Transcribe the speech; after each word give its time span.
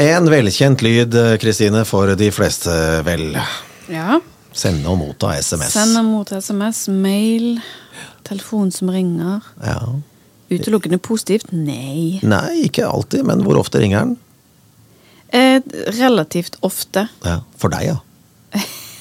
En 0.00 0.28
velkjent 0.32 0.80
lyd, 0.84 1.14
Kristine, 1.42 1.82
for 1.88 2.14
de 2.16 2.30
fleste, 2.32 2.72
vel. 3.06 3.34
Ja. 3.92 4.18
Sende 4.56 4.88
og 4.90 4.98
motta 5.00 5.34
SMS. 5.38 5.74
Send 5.76 5.98
og 6.00 6.06
motta 6.08 6.40
SMS, 6.40 6.86
mail, 6.88 7.60
telefon 8.26 8.72
som 8.74 8.90
ringer. 8.92 9.44
Ja. 9.62 9.78
Utelukkende 10.50 10.98
positivt? 10.98 11.52
Nei. 11.54 12.18
Nei, 12.26 12.64
ikke 12.66 12.88
alltid, 12.88 13.26
men 13.28 13.44
hvor 13.46 13.60
ofte 13.60 13.82
ringer 13.82 14.08
den? 14.08 14.16
Eh, 15.30 15.60
relativt 16.00 16.56
ofte. 16.66 17.06
Ja, 17.22 17.40
For 17.60 17.70
deg, 17.70 17.92
ja. 17.92 17.98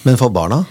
Men 0.06 0.20
for 0.20 0.30
barna? 0.30 0.62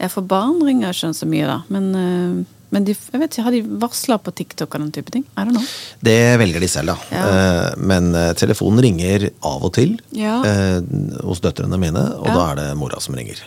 Ja, 0.00 0.08
for 0.08 0.24
barn 0.26 0.62
ringer 0.64 0.88
jeg 0.88 0.96
ikke 1.02 1.12
så 1.18 1.28
mye, 1.28 1.50
da. 1.50 1.58
Men, 1.68 1.90
eh, 1.98 2.61
men 2.72 2.84
de, 2.88 2.94
jeg 2.96 3.20
vet 3.20 3.34
ikke, 3.36 3.44
har 3.46 3.54
de 3.54 3.62
varsla 3.82 4.16
på 4.18 4.32
TikTok 4.34 4.74
og 4.74 4.80
den 4.86 4.92
type 4.96 5.12
ting? 5.14 5.24
Er 5.38 5.48
det 5.48 5.54
noe? 5.58 5.64
Det 6.00 6.18
velger 6.40 6.64
de 6.64 6.68
selv, 6.72 6.94
da. 6.94 6.96
Ja. 7.12 7.24
Eh, 7.28 7.74
Men 7.92 8.14
eh, 8.18 8.30
telefonen 8.38 8.80
ringer 8.84 9.28
av 9.44 9.64
og 9.68 9.74
til 9.76 9.98
Ja. 10.16 10.38
eh, 10.42 10.80
hos 11.22 11.40
døtrene 11.44 11.78
mine, 11.78 12.02
og 12.18 12.26
Ja. 12.30 12.34
da 12.34 12.46
er 12.52 12.54
det 12.62 12.68
mora 12.80 13.00
som 13.00 13.14
ringer. 13.14 13.42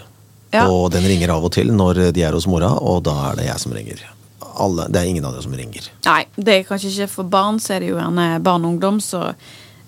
Ja. 0.53 0.67
Og 0.69 0.91
den 0.93 1.03
ringer 1.03 1.33
av 1.33 1.43
og 1.43 1.51
til 1.51 1.67
når 1.73 2.11
de 2.13 2.21
er 2.23 2.31
hos 2.37 2.45
mora, 2.47 2.69
og 2.79 3.03
da 3.03 3.31
er 3.31 3.35
det 3.41 3.45
jeg 3.49 3.59
som 3.59 3.73
ringer. 3.73 3.99
Alle, 4.55 4.85
det 4.87 5.01
er 5.01 5.09
ingen 5.09 5.25
av 5.25 5.33
dere 5.33 5.43
som 5.43 5.51
ringer. 5.57 5.89
Nei, 6.05 6.25
det 6.37 6.53
er 6.59 6.63
kanskje 6.63 6.91
ikke 6.93 7.09
for 7.09 7.23
barn, 7.27 7.57
så 7.59 7.75
er 7.75 7.79
det 7.83 7.89
jo 7.89 7.97
gjerne 7.97 8.41
barn 8.45 8.63
og 8.63 8.75
ungdom, 8.77 9.01
så 9.03 9.33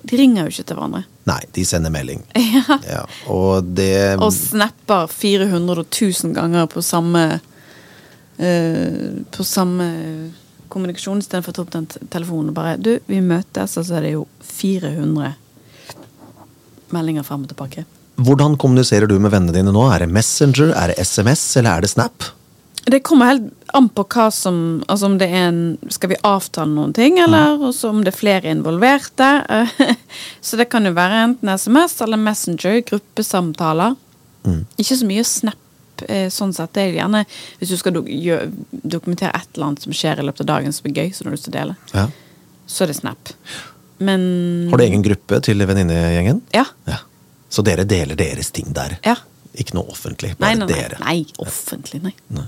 de 0.03 0.17
ringer 0.17 0.43
jo 0.43 0.51
ikke 0.51 0.65
til 0.67 0.75
hverandre. 0.75 1.03
Nei, 1.27 1.39
de 1.53 1.63
sender 1.67 1.91
melding. 1.91 2.23
Ja. 2.35 2.79
Ja, 2.87 3.05
og 3.31 3.73
det 3.75 4.17
Og 4.19 4.31
snapper 4.33 5.07
400 5.11 5.85
000 5.85 6.33
ganger 6.35 6.67
på 6.67 6.83
samme 6.83 7.39
På 8.37 9.43
samme 9.43 9.85
kommunikasjon 10.69 11.23
istedenfor 11.23 11.53
å 11.53 11.57
ta 11.57 11.63
opp 11.63 11.73
den 11.73 11.87
telefonen 12.13 12.51
og 12.51 12.57
bare 12.57 12.77
Du, 12.77 12.97
vi 13.09 13.21
møtes, 13.23 13.77
og 13.79 13.87
så 13.87 13.97
er 13.97 14.07
det 14.07 14.13
jo 14.13 14.25
400 14.45 15.33
meldinger 16.93 17.25
frem 17.27 17.43
og 17.43 17.51
tilbake. 17.51 17.85
Hvordan 18.17 18.57
kommuniserer 18.57 19.09
du 19.09 19.17
med 19.21 19.33
vennene 19.33 19.53
dine 19.55 19.73
nå? 19.73 19.83
Er 19.91 20.05
det 20.05 20.13
Messenger, 20.13 20.71
er 20.73 20.91
det 20.91 21.05
SMS, 21.05 21.43
eller 21.59 21.77
er 21.77 21.85
det 21.85 21.91
Snap? 21.91 22.31
Det 22.87 23.01
kommer 23.03 23.33
helt 23.33 23.49
an 23.75 23.89
på 23.91 24.05
hva 24.07 24.29
som 24.31 24.79
Altså 24.87 25.09
om 25.09 25.17
det 25.19 25.27
er 25.27 25.49
en 25.49 25.57
Skal 25.91 26.13
vi 26.13 26.19
avtale 26.23 26.71
noen 26.71 26.93
ting, 26.95 27.17
eller 27.19 27.59
også 27.59 27.91
om 27.91 27.99
det 28.05 28.13
er 28.13 28.19
flere 28.19 28.53
involverte. 28.53 29.27
Så 30.45 30.59
det 30.59 30.69
kan 30.71 30.87
jo 30.87 30.95
være 30.95 31.23
enten 31.25 31.51
SMS 31.51 31.99
eller 32.05 32.21
Messenger, 32.21 32.79
gruppesamtaler. 32.87 33.97
Ikke 34.79 34.95
så 34.95 35.07
mye 35.09 35.25
Snap 35.27 35.57
eh, 35.59 35.66
sånn 36.33 36.53
sett. 36.53 36.73
Det 36.73 36.83
er 36.83 36.93
gjerne 36.99 37.25
hvis 37.59 37.69
du 37.69 37.77
skal 37.77 37.93
dokumentere 37.97 39.31
et 39.35 39.47
eller 39.55 39.65
annet 39.71 39.81
som 39.87 39.91
skjer 39.93 40.19
i 40.19 40.25
løpet 40.27 40.41
av 40.41 40.47
dagen 40.53 40.73
som 40.73 40.87
er 40.89 40.93
gøy, 41.01 41.13
som 41.13 41.25
du 41.25 41.29
har 41.31 41.37
lyst 41.37 41.45
til 41.49 41.53
å 41.53 41.59
dele, 41.59 41.75
Ja. 41.93 42.07
så 42.67 42.83
er 42.83 42.87
det 42.87 42.95
Snap. 42.95 43.33
Men 43.99 44.67
Har 44.69 44.77
du 44.77 44.83
egen 44.83 45.01
gruppe 45.03 45.41
til 45.41 45.57
venninnegjengen? 45.57 46.41
Ja. 46.53 46.65
Ja. 46.85 46.97
Så 47.49 47.63
dere 47.63 47.83
deler 47.85 48.15
deres 48.15 48.51
ting 48.51 48.73
der? 48.73 48.99
Ja. 49.03 49.15
Ikke 49.57 49.73
noe 49.73 49.89
offentlig, 49.89 50.35
bare 50.37 50.55
nei, 50.55 50.65
nei. 50.65 50.67
dere? 50.75 50.97
nei 51.01 51.25
offentlig, 51.39 52.03
nei. 52.03 52.13
Nei. 52.29 52.45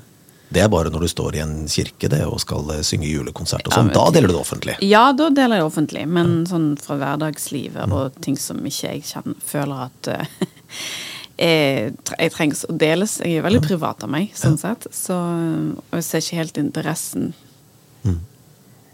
Det 0.51 0.61
er 0.63 0.69
bare 0.69 0.89
når 0.89 1.03
du 1.05 1.07
står 1.07 1.35
i 1.37 1.41
en 1.43 1.67
kirke 1.69 2.09
det, 2.09 2.23
og 2.25 2.39
skal 2.41 2.69
eh, 2.73 2.81
synge 2.85 3.05
julekonsert 3.05 3.67
og 3.69 3.73
sånn. 3.73 3.91
Ja, 3.93 3.93
Da 3.99 4.11
deler 4.15 4.27
du 4.27 4.33
det 4.33 4.41
offentlig. 4.41 4.75
Ja, 4.81 5.11
da 5.13 5.29
deler 5.29 5.57
jeg 5.59 5.61
det 5.63 5.67
offentlig, 5.69 6.07
men 6.09 6.45
sånn 6.49 6.71
fra 6.81 6.97
hverdagslivet 6.97 7.91
og 7.93 8.17
ting 8.25 8.37
som 8.37 8.57
ikke 8.65 8.95
jeg 8.95 9.03
kjenner, 9.11 9.35
føler 9.45 9.83
at 9.85 10.07
eh, 10.07 10.25
jeg, 11.39 11.93
jeg 12.19 12.33
trengs 12.35 12.65
å 12.67 12.75
deles. 12.75 13.19
Jeg 13.23 13.39
er 13.39 13.45
veldig 13.45 13.61
privat 13.63 14.03
av 14.03 14.11
meg, 14.11 14.33
sånn 14.37 14.57
sett. 14.59 14.89
Så, 14.95 15.15
og 15.15 15.95
jeg 15.99 16.07
ser 16.07 16.25
ikke 16.25 16.41
helt 16.43 16.59
interessen. 16.61 17.31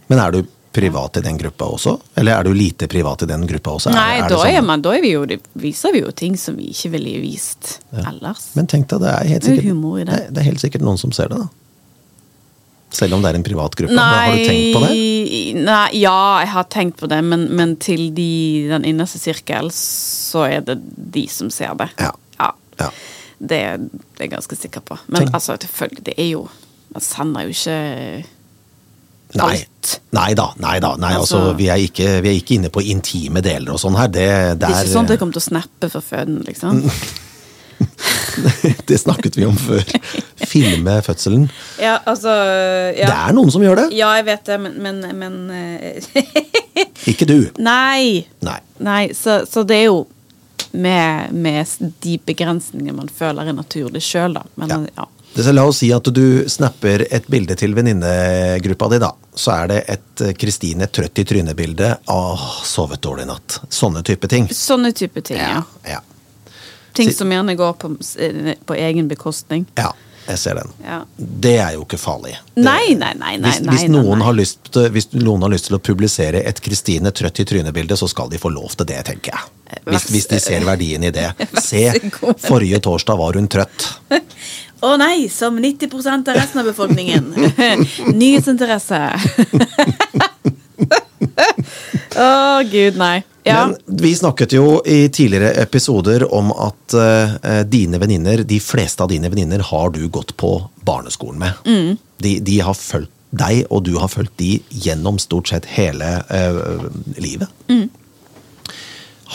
Men 0.05 0.21
er 0.21 0.35
du 0.35 0.43
privat 0.75 1.17
i 1.17 1.21
den 1.23 1.37
gruppa 1.39 1.69
også? 1.71 1.95
Eller 2.19 2.35
er 2.35 2.47
du 2.47 2.53
lite 2.53 2.87
privat 2.91 3.23
i 3.23 3.29
den 3.29 3.45
gruppa 3.47 3.77
også? 3.77 3.93
Nei, 3.95 4.17
er 4.19 4.25
er 4.25 4.29
da, 4.29 4.39
er 4.43 4.57
sånn? 4.57 4.67
man, 4.67 4.83
da 4.83 4.95
vi 5.01 5.13
jo, 5.13 5.25
viser 5.61 5.95
vi 5.95 6.01
jo 6.03 6.11
ting 6.11 6.35
som 6.39 6.57
vi 6.59 6.69
ikke 6.73 6.91
ville 6.97 7.19
vist 7.23 7.77
ellers. 8.03 8.49
Men 8.59 8.67
tenk 8.71 8.89
deg, 8.91 9.05
det 9.05 9.13
er 9.13 9.29
helt 9.31 9.45
Det 9.45 9.53
er 9.53 9.61
sikkert, 9.61 10.01
i 10.01 10.09
det. 10.09 10.19
det 10.35 10.43
er 10.43 10.49
helt 10.49 10.65
sikkert 10.65 10.85
noen 10.85 10.99
som 11.01 11.15
ser 11.15 11.31
det, 11.31 11.45
da. 11.45 11.47
Selv 12.95 13.17
om 13.17 13.23
det 13.23 13.31
er 13.31 13.39
en 13.39 13.43
privat 13.43 13.73
gruppe. 13.75 13.95
Nei, 13.95 14.11
Har 14.13 14.35
du 14.35 14.43
tenkt 14.45 14.75
på 14.75 14.81
det? 14.83 15.63
Nei, 15.65 15.87
ja, 15.99 16.19
jeg 16.43 16.51
har 16.53 16.67
tenkt 16.71 16.99
på 17.01 17.09
det, 17.11 17.17
men, 17.27 17.47
men 17.57 17.73
til 17.81 18.05
de, 18.15 18.29
den 18.69 18.85
innerste 18.87 19.19
sirkel, 19.19 19.71
så 19.75 20.45
er 20.47 20.63
det 20.63 20.77
de 20.95 21.25
som 21.31 21.49
ser 21.51 21.75
det. 21.79 21.89
Ja. 21.99 22.13
Ja. 22.79 22.85
Ja. 22.85 22.89
Det, 23.35 23.57
det 23.59 24.21
er 24.21 24.23
jeg 24.23 24.29
ganske 24.31 24.55
sikker 24.55 24.79
på. 24.87 24.95
Men 25.11 25.25
Tenk- 25.25 25.33
altså, 25.35 25.57
selvfølgelig, 25.59 26.03
det 26.05 26.13
er 26.17 26.29
jo 26.31 26.45
Man 26.95 27.01
sender 27.03 27.41
jo 27.43 27.49
ikke 27.51 27.73
Nei. 29.35 29.49
alt. 29.57 29.89
Nei 30.15 30.29
da, 30.37 30.45
nei 30.63 30.77
da. 30.79 30.93
Nei, 31.01 31.09
altså, 31.17 31.37
Altså- 31.41 31.57
vi, 31.57 31.67
er 31.67 31.75
ikke, 31.83 32.21
vi 32.23 32.29
er 32.29 32.37
ikke 32.39 32.55
inne 32.55 32.69
på 32.71 32.79
intime 32.85 33.41
deler 33.43 33.73
og 33.75 33.79
sånn 33.81 33.97
her. 33.99 34.07
Det, 34.07 34.23
det, 34.23 34.59
Det 34.61 34.69
er 34.69 34.77
er, 34.77 34.85
ikke 34.85 34.93
sånn 34.93 35.05
at 35.09 35.15
jeg 35.15 35.19
kommer 35.19 35.35
til 35.35 35.43
å 35.43 35.49
snappe 35.49 35.89
for 35.91 36.01
føden, 36.05 36.37
liksom. 36.47 36.79
det 38.87 38.97
snakket 39.01 39.35
vi 39.37 39.45
om 39.49 39.57
før. 39.59 39.83
Filme 40.47 40.93
fødselen. 41.03 41.49
Ja, 41.81 41.97
altså 42.07 42.31
Det 42.95 43.09
er 43.11 43.33
noen 43.35 43.51
som 43.51 43.63
gjør 43.65 43.75
det. 43.83 43.87
Ja, 43.97 44.13
jeg 44.19 44.25
vet 44.29 44.45
det, 44.47 44.57
men, 44.61 44.77
men, 44.83 45.01
men 45.19 45.33
eh, 45.51 46.03
Ikke 47.11 47.25
du. 47.27 47.39
Nei! 47.59 48.23
Nei. 48.45 48.59
Nei, 48.83 49.03
så, 49.17 49.41
så 49.49 49.63
det 49.67 49.75
er 49.83 49.87
jo 49.89 50.05
med, 50.75 51.33
med 51.33 51.91
de 52.03 52.17
begrensningene 52.25 52.95
man 52.97 53.11
føler 53.11 53.51
er 53.51 53.57
naturlig 53.57 54.01
sjøl, 54.05 54.35
da. 54.37 54.45
Men 54.55 54.69
Ja. 54.73 54.79
ja. 54.95 55.07
La 55.51 55.65
oss 55.67 55.81
si 55.81 55.89
at 55.91 56.07
du 56.15 56.45
snapper 56.47 57.01
et 57.11 57.25
bilde 57.27 57.57
til 57.59 57.73
venninnegruppa 57.75 58.87
di, 58.93 58.99
da. 59.03 59.09
Så 59.35 59.51
er 59.51 59.67
det 59.67 59.79
et 59.91 60.21
eh, 60.23 60.31
Kristine 60.39 60.87
trøtt 60.87 61.19
i 61.19 61.25
trynet-bilde. 61.27 61.89
Åh, 62.07 62.45
sovet 62.63 63.01
dårlig 63.03 63.25
i 63.25 63.29
natt. 63.33 63.57
Sånne 63.67 64.03
type 64.07 64.29
ting. 64.31 64.47
Sånne 64.55 64.93
type 64.95 65.21
ting, 65.27 65.41
ja. 65.43 65.63
Ja. 65.83 65.99
Ting 66.95 67.11
som 67.11 67.31
gjerne 67.31 67.57
går 67.59 67.73
på, 67.81 67.91
på 68.65 68.77
egen 68.79 69.11
bekostning. 69.11 69.65
ja. 69.75 69.91
Jeg 70.25 70.39
ser 70.41 70.55
den. 70.57 70.71
Ja. 70.83 71.03
Det 71.17 71.51
er 71.61 71.73
jo 71.75 71.83
ikke 71.85 71.99
farlig. 72.01 72.31
Det- 72.55 72.63
Nei, 72.65 72.95
nei, 72.97 73.11
nei. 73.13 73.35
nei, 73.37 73.51
hvis, 73.51 73.59
hvis, 73.61 73.83
nei, 73.85 73.91
noen 73.93 74.17
nei. 74.19 74.25
Har 74.25 74.33
lyst, 74.33 74.71
hvis 74.95 75.11
noen 75.13 75.41
har 75.45 75.51
lyst 75.53 75.67
til 75.69 75.77
å 75.77 75.81
publisere 75.85 76.41
et 76.49 76.61
Kristine 76.65 77.11
trøtt 77.13 77.39
i 77.43 77.45
trynet-bilde, 77.45 77.97
så 77.99 78.09
skal 78.09 78.29
de 78.33 78.39
få 78.41 78.49
lov 78.53 78.73
til 78.75 78.85
det, 78.89 79.03
tenker 79.05 79.35
jeg. 79.35 79.51
Hvis, 79.85 80.07
hvis 80.13 80.27
de 80.31 80.39
ser 80.41 80.65
verdien 80.65 81.03
i 81.05 81.11
det. 81.13 81.27
Se, 81.61 81.85
forrige 82.47 82.79
torsdag 82.85 83.17
var 83.21 83.37
hun 83.37 83.47
trøtt. 83.51 83.85
Å 84.85 84.95
nei, 85.01 85.27
som 85.29 85.57
90% 85.61 86.29
av 86.33 86.37
resten 86.37 86.61
av 86.61 86.65
befolkningen. 86.69 87.29
Nyhetsinteresse. 88.19 89.01
Å 92.15 92.27
gud, 92.71 92.97
nei. 92.99 93.23
Ja. 93.45 93.67
Men 93.67 93.99
vi 94.01 94.15
snakket 94.17 94.55
jo 94.57 94.79
i 94.89 95.05
tidligere 95.13 95.51
episoder 95.61 96.25
om 96.33 96.49
at 96.51 96.95
uh, 96.97 97.35
dine 97.69 97.99
venninner, 98.01 98.41
de 98.43 98.57
fleste 98.59 99.05
av 99.05 99.11
dine 99.13 99.29
venninner, 99.29 99.61
har 99.69 99.91
du 99.93 100.01
gått 100.09 100.33
på 100.37 100.55
barneskolen 100.87 101.43
med. 101.43 101.59
Mm. 101.65 101.91
De, 102.25 102.39
de 102.41 102.55
har 102.65 102.73
fulgt 102.73 103.11
deg, 103.35 103.65
og 103.69 103.83
du 103.85 103.95
har 103.99 104.09
fulgt 104.09 104.33
de 104.39 104.55
gjennom 104.69 105.19
stort 105.21 105.51
sett 105.51 105.67
hele 105.75 106.09
uh, 106.31 106.89
livet. 107.21 107.51
Mm. 107.69 107.89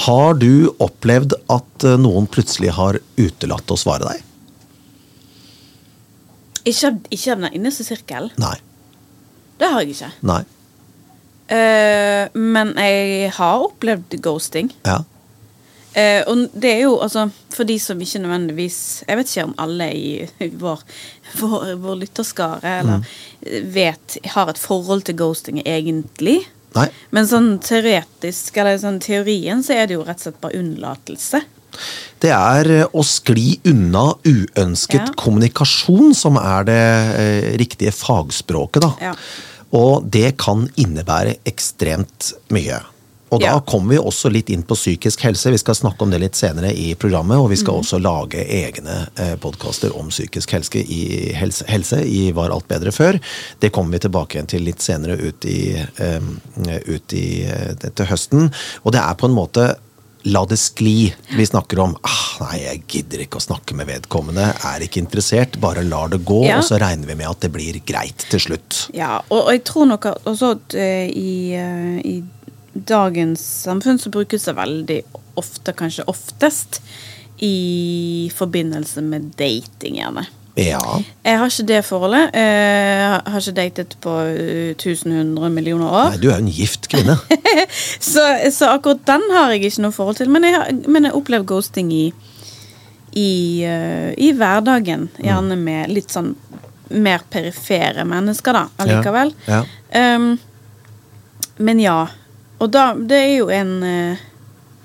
Har 0.06 0.34
du 0.38 0.70
opplevd 0.78 1.34
at 1.50 1.84
eh, 1.84 1.96
noen 1.98 2.28
plutselig 2.30 2.70
har 2.76 3.00
utelatt 3.18 3.72
å 3.74 3.78
svare 3.78 4.06
deg? 4.06 4.26
ikke, 6.70 6.92
ikke 7.10 7.34
av 7.34 7.44
den 7.44 7.56
innerste 7.58 7.86
sirkel? 7.86 8.30
Nei. 8.40 8.56
Det 9.60 9.68
har 9.68 9.82
jeg 9.84 9.96
ikke. 9.96 10.10
Nei. 10.30 10.42
Eh, 11.50 12.28
men 12.38 12.74
jeg 12.78 13.32
har 13.36 13.64
opplevd 13.66 14.18
ghosting. 14.22 14.70
Ja. 14.86 15.00
Uh, 15.90 16.22
og 16.30 16.44
det 16.54 16.70
er 16.70 16.84
jo 16.84 16.92
altså 17.02 17.24
For 17.50 17.66
de 17.66 17.74
som 17.82 17.98
ikke 17.98 18.20
nødvendigvis 18.22 18.76
Jeg 19.08 19.18
vet 19.18 19.30
ikke 19.32 19.46
om 19.48 19.54
alle 19.58 19.88
i 19.90 20.52
vår, 20.60 20.84
vår, 21.40 21.64
vår 21.82 21.96
lytterskare 22.04 22.74
eller 22.84 23.08
vet 23.74 24.14
Har 24.36 24.52
et 24.52 24.60
forhold 24.62 25.02
til 25.08 25.18
ghosting 25.18 25.58
egentlig. 25.64 26.44
Nei. 26.76 26.86
Men 27.10 27.26
sånn 27.26 27.50
teoretisk, 27.66 28.60
eller 28.62 28.78
sånn 28.78 29.00
teorien, 29.02 29.64
så 29.66 29.80
er 29.80 29.90
det 29.90 29.96
jo 29.98 30.04
rett 30.06 30.20
og 30.20 30.28
slett 30.28 30.40
bare 30.44 30.60
unnlatelse. 30.60 31.42
Det 32.22 32.30
er 32.34 32.70
eh, 32.74 32.86
å 32.94 33.02
skli 33.06 33.56
unna 33.70 34.12
uønsket 34.26 35.08
Ja. 35.08 35.14
kommunikasjon 35.18 36.14
som 36.14 36.38
er 36.38 36.66
det 36.70 36.80
eh, 37.18 37.50
riktige 37.58 37.94
fagspråket, 37.94 38.84
da. 38.86 38.92
Ja. 39.10 39.14
Og 39.76 40.06
det 40.10 40.36
kan 40.42 40.68
innebære 40.80 41.36
ekstremt 41.46 42.32
mye. 42.50 42.80
Og 43.30 43.40
da 43.40 43.46
Ja. 43.46 43.60
kommer 43.60 43.94
vi 43.94 43.98
også 43.98 44.30
litt 44.32 44.50
inn 44.50 44.62
på 44.62 44.74
psykisk 44.74 45.20
helse. 45.22 45.50
Vi 45.50 45.58
skal 45.58 45.74
snakke 45.74 46.02
om 46.02 46.10
det 46.10 46.18
litt 46.20 46.34
senere 46.34 46.74
i 46.74 46.94
programmet. 46.94 47.38
Og 47.38 47.50
vi 47.50 47.56
skal 47.56 47.70
skal 47.70 48.00
også 48.00 48.02
lage 48.02 48.42
egne 48.48 49.08
eh, 49.16 49.36
podkaster 49.36 49.96
om 49.96 50.08
psykisk 50.08 50.50
helse 50.50 50.82
i, 50.82 51.32
helse, 51.32 51.64
helse 51.68 52.00
i 52.02 52.32
Var 52.32 52.50
alt 52.50 52.66
bedre 52.68 52.90
før. 52.90 53.20
Det 53.60 53.70
kommer 53.70 53.92
vi 53.92 53.98
tilbake 54.08 54.34
igjen 54.34 54.48
til 54.48 54.62
litt 54.66 54.82
senere 54.82 55.16
ut 55.20 55.44
i, 55.44 55.76
um, 56.00 56.40
ut 56.88 57.12
i 57.12 57.44
eh, 57.44 57.74
til 57.94 58.06
høsten. 58.06 58.50
Og 58.84 58.92
det 58.92 59.00
er 59.00 59.14
på 59.14 59.26
en 59.26 59.36
måte 59.36 59.76
La 60.24 60.42
det 60.44 60.58
skli. 60.60 61.14
Vi 61.36 61.46
snakker 61.46 61.78
om 61.80 61.94
ah, 62.02 62.24
nei, 62.42 62.58
jeg 62.60 62.82
gidder 62.92 63.22
ikke 63.24 63.38
å 63.40 63.44
snakke 63.44 63.76
med 63.78 63.88
vedkommende, 63.88 64.50
er 64.68 64.84
ikke 64.84 65.00
interessert, 65.00 65.56
bare 65.62 65.84
lar 65.86 66.10
det 66.12 66.20
gå, 66.28 66.42
Ja. 66.48 66.58
og 66.58 66.64
så 66.68 66.76
regner 66.80 67.08
vi 67.08 67.14
med 67.16 67.30
at 67.30 67.40
det 67.40 67.52
blir 67.54 67.78
greit 67.88 68.26
til 68.28 68.40
slutt. 68.40 68.82
Ja, 68.96 69.22
og, 69.30 69.46
og 69.46 69.52
jeg 69.54 69.64
tror 69.64 69.88
nok 69.88 70.06
at 70.10 70.28
også 70.28 70.52
at 70.58 70.76
eh, 70.76 71.08
i, 71.08 71.32
eh, 71.56 72.00
i 72.04 72.22
dagens 72.74 73.40
samfunn 73.64 73.98
så 73.98 74.12
brukes 74.12 74.44
det 74.44 74.56
veldig 74.56 75.00
ofte, 75.40 75.72
kanskje 75.72 76.04
oftest, 76.10 76.82
i 77.40 78.28
forbindelse 78.36 79.00
med 79.00 79.30
dating, 79.40 79.96
gjerne. 79.96 80.26
Ja. 80.58 80.80
Jeg 81.24 81.38
har 81.38 81.52
ikke 81.52 81.66
det 81.68 81.80
forholdet. 81.86 82.34
Jeg 82.34 83.20
har 83.32 83.40
ikke 83.40 83.56
datet 83.56 83.94
på 84.02 84.16
eh, 84.26 84.72
1100 84.74 85.50
millioner 85.54 85.86
år. 85.86 86.10
Nei, 86.14 86.20
du 86.22 86.28
er 86.28 86.34
jo 86.34 86.44
en 86.44 86.52
gift 86.52 86.90
kvinne. 86.90 87.16
Så, 88.10 88.24
så 88.52 88.72
akkurat 88.74 89.02
den 89.06 89.22
har 89.32 89.52
jeg 89.52 89.68
ikke 89.68 89.84
noe 89.84 89.94
forhold 89.94 90.18
til. 90.18 90.30
Men 90.32 90.46
jeg 90.46 90.56
har 90.56 90.70
men 90.90 91.06
jeg 91.06 91.14
opplever 91.16 91.46
ghosting 91.46 91.92
i, 91.94 92.06
i, 93.12 93.30
eh, 93.66 94.10
i 94.18 94.32
hverdagen. 94.36 95.08
Gjerne 95.22 95.58
med 95.60 95.92
litt 95.94 96.12
sånn 96.12 96.34
mer 96.90 97.22
perifere 97.30 98.04
mennesker, 98.04 98.56
da, 98.56 98.64
allikevel. 98.82 99.34
Ja. 99.46 99.62
Um, 99.94 100.32
men 101.62 101.80
ja. 101.80 102.08
Og 102.60 102.70
da 102.72 102.92
Det 102.94 103.16
er 103.16 103.34
jo 103.38 103.48
en 103.52 103.82
eh, 103.86 104.20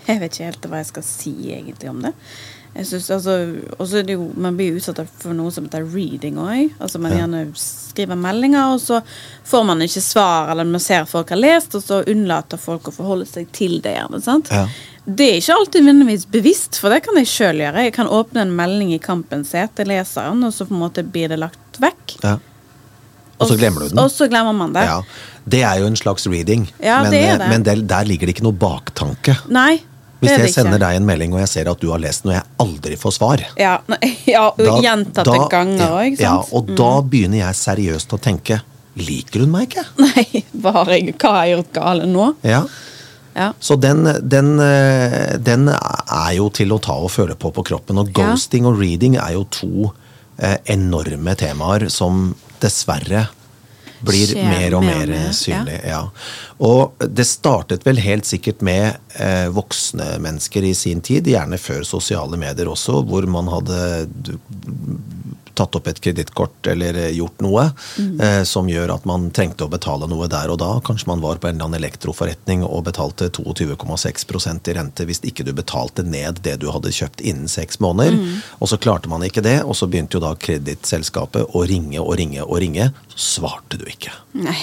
Jeg 0.08 0.22
vet 0.22 0.36
ikke 0.36 0.50
helt 0.50 0.68
hva 0.70 0.80
jeg 0.80 0.90
skal 0.92 1.06
si 1.08 1.34
egentlig 1.56 1.90
om 1.90 2.04
det. 2.06 2.14
Jeg 2.76 2.88
synes, 2.90 3.06
altså, 3.16 4.02
det 4.04 4.14
jo, 4.18 4.32
Man 4.36 4.58
blir 4.58 4.76
utsatt 4.76 5.00
for 5.22 5.32
noe 5.34 5.52
som 5.52 5.64
heter 5.64 5.86
reading 5.94 6.36
òg. 6.36 6.74
Altså 6.80 7.00
man 7.00 7.12
Ja. 7.14 7.22
gjerne 7.24 7.46
skriver 7.56 8.16
meldinger, 8.20 8.74
og 8.74 8.82
så 8.84 9.02
får 9.46 9.64
man 9.66 9.80
ikke 9.86 10.02
svar, 10.04 10.52
eller 10.52 10.66
man 10.66 10.80
ser 10.84 11.06
folk 11.06 11.30
har 11.30 11.38
lest, 11.40 11.76
og 11.76 11.82
så 11.84 12.02
unnlater 12.06 12.58
folk 12.60 12.84
å 12.90 12.92
forholde 12.94 13.26
seg 13.26 13.48
til 13.56 13.80
det. 13.80 13.96
gjerne, 13.96 14.22
sant? 14.22 14.50
Ja. 14.52 14.68
Det 15.08 15.30
er 15.30 15.38
ikke 15.40 15.56
alltid 15.56 15.84
nødvendigvis 15.86 16.26
bevisst, 16.32 16.80
for 16.82 16.90
det 16.90 17.04
kan 17.06 17.16
jeg 17.16 17.28
sjøl 17.28 17.62
gjøre. 17.64 17.84
Jeg 17.86 17.94
kan 17.94 18.08
åpne 18.08 18.42
en 18.42 18.56
melding 18.58 18.92
i 18.94 19.00
Kampen 19.00 19.46
set, 19.46 19.76
til 19.76 19.86
leseren, 19.88 20.44
og 20.44 20.52
så 20.52 20.66
på 20.68 20.74
en 20.76 20.82
måte 20.82 21.04
blir 21.10 21.30
det 21.30 21.40
lagt 21.40 21.80
vekk. 21.80 22.18
ja. 22.24 22.38
Og 23.38 23.50
så 23.50 23.58
glemmer 23.60 23.82
du 23.84 23.90
den. 23.90 24.00
Og 24.00 24.10
så 24.12 24.30
glemmer 24.32 24.54
man 24.56 24.72
det. 24.72 24.84
Ja. 24.88 25.02
Det 25.46 25.62
er 25.62 25.80
jo 25.82 25.88
en 25.88 25.96
slags 26.00 26.26
reading, 26.26 26.70
Ja, 26.82 27.02
men, 27.04 27.12
det 27.12 27.20
eh, 27.24 27.38
det. 27.38 27.50
men 27.50 27.64
der, 27.64 27.82
der 27.82 28.06
ligger 28.06 28.28
det 28.28 28.36
ikke 28.38 28.44
noe 28.48 28.54
baktanke. 28.54 29.36
Nei, 29.50 29.82
Hvis 30.26 30.44
jeg 30.46 30.54
sender 30.56 30.80
deg 30.82 30.96
en 31.00 31.06
melding 31.08 31.34
og 31.36 31.40
jeg 31.44 31.52
ser 31.54 31.70
at 31.72 31.80
du 31.82 31.90
har 31.94 32.02
lest 32.04 32.24
den, 32.26 32.32
og 32.34 32.38
jeg 32.40 32.46
aldri 32.66 32.98
får 33.02 33.14
svar 33.18 33.44
Ja, 33.62 33.78
ja 34.36 34.48
og 34.50 34.58
da- 34.60 34.80
gjentatte 34.82 35.32
da- 35.38 35.48
ganger 35.52 35.94
òg, 36.02 36.20
Ja, 36.20 36.36
og 36.52 36.68
Mm. 36.70 36.76
da 36.80 36.90
begynner 37.02 37.38
jeg 37.46 37.56
seriøst 37.62 38.14
å 38.18 38.20
tenke 38.22 38.62
Liker 38.96 39.42
hun 39.44 39.52
meg 39.52 39.70
ikke? 39.70 39.84
Nei, 40.06 40.44
hva 40.64 40.72
har 40.82 40.92
jeg, 40.96 41.16
hva 41.20 41.32
har 41.36 41.46
jeg 41.50 41.58
gjort 41.58 41.72
galt 41.76 42.06
nå? 42.08 42.28
Ja. 42.48 42.62
Ja. 43.36 43.50
Så 43.60 43.76
den, 43.76 44.06
den, 44.24 44.54
eh, 44.64 45.36
den 45.44 45.68
er 45.68 46.30
jo 46.38 46.46
til 46.56 46.72
å 46.72 46.78
ta 46.80 46.94
og 47.04 47.12
føle 47.12 47.36
på 47.36 47.52
på 47.52 47.66
kroppen. 47.68 47.98
Og 48.00 48.14
ghosting 48.16 48.64
og 48.66 48.78
reading 48.80 49.18
er 49.20 49.34
jo 49.36 49.42
to 49.52 49.90
eh, 50.40 50.56
enorme 50.72 51.36
temaer 51.36 51.90
som 51.92 52.30
dessverre 52.64 53.26
blir 54.04 54.32
Skjer 54.32 54.50
mer 54.50 54.76
og 54.78 54.84
mer 54.86 55.12
mer, 55.12 55.30
synlig. 55.36 55.78
Ja. 55.88 56.02
Og 56.66 57.06
det 57.08 57.28
startet 57.30 57.86
vel 57.88 58.00
helt 58.04 58.28
sikkert 58.28 58.64
med 58.66 58.98
eh, 59.20 59.48
voksne 59.54 60.16
mennesker 60.24 60.66
i 60.68 60.74
sin 60.78 61.04
tid, 61.06 61.28
gjerne 61.32 61.60
før 61.62 61.86
sosiale 61.88 62.40
medier 62.40 62.72
også, 62.72 63.02
hvor 63.08 63.28
man 63.30 63.52
hadde 63.52 63.80
tatt 65.58 65.76
opp 65.80 65.88
et 65.92 66.00
kredittkort 66.04 66.68
eller 66.72 66.98
eh, 67.06 67.12
gjort 67.18 67.42
noe 67.46 67.66
Mm. 67.96 68.20
eh, 68.22 68.44
som 68.48 68.68
gjør 68.68 68.92
at 68.96 69.06
man 69.08 69.30
trengte 69.36 69.64
å 69.66 69.72
betale 69.72 70.08
noe 70.12 70.28
der 70.32 70.50
og 70.52 70.58
da. 70.60 70.72
Kanskje 70.84 71.08
man 71.08 71.22
var 71.24 71.38
på 71.40 71.48
en 71.48 71.56
eller 71.56 71.70
annen 71.70 71.80
elektroforretning 71.80 72.64
og 72.68 72.84
betalte 72.88 73.30
22,6% 73.34 74.70
i 74.72 74.76
rente 74.78 75.06
hvis 75.08 75.22
ikke 75.26 75.46
du 75.48 75.54
betalte 75.56 76.04
ned 76.06 76.42
det 76.46 76.58
du 76.62 76.68
hadde 76.74 76.92
kjøpt 76.96 77.24
innen 77.26 77.48
seks 77.52 77.80
måneder. 77.84 78.18
Mm. 78.20 78.42
Og 78.60 78.72
så 78.72 78.80
klarte 78.82 79.10
man 79.12 79.24
ikke 79.26 79.44
det, 79.46 79.62
og 79.64 79.76
så 79.80 79.88
begynte 79.92 80.18
jo 80.20 80.24
da 80.26 80.34
kredittselskapet 80.36 81.54
å 81.56 81.64
ringe 81.70 82.02
og 82.02 82.16
ringe 82.20 82.44
og 82.46 82.60
ringe. 82.64 82.90
Så 83.16 83.36
svarte 83.40 83.80
du 83.82 83.86
ikke. 83.90 84.14
Nei. 84.40 84.58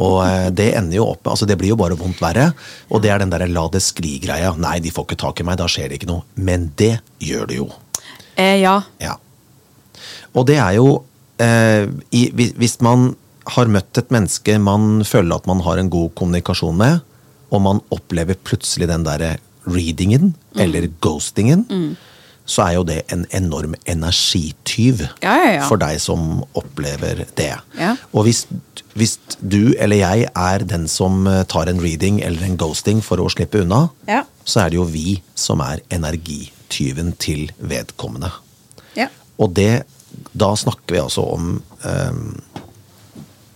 Og 0.00 0.20
eh, 0.24 0.48
det 0.54 0.70
ender 0.78 1.00
jo 1.00 1.08
opp 1.12 1.26
altså 1.28 1.46
det 1.48 1.56
blir 1.60 1.72
jo 1.74 1.78
bare 1.80 1.96
vondt 1.98 2.20
verre. 2.22 2.50
Og 2.90 3.02
det 3.04 3.10
er 3.12 3.20
den 3.24 3.32
derre 3.32 3.48
la 3.50 3.66
det 3.72 3.82
skli-greia. 3.84 4.54
Nei, 4.60 4.78
de 4.84 4.92
får 4.94 5.08
ikke 5.08 5.20
tak 5.24 5.40
i 5.42 5.46
meg, 5.48 5.58
da 5.60 5.66
skjer 5.70 5.90
det 5.90 6.00
ikke 6.00 6.10
noe. 6.12 6.24
Men 6.40 6.70
det 6.80 6.94
gjør 7.24 7.50
det 7.50 7.58
jo. 7.60 7.66
Eh, 8.36 8.60
ja. 8.62 8.78
Ja. 9.02 9.16
Og 10.34 10.46
det 10.46 10.56
er 10.62 10.76
jo 10.78 11.02
eh, 11.40 11.86
i, 12.12 12.30
hvis- 12.34 12.80
man 12.84 13.14
har 13.50 13.66
møtt 13.72 13.98
et 13.98 14.10
menneske 14.12 14.58
man 14.62 15.02
føler 15.04 15.34
at 15.40 15.46
man 15.48 15.60
har 15.64 15.78
en 15.80 15.88
god 15.90 16.10
kommunikasjon 16.14 16.76
med, 16.76 17.00
og 17.50 17.62
man 17.64 17.80
opplever 17.90 18.36
plutselig 18.46 18.86
den 18.88 19.02
derre 19.04 19.36
readingen, 19.66 20.34
eller 20.56 20.86
ghostingen, 21.02 21.64
så 22.46 22.62
er 22.68 22.72
jo 22.76 22.84
det 22.84 23.00
en 23.12 23.24
enorm 23.36 23.74
energityv 23.86 25.00
Ja, 25.22 25.34
ja, 25.44 25.50
ja. 25.58 25.64
for 25.68 25.76
deg 25.80 25.98
som 26.02 26.42
opplever 26.58 27.24
det. 27.38 27.50
Ja. 27.78 27.92
Og 28.14 28.24
hvis, 28.26 28.44
hvis 28.98 29.16
du 29.42 29.74
eller 29.78 29.96
jeg 30.00 30.28
er 30.34 30.64
den 30.66 30.86
som 30.90 31.26
eh, 31.30 31.42
tar 31.50 31.68
en 31.70 31.80
reading 31.82 32.20
eller 32.22 32.42
en 32.46 32.56
ghosting 32.60 33.02
for 33.04 33.20
å 33.22 33.28
slippe 33.30 33.62
unna, 33.64 33.88
så 34.44 34.64
er 34.64 34.70
det 34.72 34.80
jo 34.80 34.86
vi 34.88 35.20
som 35.38 35.60
er 35.64 35.82
energityven 35.94 37.12
til 37.22 37.50
vedkommende. 37.60 38.30
Ja. 38.98 39.08
Og 39.38 39.54
det, 39.56 39.84
da 40.32 40.56
snakker 40.56 40.94
vi 40.94 41.00
altså 41.02 41.24
om 41.34 41.62
ehm, 41.84 42.40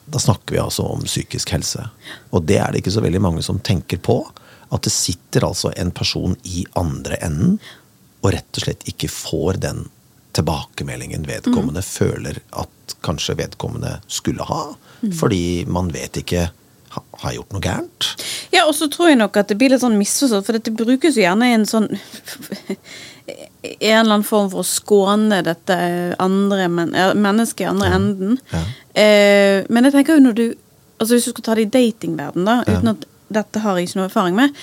Da 0.05 0.19
snakker 0.19 0.55
vi 0.55 0.61
altså 0.63 0.83
om 0.83 1.03
psykisk 1.03 1.51
helse. 1.55 1.89
Og 2.31 2.45
det 2.47 2.59
er 2.61 2.73
det 2.73 2.83
ikke 2.83 2.93
så 2.95 3.03
veldig 3.03 3.23
mange 3.25 3.43
som 3.43 3.59
tenker 3.59 3.99
på. 3.99 4.21
At 4.75 4.85
det 4.87 4.93
sitter 4.93 5.47
altså 5.49 5.73
en 5.77 5.91
person 5.95 6.37
i 6.45 6.67
andre 6.79 7.19
enden 7.25 7.59
og 8.25 8.33
rett 8.33 8.59
og 8.59 8.67
slett 8.67 8.87
ikke 8.89 9.11
får 9.11 9.59
den 9.65 9.85
tilbakemeldingen 10.35 11.27
vedkommende 11.29 11.83
føler 11.87 12.41
at 12.59 12.95
kanskje 13.07 13.37
vedkommende 13.39 13.99
skulle 14.07 14.47
ha. 14.49 14.63
Fordi 15.19 15.65
man 15.69 15.93
vet 15.95 16.23
ikke 16.23 16.51
Har 16.95 17.33
jeg 17.33 17.41
gjort 17.41 17.55
noe 17.57 17.63
gærent? 17.63 18.07
Ja, 18.55 18.69
og 18.69 18.75
så 18.79 18.87
tror 18.87 19.09
jeg 19.11 19.19
nok 19.19 19.35
at 19.41 19.49
det 19.51 19.57
blir 19.59 19.73
litt 19.73 19.83
sånn 19.83 19.97
misforstått, 19.99 20.45
for 20.47 20.55
dette 20.55 20.71
brukes 20.71 21.17
jo 21.19 21.25
gjerne 21.25 21.49
i 21.51 21.55
en 21.57 21.67
sånn 21.67 21.89
en 23.27 24.01
eller 24.01 24.01
annen 24.19 24.25
form 24.27 24.51
for 24.53 24.61
å 24.61 24.69
skåne 24.69 25.39
dette 25.47 25.77
andre 26.21 26.67
men, 26.69 26.91
mennesket 27.17 27.65
i 27.65 27.69
andre 27.71 27.93
enden. 27.97 28.39
ja. 28.53 28.63
Eh, 28.95 29.65
men 29.73 29.85
jeg 29.89 29.93
tenker 29.97 30.19
jo 30.19 30.27
når 30.29 30.35
du 30.39 30.45
Altså 31.01 31.17
Hvis 31.17 31.25
du 31.27 31.31
skal 31.33 31.43
ta 31.43 31.55
det 31.59 31.65
i 31.65 31.71
datingverden 31.75 32.45
da, 32.47 32.61
uten 32.69 32.89
at 32.93 33.03
dette 33.35 33.59
har 33.65 33.77
jeg 33.77 33.89
ikke 33.89 33.99
noe 33.99 34.05
erfaring 34.07 34.37
med, 34.39 34.55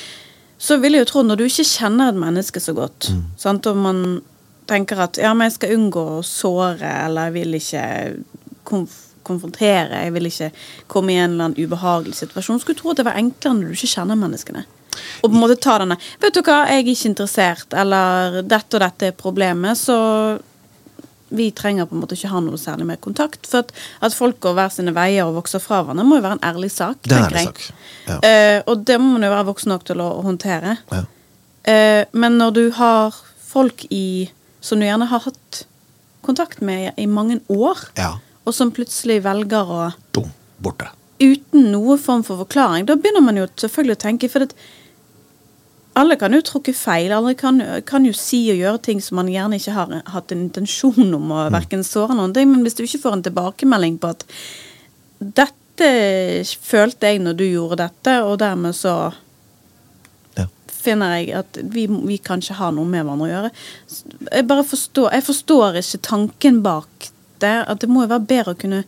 så 0.58 0.78
vil 0.80 0.96
jeg 0.96 1.04
jo 1.04 1.10
tro 1.10 1.24
når 1.28 1.38
du 1.42 1.44
ikke 1.44 1.66
kjenner 1.68 2.08
et 2.14 2.16
menneske 2.22 2.62
så 2.64 2.74
godt, 2.74 3.10
Mm. 3.12 3.24
sant, 3.38 3.68
og 3.68 3.76
man 3.78 4.22
tenker 4.66 4.98
at 5.04 5.18
ja, 5.20 5.34
men 5.34 5.50
jeg 5.50 5.58
skal 5.58 5.76
unngå 5.76 6.06
å 6.22 6.24
såre, 6.24 6.88
eller 7.06 7.28
jeg 7.28 7.34
vil 7.34 7.54
ikke 7.60 7.84
konf 8.64 8.96
konfrontere, 9.28 10.04
jeg 10.06 10.14
vil 10.16 10.26
ikke 10.32 10.52
komme 10.88 11.12
i 11.14 11.20
en 11.20 11.32
eller 11.36 11.50
annen 11.52 11.60
ubehagelig 11.68 12.16
situasjon. 12.24 12.60
Skulle 12.64 12.80
tro 12.80 12.90
at 12.92 12.98
det 12.98 13.06
var 13.06 13.20
enklere 13.20 13.54
når 13.60 13.68
du 13.68 13.76
ikke 13.76 13.92
kjenner 13.92 14.18
menneskene. 14.18 14.64
Og 15.22 15.28
på 15.30 15.34
en 15.34 15.42
måte 15.42 15.60
ta 15.62 15.78
denne 15.82 15.98
'Vet 15.98 16.34
du 16.36 16.42
hva, 16.42 16.66
jeg 16.68 16.84
er 16.84 16.92
ikke 16.92 17.12
interessert', 17.12 17.74
eller 17.74 18.42
'dette 18.42 18.78
og 18.78 18.84
dette 18.86 19.08
er 19.08 19.18
problemet', 19.18 19.78
så 19.78 20.40
vi 21.32 21.52
trenger 21.56 21.88
på 21.88 21.96
en 21.96 22.02
måte 22.04 22.18
ikke 22.18 22.32
ha 22.34 22.42
noe 22.44 22.60
særlig 22.60 22.86
mer 22.90 23.00
kontakt. 23.00 23.48
For 23.48 23.64
at, 23.64 23.72
at 24.04 24.16
folk 24.16 24.42
går 24.44 24.56
hver 24.58 24.72
sine 24.74 24.92
veier 24.96 25.30
og 25.30 25.38
vokser 25.40 25.64
fra 25.64 25.80
hverandre, 25.80 26.04
må 26.04 26.20
jo 26.20 26.26
være 26.26 26.40
en 26.40 26.48
ærlig 26.50 26.72
sak. 26.74 27.00
Det 27.08 27.16
er 27.16 27.24
en 27.24 27.30
ærlig 27.30 27.46
sak. 27.48 27.62
Ja. 28.08 28.18
Uh, 28.20 28.58
og 28.74 28.84
det 28.90 28.98
må 29.00 29.14
man 29.14 29.24
jo 29.24 29.32
være 29.32 29.48
voksen 29.48 29.72
nok 29.72 29.86
til 29.88 30.04
å 30.04 30.10
håndtere. 30.26 30.76
Ja. 30.92 31.04
Uh, 31.64 32.04
men 32.12 32.36
når 32.42 32.56
du 32.58 32.64
har 32.76 33.16
folk 33.52 33.86
i 33.90 34.30
som 34.62 34.82
du 34.82 34.86
gjerne 34.86 35.08
har 35.10 35.24
hatt 35.24 35.64
kontakt 36.22 36.62
med 36.62 37.00
i 37.02 37.08
mange 37.10 37.40
år, 37.50 37.80
ja. 37.98 38.18
og 38.46 38.56
som 38.56 38.74
plutselig 38.76 39.22
velger 39.26 39.72
å 39.72 39.86
Dum. 40.14 40.30
Borte. 40.62 40.92
Uten 41.22 41.72
noe 41.72 41.98
form 42.02 42.22
for 42.26 42.44
forklaring, 42.44 42.86
da 42.86 42.98
begynner 42.98 43.24
man 43.26 43.40
jo 43.40 43.48
selvfølgelig 43.58 43.98
å 43.98 44.02
tenke 44.04 44.30
For 44.30 44.46
at 44.46 44.54
alle 46.00 46.16
kan 46.16 46.32
jo 46.32 46.40
tråkke 46.46 46.74
feil. 46.76 47.12
Alle 47.12 47.34
kan, 47.36 47.60
kan 47.88 48.06
jo 48.08 48.14
si 48.16 48.46
og 48.54 48.60
gjøre 48.62 48.82
ting 48.86 49.02
som 49.04 49.18
man 49.20 49.32
gjerne 49.32 49.60
ikke 49.60 49.74
har 49.76 49.96
hatt 50.14 50.32
en 50.32 50.46
intensjon 50.46 51.18
om 51.18 51.34
å 51.36 51.48
verken 51.52 51.84
såre 51.84 52.16
noen 52.16 52.36
ting. 52.36 52.48
Men 52.52 52.64
hvis 52.64 52.78
du 52.78 52.86
ikke 52.86 53.02
får 53.04 53.18
en 53.18 53.26
tilbakemelding 53.28 53.98
på 54.00 54.14
at 54.16 54.24
'dette 55.22 55.90
følte 56.64 57.12
jeg 57.12 57.20
når 57.22 57.36
du 57.38 57.44
gjorde 57.46 57.82
dette', 57.84 58.22
og 58.24 58.40
dermed 58.40 58.76
så 58.76 59.14
Ja. 60.38 60.48
finner 60.66 61.18
jeg 61.20 61.34
at 61.36 61.58
vi, 61.62 61.88
vi 61.88 62.18
kan 62.18 62.40
ikke 62.40 62.56
ha 62.56 62.72
noe 62.72 62.86
med 62.86 63.04
hverandre 63.04 63.28
å 63.28 63.34
gjøre. 63.34 63.52
Jeg 64.32 64.48
bare 64.48 64.64
forstår, 64.64 65.12
jeg 65.12 65.24
forstår 65.24 65.76
ikke 65.82 66.02
tanken 66.02 66.64
bak 66.64 67.12
det. 67.40 67.68
At 67.68 67.80
det 67.82 67.90
må 67.90 68.04
jo 68.04 68.14
være 68.16 68.28
bedre 68.28 68.54
å 68.56 68.58
kunne 68.58 68.84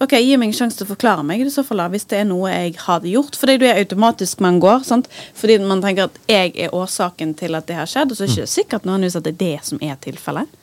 Ok, 0.00 0.14
Gi 0.16 0.36
meg 0.40 0.48
en 0.48 0.56
sjanse 0.56 0.78
til 0.78 0.86
å 0.86 0.90
forklare 0.94 1.24
meg 1.26 1.42
i 1.44 1.50
så 1.52 1.60
fall 1.66 1.82
hvis 1.92 2.06
det 2.08 2.22
er 2.22 2.28
noe 2.28 2.48
jeg 2.48 2.78
hadde 2.86 3.10
gjort. 3.12 3.36
For 3.36 3.50
det 3.50 3.68
er 3.68 3.80
automatisk 3.82 4.40
man 4.40 4.60
går. 4.62 4.84
sant? 4.88 5.10
Fordi 5.36 5.58
man 5.60 5.82
tenker 5.84 6.08
at 6.08 6.16
jeg 6.30 6.54
er 6.56 6.74
årsaken 6.76 7.34
til 7.36 7.58
at 7.58 7.68
det 7.68 7.76
har 7.76 7.90
skjedd, 7.90 8.14
og 8.14 8.16
så 8.16 8.24
er 8.24 8.30
det 8.30 8.36
ikke 8.38 8.54
sikkert 8.54 8.88
nødvendigvis 8.88 9.18
at 9.20 9.26
det 9.26 9.34
er 9.34 9.40
det 9.42 9.66
som 9.68 9.82
er 9.84 9.98
tilfellet. 10.00 10.56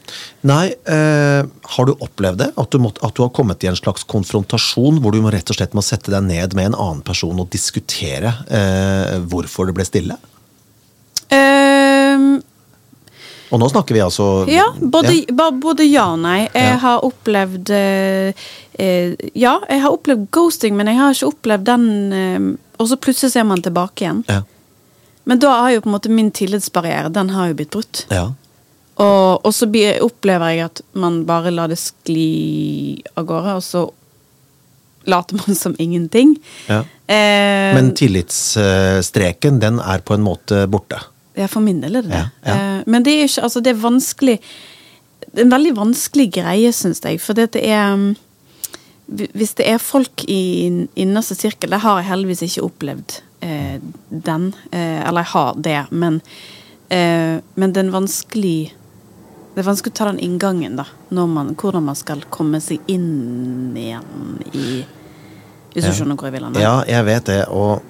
Nei, 0.48 0.66
eh, 0.90 1.44
har 1.76 1.86
du 1.86 1.94
opplevd 1.94 2.42
det? 2.42 2.50
At 2.58 2.72
du, 2.74 2.80
må, 2.82 2.94
at 3.06 3.14
du 3.14 3.22
har 3.26 3.34
kommet 3.36 3.62
i 3.62 3.70
en 3.70 3.78
slags 3.78 4.08
konfrontasjon 4.10 5.02
hvor 5.04 5.14
du 5.14 5.22
må 5.22 5.34
rett 5.34 5.54
og 5.54 5.60
slett 5.60 5.78
må 5.78 5.86
sette 5.86 6.14
deg 6.14 6.26
ned 6.26 6.58
med 6.58 6.72
en 6.72 6.80
annen 6.80 7.06
person 7.06 7.38
og 7.38 7.52
diskutere 7.54 8.34
eh, 8.50 9.20
hvorfor 9.30 9.70
det 9.70 9.78
ble 9.78 9.86
stille? 9.86 10.18
Og 13.52 13.60
nå 13.62 13.70
snakker 13.72 13.96
vi 13.96 14.02
altså 14.04 14.26
Ja, 14.52 14.66
både 14.82 15.14
Ja. 15.30 15.52
både 15.52 15.86
ja 15.90 16.06
og 16.14 16.20
nei. 16.20 16.50
Jeg 16.54 16.64
Ja. 16.74 16.78
har 16.78 17.00
opplevd 17.08 17.70
eh, 17.70 18.34
eh, 18.80 19.16
Ja, 19.36 19.60
jeg 19.70 19.82
har 19.82 19.92
opplevd 19.92 20.28
ghosting, 20.32 20.76
men 20.76 20.88
jeg 20.88 20.98
har 20.98 21.14
ikke 21.14 21.32
opplevd 21.34 21.64
den 21.66 22.14
eh, 22.14 22.58
Og 22.80 22.88
så 22.90 22.96
plutselig 22.98 23.32
så 23.34 23.40
er 23.40 23.44
man 23.46 23.62
tilbake 23.62 24.04
igjen. 24.04 24.24
Ja. 24.28 24.42
Men 25.26 25.40
da 25.40 25.50
har 25.62 25.72
jo 25.72 25.82
på 25.82 25.88
en 25.90 25.96
måte 26.00 26.10
min 26.10 26.32
tillitsbarriere 26.32 27.10
Den 27.12 27.30
har 27.30 27.48
jo 27.48 27.54
blitt 27.56 27.72
brutt. 27.72 28.06
ja. 28.12 28.32
Og, 28.98 29.46
og 29.46 29.54
så 29.54 29.68
opplever 30.02 30.50
jeg 30.56 30.66
at 30.66 30.82
man 30.94 31.24
bare 31.26 31.52
lar 31.52 31.68
det 31.68 31.78
skli 31.78 33.04
av 33.16 33.26
gårde, 33.30 33.54
og 33.56 33.62
så 33.62 33.92
later 35.06 35.36
man 35.38 35.56
som 35.56 35.76
ingenting. 35.78 36.36
Ja. 36.68 36.80
Eh, 37.08 37.76
Men 37.78 37.94
tillitsstreken, 37.94 39.60
den 39.60 39.80
er 39.80 40.00
på 40.00 40.14
en 40.16 40.24
måte 40.26 40.66
borte. 40.68 40.98
Ja, 41.38 41.48
for 41.52 41.62
min 41.62 41.82
del 41.84 42.00
er 42.00 42.06
det 42.06 42.12
det. 42.12 42.24
Ja, 42.24 42.30
ja. 42.50 42.56
Eh, 42.80 42.84
Men 42.90 43.04
det 43.06 43.14
er 43.14 43.28
ikke 43.28 43.44
Altså, 43.46 43.62
det 43.62 43.74
er 43.76 43.82
vanskelig 43.82 44.38
Det 45.28 45.42
er 45.42 45.46
en 45.46 45.54
veldig 45.54 45.76
vanskelig 45.78 46.32
greie, 46.34 46.72
syns 46.74 47.02
jeg. 47.04 47.20
For 47.22 47.38
det 47.38 47.56
er 47.62 47.94
um, 47.94 48.16
Hvis 49.08 49.54
det 49.60 49.68
er 49.70 49.78
folk 49.78 50.24
i 50.28 50.88
innerste 50.96 51.38
sirkel 51.38 51.70
Det 51.70 51.84
har 51.84 52.02
jeg 52.02 52.10
heldigvis 52.10 52.42
ikke 52.48 52.66
opplevd 52.68 53.20
eh, 53.46 53.78
den. 54.10 54.50
Eh, 54.72 55.08
eller 55.08 55.22
jeg 55.24 55.32
har 55.36 55.62
det, 55.70 55.86
men 55.92 56.22
eh, 56.90 57.38
Men 57.56 57.74
det 57.74 57.82
er 57.82 57.86
en 57.86 57.96
vanskelig 58.00 58.74
Det 59.54 59.62
er 59.62 59.70
vanskelig 59.70 59.94
å 59.94 59.98
ta 59.98 60.10
den 60.12 60.20
inngangen, 60.20 60.76
da. 60.78 60.86
Man, 61.10 61.56
hvordan 61.56 61.86
man 61.86 61.96
skal 61.98 62.24
komme 62.30 62.60
seg 62.62 62.82
inn 62.88 63.78
igjen 63.78 64.42
i 64.54 64.84
Hvis 65.74 65.86
du 65.86 65.94
skjønner 65.94 66.18
hvor 66.18 66.30
jeg 66.30 66.38
vil 66.38 66.50
hen? 66.50 66.60
Ja, 66.62 66.82
jeg 66.88 67.06
vet 67.06 67.30
det, 67.30 67.44
og 67.54 67.82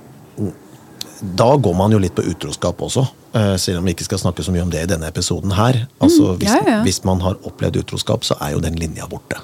da 1.22 1.56
går 1.58 1.76
man 1.76 1.92
jo 1.92 1.98
litt 2.00 2.16
på 2.16 2.24
utroskap 2.24 2.78
også. 2.82 3.08
eh, 3.34 3.56
Selv 3.58 3.80
om 3.80 3.86
vi 3.86 3.94
ikke 3.94 4.04
skal 4.06 4.18
snakke 4.20 4.44
så 4.44 4.52
mye 4.52 4.62
om 4.64 4.70
det 4.70 4.84
i 4.84 4.90
denne 4.94 5.08
episoden 5.08 5.52
her. 5.52 5.88
Altså, 6.02 6.34
Mm, 6.34 6.38
hvis, 6.40 6.50
ja, 6.50 6.62
ja. 6.66 6.82
hvis 6.84 7.04
man 7.06 7.20
har 7.22 7.36
opplevd 7.44 7.78
utroskap, 7.84 8.22
så 8.24 8.36
er 8.42 8.52
jo 8.54 8.60
den 8.60 8.76
linja 8.76 9.08
borte. 9.08 9.38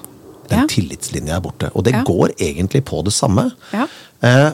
Den 0.48 0.58
Ja. 0.60 0.66
tillitslinja 0.66 1.36
er 1.36 1.40
borte. 1.40 1.70
Og 1.74 1.84
det 1.84 1.94
går 2.04 2.30
egentlig 2.38 2.84
på 2.84 3.02
det 3.04 3.12
samme. 3.12 3.52
Eh, 4.22 4.52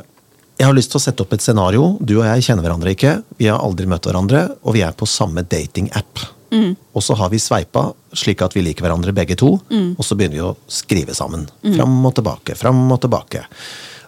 Jeg 0.60 0.66
har 0.66 0.74
lyst 0.74 0.90
til 0.90 0.98
å 0.98 1.02
sette 1.02 1.20
opp 1.22 1.32
et 1.32 1.40
scenario. 1.40 1.96
Du 2.04 2.18
og 2.20 2.24
jeg 2.24 2.42
kjenner 2.42 2.62
hverandre 2.62 2.90
ikke. 2.94 3.22
Vi 3.38 3.46
har 3.46 3.58
aldri 3.58 3.86
møtt 3.86 4.02
hverandre, 4.04 4.56
og 4.62 4.74
vi 4.74 4.82
er 4.82 4.92
på 4.92 5.06
samme 5.08 5.42
datingapp. 5.42 6.18
Mm. 6.52 6.76
Og 6.94 7.02
så 7.02 7.16
har 7.16 7.30
vi 7.30 7.38
sveipa 7.38 7.94
slik 8.12 8.42
at 8.42 8.52
vi 8.52 8.60
liker 8.60 8.82
hverandre 8.84 9.14
begge 9.14 9.36
to, 9.38 9.58
Mm. 9.70 9.96
og 9.98 10.04
så 10.04 10.14
begynner 10.14 10.34
vi 10.36 10.40
å 10.40 10.56
skrive 10.68 11.14
sammen. 11.14 11.48
Fram 11.64 12.04
og 12.04 12.14
tilbake, 12.14 12.54
fram 12.58 12.92
og 12.92 13.00
tilbake. 13.00 13.40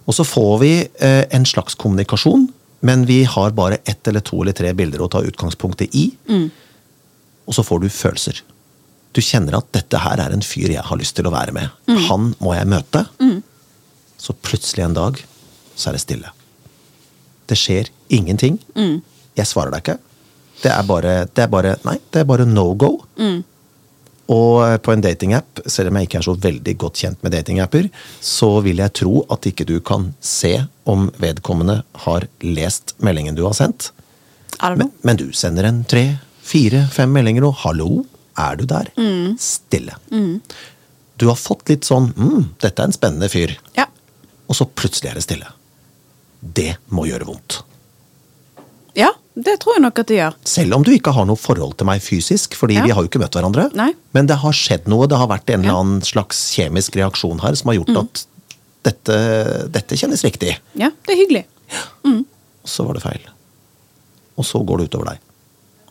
Og 0.07 0.13
så 0.13 0.25
får 0.27 0.59
vi 0.61 0.89
eh, 1.01 1.25
en 1.31 1.45
slags 1.47 1.75
kommunikasjon, 1.75 2.49
men 2.83 3.07
vi 3.07 3.23
har 3.25 3.55
bare 3.55 3.79
ett 3.85 4.09
eller 4.09 4.25
to 4.27 4.41
eller 4.43 4.57
tre 4.59 4.73
bilder 4.75 5.03
å 5.05 5.11
ta 5.11 5.23
utgangspunktet 5.23 5.95
i. 5.95 6.09
Mm. 6.29 6.49
Og 7.47 7.55
så 7.55 7.65
får 7.67 7.83
du 7.83 7.89
følelser. 7.93 8.43
Du 9.13 9.21
kjenner 9.23 9.59
at 9.59 9.69
dette 9.77 10.01
her 10.03 10.21
er 10.25 10.35
en 10.35 10.43
fyr 10.43 10.73
jeg 10.73 10.83
har 10.89 10.99
lyst 10.99 11.15
til 11.19 11.29
å 11.29 11.35
være 11.35 11.55
med. 11.55 11.71
Mm. 11.91 12.01
Han 12.09 12.31
må 12.43 12.57
jeg 12.57 12.71
møte. 12.73 13.05
Så 14.19 14.35
plutselig 14.43 14.87
en 14.87 14.97
dag 14.97 15.21
så 15.75 15.91
er 15.91 15.99
det 15.99 16.03
stille. 16.03 16.33
Det 17.51 17.59
skjer 17.59 17.91
ingenting. 18.15 18.59
Jeg 19.39 19.51
svarer 19.51 19.75
deg 19.75 19.85
ikke. 19.85 19.99
Det 20.63 20.71
er 20.71 20.85
bare, 20.87 21.15
det 21.27 21.43
er 21.43 21.51
bare 21.51 21.77
Nei, 21.87 21.97
det 22.15 22.23
er 22.23 22.29
bare 22.29 22.47
no 22.47 22.69
go. 22.79 22.93
Og 24.33 24.83
på 24.83 24.93
en 24.95 25.03
datingapp, 25.05 25.61
selv 25.69 25.91
om 25.91 25.99
jeg 25.99 26.09
ikke 26.09 26.19
er 26.23 26.27
så 26.27 26.35
veldig 26.41 26.75
godt 26.81 27.01
kjent 27.03 27.23
med 27.25 27.35
datingapper, 27.35 27.89
så 28.25 28.49
vil 28.65 28.81
jeg 28.81 28.95
tro 29.03 29.25
at 29.35 29.49
ikke 29.51 29.67
du 29.69 29.75
kan 29.85 30.13
se 30.25 30.55
om 30.89 31.11
vedkommende 31.21 31.83
har 32.07 32.27
lest 32.47 32.95
meldingen 33.05 33.37
du 33.37 33.45
har 33.45 33.57
sendt. 33.59 33.91
Men, 34.63 34.93
men 35.03 35.19
du 35.19 35.27
sender 35.37 35.67
en 35.69 35.83
tre, 35.89 36.05
fire, 36.43 36.87
fem 36.93 37.11
meldinger 37.13 37.49
og 37.49 37.57
'hallo, 37.63 38.05
er 38.39 38.57
du 38.57 38.65
der?' 38.65 38.93
Stille. 39.39 39.97
Du 41.19 41.27
har 41.29 41.37
fått 41.37 41.69
litt 41.69 41.85
sånn 41.85 42.13
'mm, 42.15 42.45
dette 42.63 42.81
er 42.83 42.87
en 42.87 42.93
spennende 42.93 43.29
fyr', 43.29 43.57
Ja. 43.77 43.87
og 44.49 44.57
så 44.57 44.65
plutselig 44.67 45.11
er 45.11 45.15
det 45.15 45.23
stille. 45.23 45.47
Det 46.43 46.77
må 46.91 47.07
gjøre 47.07 47.27
vondt. 47.27 47.63
Ja, 49.37 49.43
det 49.43 49.61
tror 49.61 49.75
jeg 49.75 49.83
nok 49.83 49.99
at 49.99 50.07
det 50.07 50.17
gjør. 50.19 50.35
Selv 50.45 50.75
om 50.75 50.83
du 50.85 50.91
ikke 50.93 51.13
har 51.13 51.25
noe 51.29 51.37
forhold 51.37 51.77
til 51.79 51.87
meg 51.87 52.01
fysisk, 52.03 52.55
fordi 52.55 52.75
Ja. 52.77 52.83
vi 52.85 52.91
har 52.91 53.03
jo 53.03 53.09
ikke 53.09 53.21
møtt 53.23 53.33
hverandre. 53.33 53.71
Nei. 53.75 53.93
Men 54.15 54.27
det 54.27 54.37
har 54.37 54.53
skjedd 54.53 54.87
noe, 54.89 55.07
det 55.07 55.17
har 55.19 55.29
vært 55.29 55.51
en 55.55 55.61
eller 55.65 55.79
annen 55.81 56.01
slags 56.03 56.51
kjemisk 56.55 56.97
reaksjon 56.97 57.41
her 57.41 57.55
som 57.55 57.69
har 57.73 57.79
gjort 57.81 57.97
at 58.05 58.27
dette, 58.85 59.19
dette 59.73 59.97
kjennes 59.97 60.23
riktig. 60.25 60.57
Ja, 60.75 60.91
det 61.07 61.15
er 61.15 61.21
hyggelig. 61.27 61.45
Og 62.05 62.69
så 62.69 62.85
var 62.87 62.95
det 62.95 63.03
feil. 63.03 63.21
Og 64.39 64.45
så 64.45 64.61
går 64.65 64.79
det 64.83 64.91
utover 64.91 65.13
deg. 65.13 65.19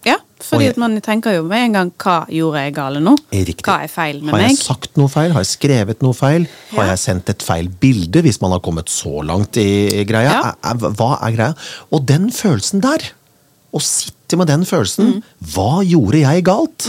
Ja, 0.04 0.16
fordi 0.42 0.66
jeg- 0.66 0.78
man 0.78 1.00
tenker 1.02 1.34
jo 1.36 1.44
med 1.44 1.60
en 1.66 1.74
gang 1.74 1.92
hva 1.92 2.26
gjorde 2.28 2.58
jeg 2.66 2.74
gale 2.74 3.00
nå? 3.00 3.16
Riktig. 3.32 3.62
Hva 3.64 3.84
er 3.84 3.88
feil 3.88 4.16
med 4.22 4.34
meg? 4.34 4.34
har 4.34 4.40
jeg 4.50 4.58
meg? 4.58 4.58
sagt 4.58 4.98
noe 4.98 5.08
feil? 5.08 5.32
Har 5.32 5.44
jeg 5.44 5.60
skrevet 5.60 6.02
noe 6.02 6.14
feil? 6.14 6.48
Har 6.72 6.86
jeg 6.86 6.98
sendt 6.98 7.30
et 7.30 7.40
feil 7.44 7.68
bilde, 7.70 8.22
hvis 8.24 8.42
man 8.42 8.52
har 8.52 8.60
kommet 8.60 8.86
så 8.90 9.24
langt 9.24 9.58
i 9.58 10.04
greia? 10.06 10.32
Ja. 10.64 10.74
Hva 10.74 11.22
er 11.22 11.32
greia? 11.36 11.56
Og 11.92 12.06
den 12.06 12.30
følelsen 12.32 12.82
der, 12.82 12.98
å 13.74 13.80
sitte 13.82 14.38
med 14.38 14.48
den 14.48 14.64
følelsen, 14.66 15.14
Mm. 15.14 15.24
hva 15.54 15.84
gjorde 15.86 16.20
jeg 16.22 16.44
galt? 16.44 16.88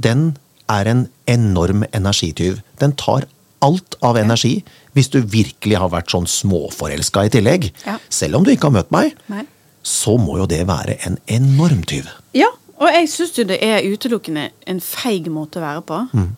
Den 0.00 0.36
er 0.68 0.84
en 0.90 1.08
enorm 1.26 1.84
energityv. 1.92 2.60
Den 2.78 2.92
tar 2.92 3.26
alt 3.62 3.94
av 4.02 4.16
energi, 4.16 4.62
hvis 4.94 5.08
du 5.10 5.20
virkelig 5.22 5.76
har 5.78 5.88
vært 5.90 6.10
sånn 6.10 6.26
småforelska 6.26 7.24
i 7.26 7.28
tillegg. 7.30 7.70
Ja. 7.86 7.98
Selv 8.10 8.36
om 8.36 8.44
du 8.44 8.50
ikke 8.50 8.68
har 8.70 8.82
møtt 8.82 8.90
meg, 8.90 9.14
Nei. 9.28 9.44
så 9.82 10.18
må 10.18 10.36
jo 10.38 10.46
det 10.46 10.66
være 10.66 10.98
en 11.06 11.18
enorm 11.28 11.82
tyv. 11.86 12.06
Ja, 12.34 12.48
og 12.78 12.88
jeg 12.92 13.08
syns 13.08 13.36
jo 13.38 13.44
det 13.44 13.62
er 13.62 13.82
utelukkende 13.86 14.50
en 14.66 14.80
feig 14.80 15.26
måte 15.32 15.56
å 15.60 15.64
være 15.64 15.82
på. 15.82 16.00
Mm. 16.12 16.36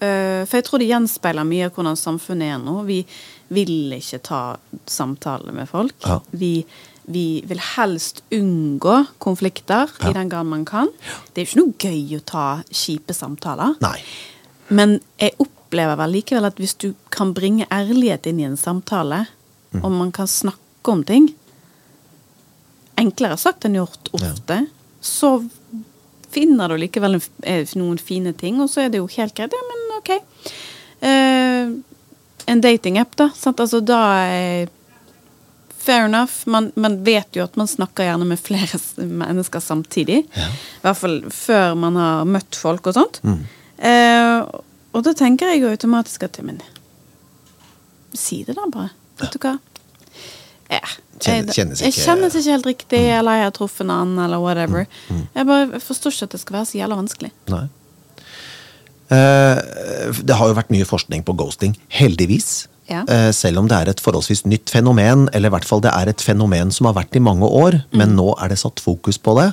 Eh, 0.00 0.44
for 0.44 0.58
jeg 0.58 0.64
tror 0.64 0.78
det 0.82 0.88
gjenspeiler 0.90 1.46
mye 1.48 1.66
av 1.66 1.72
hvordan 1.74 1.96
samfunnet 1.96 2.54
er 2.54 2.58
nå. 2.62 2.84
Vi 2.86 3.04
vil 3.54 3.92
ikke 3.96 4.22
ta 4.22 4.56
samtaler 4.86 5.52
med 5.54 5.68
folk. 5.68 5.94
Ja. 6.06 6.20
Vi, 6.32 6.64
vi 7.06 7.42
vil 7.46 7.58
helst 7.76 8.22
unngå 8.32 9.06
konflikter 9.20 9.90
Ja. 10.02 10.10
i 10.10 10.12
den 10.16 10.28
grad 10.32 10.46
man 10.46 10.64
kan. 10.64 10.88
Det 11.34 11.42
er 11.42 11.44
jo 11.44 11.50
ikke 11.50 11.62
noe 11.64 11.74
gøy 11.78 12.16
å 12.18 12.24
ta 12.24 12.62
kjipe 12.70 13.12
samtaler. 13.14 13.74
Nei. 13.80 13.98
Men 14.70 15.00
jeg 15.20 15.34
opplever 15.38 15.96
vel 15.96 16.12
likevel 16.16 16.44
at 16.46 16.56
hvis 16.56 16.74
du 16.78 16.94
kan 17.10 17.34
bringe 17.34 17.66
ærlighet 17.70 18.26
inn 18.26 18.40
i 18.40 18.44
en 18.48 18.56
samtale, 18.56 19.26
Mm. 19.74 19.84
og 19.84 19.90
man 19.90 20.12
kan 20.12 20.26
snakke 20.26 20.88
om 20.92 21.02
ting 21.04 21.34
Enklere 22.96 23.36
sagt 23.36 23.64
enn 23.66 23.74
gjort 23.74 24.08
ofte. 24.14 24.60
Så 25.02 25.48
finner 26.30 26.68
du 26.70 26.76
likevel 26.78 27.16
eh, 27.42 27.66
noen 27.74 27.98
fine 27.98 28.32
ting, 28.38 28.60
og 28.62 28.68
så 28.70 28.84
er 28.84 28.88
det 28.94 29.00
jo 29.00 29.08
helt 29.16 29.34
greit. 29.34 29.50
Ja, 29.50 29.64
men 29.70 29.98
ok. 29.98 30.10
Uh, 31.02 31.82
en 32.46 32.60
datingapp, 32.62 33.16
da. 33.18 33.28
Sant? 33.34 33.58
Altså, 33.60 33.80
da 33.84 33.98
er 34.28 34.70
Fair 35.84 36.06
enough. 36.08 36.46
Man, 36.48 36.70
man 36.80 36.98
vet 37.04 37.36
jo 37.36 37.44
at 37.44 37.56
man 37.60 37.68
snakker 37.68 38.06
gjerne 38.08 38.24
med 38.28 38.40
flere 38.40 38.78
mennesker 38.96 39.60
samtidig. 39.60 40.22
Ja. 40.32 40.46
I 40.48 40.84
hvert 40.86 40.96
fall 41.02 41.18
før 41.34 41.74
man 41.76 41.98
har 42.00 42.24
møtt 42.28 42.56
folk 42.56 42.88
og 42.88 42.96
sånt. 42.96 43.20
Mm. 43.26 43.42
Eh, 43.84 44.60
og 44.94 45.02
da 45.04 45.12
tenker 45.18 45.52
jeg 45.52 45.60
jo 45.64 45.72
automatisk 45.74 46.22
at 46.28 46.38
Men 46.46 46.62
si 48.14 48.44
det 48.46 48.54
da 48.56 48.64
bare. 48.70 48.90
Vet 49.20 49.34
du 49.34 49.38
hva? 49.42 49.56
Ja, 50.70 50.80
Kjennes- 51.20 51.52
jeg, 51.52 51.54
kjennes 51.54 51.80
jeg 51.82 51.92
ikke- 51.92 52.04
kjennes 52.04 52.34
ikke 52.34 52.50
helt 52.54 52.66
riktig, 52.66 53.00
eller 53.18 53.36
jeg 53.38 53.44
har 53.44 53.50
truffet 53.54 53.84
en 53.84 53.90
annen, 53.90 54.18
eller 54.24 54.40
whatever. 54.40 54.86
Jeg 55.34 55.46
bare 55.46 55.80
forstår 55.80 56.10
ikke 56.14 56.22
at 56.24 56.30
det 56.30 56.40
skal 56.40 56.56
være 56.56 56.66
så 56.70 56.78
jævla 56.80 56.96
vanskelig. 57.02 57.30
Nei. 57.52 57.68
Eh, 59.12 59.58
det 60.24 60.36
har 60.38 60.48
jo 60.48 60.56
vært 60.56 60.72
mye 60.72 60.86
forskning 60.88 61.24
på 61.26 61.34
ghosting, 61.36 61.74
heldigvis. 61.92 62.66
Ja. 62.88 63.02
Eh, 63.08 63.30
selv 63.36 63.60
om 63.60 63.68
det 63.68 63.76
er 63.76 63.92
et 63.92 64.02
forholdsvis 64.02 64.44
nytt 64.48 64.72
fenomen, 64.72 65.28
eller 65.32 65.50
i 65.50 65.54
hvert 65.56 65.68
fall 65.68 65.82
det 65.84 65.92
er 65.92 66.10
et 66.10 66.24
fenomen 66.24 66.72
som 66.74 66.88
har 66.88 66.96
vært 66.96 67.16
i 67.16 67.22
mange 67.24 67.48
år, 67.48 67.82
men 67.96 68.16
nå 68.16 68.32
er 68.40 68.52
det 68.52 68.60
satt 68.60 68.82
fokus 68.82 69.20
på 69.20 69.36
det. 69.40 69.50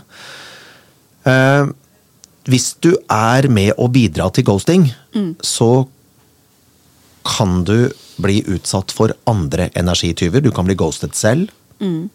Eh, 1.32 1.72
hvis 2.52 2.72
du 2.84 2.94
er 3.12 3.48
med 3.52 3.76
å 3.78 3.90
bidra 3.92 4.32
til 4.34 4.48
ghosting, 4.48 4.88
så 5.46 5.86
kan 7.28 7.62
du 7.68 7.92
bli 8.22 8.40
utsatt 8.50 8.92
for 8.92 9.14
andre 9.30 9.70
energityver. 9.78 10.42
Du 10.42 10.50
kan 10.52 10.66
bli 10.66 10.76
ghostet 10.76 11.14
selv. 11.16 11.52
Mm. 11.78 12.10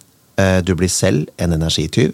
Du 0.67 0.75
blir 0.75 0.91
selv 0.91 1.31
en 1.39 1.55
energityv. 1.55 2.11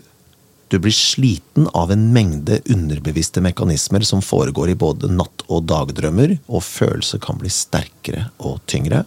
Du 0.73 0.79
blir 0.81 0.95
sliten 0.97 1.67
av 1.77 1.91
en 1.93 2.07
mengde 2.15 2.63
underbevisste 2.73 3.43
mekanismer 3.45 4.01
som 4.09 4.23
foregår 4.25 4.71
i 4.73 4.77
både 4.81 5.11
natt- 5.13 5.45
og 5.53 5.67
dagdrømmer, 5.69 6.39
og 6.49 6.65
følelser 6.65 7.21
kan 7.21 7.37
bli 7.37 7.51
sterkere 7.53 8.31
og 8.41 8.63
tyngre. 8.73 9.03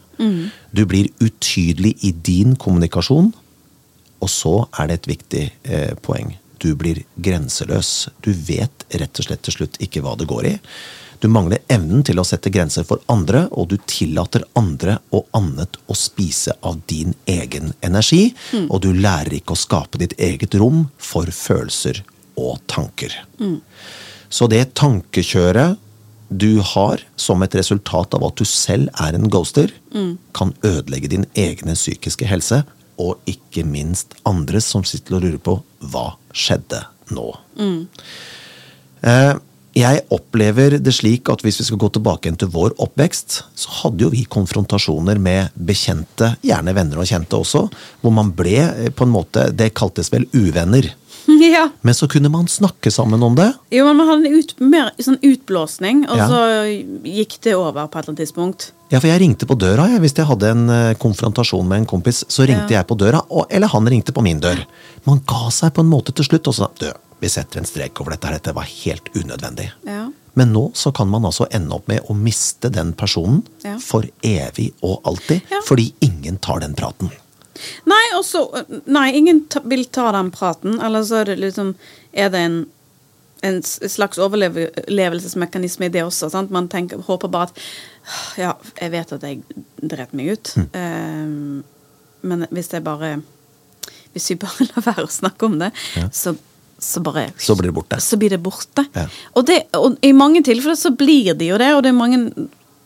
Du 0.69 0.83
blir 0.85 1.09
utydelig 1.17 1.95
i 2.05 2.11
din 2.13 2.53
kommunikasjon, 2.55 3.31
og 4.21 4.29
så 4.29 4.53
er 4.77 4.91
det 4.91 4.99
et 4.99 5.09
viktig 5.15 5.43
eh, 5.63 5.95
poeng. 6.05 6.35
Du 6.61 6.75
blir 6.77 7.01
grenseløs. 7.17 8.11
Du 8.21 8.29
vet 8.29 8.85
rett 8.93 9.19
og 9.19 9.25
slett 9.25 9.41
til 9.49 9.57
slutt 9.57 9.81
ikke 9.81 10.05
hva 10.05 10.13
det 10.21 10.29
går 10.29 10.51
i. 10.51 10.55
Du 11.25 11.29
mangler 11.33 11.63
evnen 11.73 12.03
til 12.05 12.19
å 12.21 12.23
sette 12.27 12.51
grenser 12.53 12.85
for 12.85 13.01
andre, 13.09 13.47
og 13.49 13.71
du 13.71 13.79
tillater 13.89 14.43
andre 14.59 14.99
og 15.09 15.25
annet 15.33 15.79
å 15.89 15.95
spise 15.97 16.53
av 16.61 16.83
din 16.85 17.15
egen 17.25 17.71
energi. 17.81 18.27
Og 18.67 18.83
du 18.83 18.91
lærer 18.93 19.33
ikke 19.33 19.55
å 19.55 19.57
skape 19.57 19.97
ditt 19.97 20.13
eget 20.21 20.53
rom 20.61 20.83
for 21.01 21.25
følelser 21.33 22.03
og 22.37 22.59
tanker. 22.69 23.15
Så 24.29 24.45
det 24.53 24.75
tankekjøret 24.77 25.81
du 26.29 26.61
har 26.75 27.01
som 27.17 27.41
et 27.41 27.57
resultat 27.57 28.13
av 28.13 28.27
at 28.29 28.37
du 28.37 28.45
selv 28.45 28.93
er 29.01 29.17
en 29.17 29.25
ghoster, 29.33 29.73
kan 30.37 30.53
ødelegge 30.61 31.09
din 31.15 31.25
egne 31.33 31.73
psykiske 31.73 32.29
helse, 32.29 32.61
og 33.01 33.17
ikke 33.25 33.65
minst 33.65 34.13
andres 34.29 34.69
som 34.69 34.85
sitter 34.85 35.17
og 35.17 35.25
lurer 35.25 35.41
på 35.49 35.57
hva 35.89 36.05
skjedde 36.37 36.85
nå. 37.17 37.31
Eh, 39.01 39.33
Jeg 39.75 40.05
opplever 40.15 40.77
det 40.79 40.93
slik 40.95 41.27
at 41.33 41.41
hvis 41.43 41.57
vi 41.59 41.65
skal 41.67 41.79
gå 41.81 41.89
tilbake 41.97 42.31
til 42.39 42.47
vår 42.53 42.77
oppvekst, 42.79 43.41
så 43.59 43.73
hadde 43.81 44.05
jo 44.05 44.11
vi 44.13 44.21
konfrontasjoner 44.31 45.19
med 45.19 45.51
bekjente, 45.67 46.37
gjerne 46.47 46.71
venner 46.77 47.01
og 47.03 47.09
kjente 47.09 47.35
også, 47.35 47.65
hvor 47.99 48.13
man 48.15 48.31
ble 48.37 48.55
eh, 48.63 48.91
på 48.95 49.03
en 49.03 49.11
måte 49.11 49.49
Det 49.51 49.73
kaltes 49.75 50.11
vel 50.13 50.29
uvenner. 50.31 50.93
ja. 51.27 51.65
Men 51.81 51.97
så 51.97 52.07
kunne 52.07 52.29
man 52.31 52.47
snakke 52.47 52.91
sammen 52.93 53.23
om 53.25 53.35
det. 53.35 53.49
Jo, 53.73 53.83
men 53.89 53.97
man 53.99 54.07
hadde 54.13 54.29
en 54.29 54.39
ut, 54.39 54.55
mer 54.63 54.91
sånn 55.01 55.19
utblåsning, 55.25 56.05
og 56.07 56.17
Ja. 56.23 56.27
så 56.31 56.41
gikk 57.03 57.39
det 57.43 57.55
over 57.57 57.87
på 57.89 57.97
et 57.99 58.03
eller 58.05 58.13
annet 58.15 58.23
tidspunkt. 58.23 58.69
Ja, 58.93 58.99
for 59.01 59.09
jeg 59.09 59.19
ringte 59.25 59.47
på 59.49 59.57
døra 59.57 59.89
jeg, 59.91 59.99
hvis 60.05 60.15
jeg 60.15 60.29
hadde 60.29 60.51
en 60.55 60.69
eh, 60.69 60.93
konfrontasjon 61.01 61.67
med 61.67 61.83
en 61.83 61.89
kompis. 61.89 62.23
Så 62.29 62.45
ringte 62.47 62.71
Ja. 62.71 62.79
jeg 62.79 62.87
på 62.87 62.95
døra, 62.95 63.23
og, 63.29 63.47
eller 63.49 63.67
han 63.75 63.89
ringte 63.91 64.13
på 64.15 64.23
min 64.23 64.39
dør. 64.39 64.61
Man 65.09 65.19
ga 65.27 65.49
seg 65.51 65.73
på 65.75 65.83
en 65.83 65.89
måte 65.91 66.13
til 66.15 66.23
slutt, 66.29 66.47
og 66.47 66.53
så 66.55 66.69
du, 66.79 66.87
vi 67.25 67.31
setter 67.33 67.59
en 67.61 67.65
strek 67.67 67.99
over 68.01 68.13
dette, 68.15 68.29
her, 68.29 68.37
dette 68.39 68.53
var 68.55 68.67
helt 68.69 69.09
unødvendig. 69.17 69.71
Ja. 69.89 70.05
Men 70.37 70.51
nå 70.53 70.65
så 70.75 70.91
kan 70.95 71.07
man 71.09 71.23
altså 71.25 71.47
ende 71.55 71.73
opp 71.77 71.87
med 71.89 72.05
å 72.11 72.15
miste 72.17 72.69
den 72.69 72.93
personen 72.93 73.41
Ja. 73.63 73.77
for 73.79 74.05
evig 74.21 74.71
og 74.83 75.01
alltid, 75.07 75.41
Ja. 75.51 75.61
fordi 75.67 75.93
ingen 76.05 76.37
tar 76.37 76.59
den 76.59 76.75
praten. 76.75 77.09
Nei, 77.87 78.03
også, 78.17 78.41
Nei, 78.91 79.13
ingen 79.15 79.45
ta, 79.47 79.61
vil 79.63 79.85
ta 79.85 80.09
den 80.11 80.29
praten. 80.35 80.75
Eller 80.83 81.05
så 81.07 81.21
er 81.21 81.25
det 81.31 81.37
liksom 81.39 81.75
Er 82.13 82.29
det 82.29 82.39
en 82.45 82.65
en 83.45 83.59
slags 83.63 84.17
overlevelsesmekanisme 84.17 85.85
i 85.85 85.89
det 85.93 86.01
også. 86.03 86.29
Sant? 86.33 86.49
Man 86.51 86.67
tenker, 86.71 86.97
håper 87.05 87.29
bare 87.31 87.49
at 87.51 87.59
Ja, 88.39 88.53
jeg 88.81 88.91
vet 88.91 89.11
at 89.13 89.21
jeg 89.23 89.41
dreit 89.81 90.13
meg 90.17 90.31
ut. 90.33 90.53
Mm. 90.55 90.67
Eh, 90.73 91.63
men 92.27 92.47
hvis 92.51 92.71
jeg 92.73 92.83
bare 92.83 93.21
Hvis 94.15 94.29
vi 94.31 94.35
bare 94.39 94.65
lar 94.71 94.85
være 94.85 95.05
å 95.05 95.11
snakke 95.11 95.45
om 95.49 95.59
det, 95.59 95.71
Ja. 95.95 96.07
så, 96.09 96.35
så 96.85 97.01
bare 97.03 97.27
Så 97.41 97.55
blir 97.57 97.71
det 97.71 97.75
borte. 97.75 97.99
Så 98.01 98.17
blir 98.21 98.29
det 98.35 98.41
borte. 98.45 98.85
Ja. 98.93 99.07
Og, 99.33 99.45
det, 99.47 99.63
og 99.77 99.97
i 100.05 100.13
mange 100.13 100.43
tilfeller 100.45 100.77
så 100.79 100.93
blir 100.95 101.33
det 101.33 101.49
jo 101.49 101.57
det, 101.61 101.71
og 101.75 101.83
det 101.83 101.91
er 101.91 101.97
mange 101.97 102.21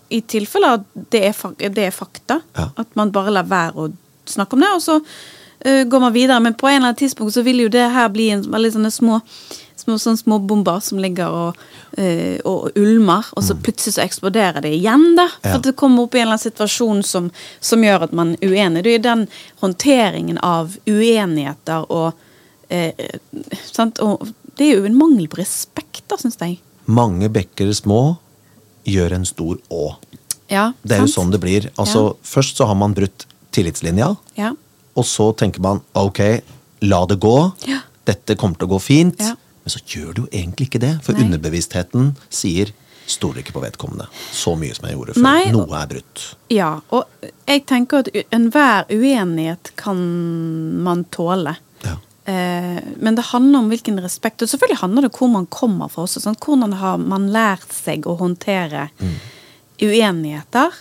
i 0.10 0.22
tilfeller 0.26 0.82
det 1.14 1.26
er, 1.30 1.70
det 1.70 1.90
er 1.90 1.96
fakta. 1.96 2.40
Ja. 2.58 2.70
At 2.82 2.96
man 2.98 3.12
bare 3.14 3.34
lar 3.36 3.50
være 3.50 3.86
å 3.86 3.90
snakke 4.30 4.58
om 4.58 4.64
det, 4.64 4.72
og 4.74 4.82
så 4.82 5.00
uh, 5.00 5.84
går 5.86 6.06
man 6.06 6.16
videre. 6.16 6.40
Men 6.42 6.58
på 6.58 6.70
en 6.70 6.80
eller 6.80 6.92
annen 6.94 7.02
tidspunkt 7.02 7.36
så 7.36 7.44
vil 7.46 7.66
jo 7.66 7.74
det 7.74 7.90
her 7.94 8.10
bli 8.14 8.32
en 8.34 8.46
veldig 8.50 8.78
sånne 8.78 8.94
små 8.94 9.20
små, 9.80 9.98
sånne 10.00 10.20
små 10.20 10.40
bomber 10.44 10.80
som 10.84 11.00
ligger 11.00 11.34
og, 11.34 11.60
eh, 11.98 12.40
og 12.48 12.76
ulmer, 12.76 13.26
og 13.36 13.44
så 13.46 13.56
plutselig 13.56 13.96
så 13.96 14.04
eksploderer 14.04 14.62
det 14.66 14.74
igjen, 14.76 15.16
da. 15.16 15.28
For 15.42 15.50
Mm. 15.50 15.54
Ja. 15.54 15.58
det 15.58 15.76
kommer 15.76 16.04
opp 16.04 16.16
i 16.16 16.20
en 16.20 16.28
eller 16.28 16.38
annen 16.38 16.52
situasjon 16.52 17.04
som, 17.04 17.32
som 17.60 17.82
gjør 17.84 18.04
at 18.04 18.12
man 18.12 18.36
er 18.42 18.50
uenig. 18.50 18.84
Det 18.84 18.96
er 18.96 19.00
den 19.00 19.28
håndteringen 19.62 20.38
av 20.44 20.78
uenigheter. 20.88 21.86
Og 21.90 22.14
det 22.70 24.66
er 24.66 24.76
jo 24.78 24.86
en 24.86 24.98
mangel 24.98 25.28
på 25.32 25.40
respekt, 25.42 26.04
da, 26.10 26.18
syns 26.22 26.38
jeg. 26.42 26.60
Mange 26.90 27.30
bekker 27.34 27.72
små 27.78 28.18
gjør 28.90 29.18
en 29.20 29.26
stor 29.26 29.60
å. 29.74 29.96
Ja, 30.50 30.72
Det 30.82 30.96
er 30.98 31.04
jo 31.06 31.12
sånn 31.12 31.32
det 31.32 31.40
blir. 31.44 31.68
Altså, 31.78 32.16
Først 32.26 32.58
så 32.58 32.66
har 32.66 32.76
man 32.76 32.94
brutt 32.98 33.26
tillitslinja, 33.54 34.16
Ja. 34.38 34.54
og 34.96 35.06
så 35.06 35.32
tenker 35.36 35.60
man 35.62 35.82
ok, 35.96 36.42
la 36.82 37.06
det 37.06 37.20
gå. 37.20 37.54
Ja. 37.68 37.82
Dette 38.06 38.36
kommer 38.36 38.58
til 38.58 38.68
å 38.68 38.72
gå 38.78 38.82
fint. 38.82 39.20
Ja. 39.20 39.36
Men 39.64 39.70
så 39.70 39.80
gjør 39.86 40.14
det 40.16 40.24
jo 40.24 40.28
egentlig 40.32 40.70
ikke 40.70 40.80
det. 40.80 41.04
For 41.04 41.14
Nei. 41.14 41.24
underbevisstheten 41.26 42.16
sier 42.30 42.72
stoler 43.06 43.42
ikke 43.44 43.54
på 43.54 43.62
vedkommende. 43.62 44.08
Så 44.34 44.56
mye 44.58 44.74
som 44.76 44.86
jeg 44.88 44.96
gjorde 44.98 45.14
før. 45.16 45.22
Nei, 45.22 45.52
Noe 45.52 45.76
er 45.82 45.88
brutt. 45.88 46.36
ja. 46.50 46.80
Og 46.92 47.06
jeg 47.48 47.66
tenker 47.66 48.00
at 48.00 48.10
enhver 48.32 48.86
uenighet 48.90 49.72
kan 49.76 49.98
man 50.84 51.04
tåle. 51.12 51.56
Ja. 52.30 52.34
Eh, 52.34 52.82
men 53.02 53.16
det 53.18 53.30
handler 53.32 53.64
om 53.64 53.70
hvilken 53.72 54.00
respekt. 54.04 54.42
Og 54.42 54.50
selvfølgelig 54.52 54.82
handler 54.84 55.06
det 55.06 55.12
om 55.14 55.18
hvor 55.20 55.32
man 55.34 55.48
kommer 55.50 55.92
fra 55.92 56.06
også. 56.06 56.22
Sånn. 56.24 56.38
Hvordan 56.40 56.76
har 56.80 57.00
man 57.02 57.30
lært 57.34 57.72
seg 57.74 58.08
å 58.08 58.18
håndtere 58.20 58.90
uenigheter? 59.82 60.78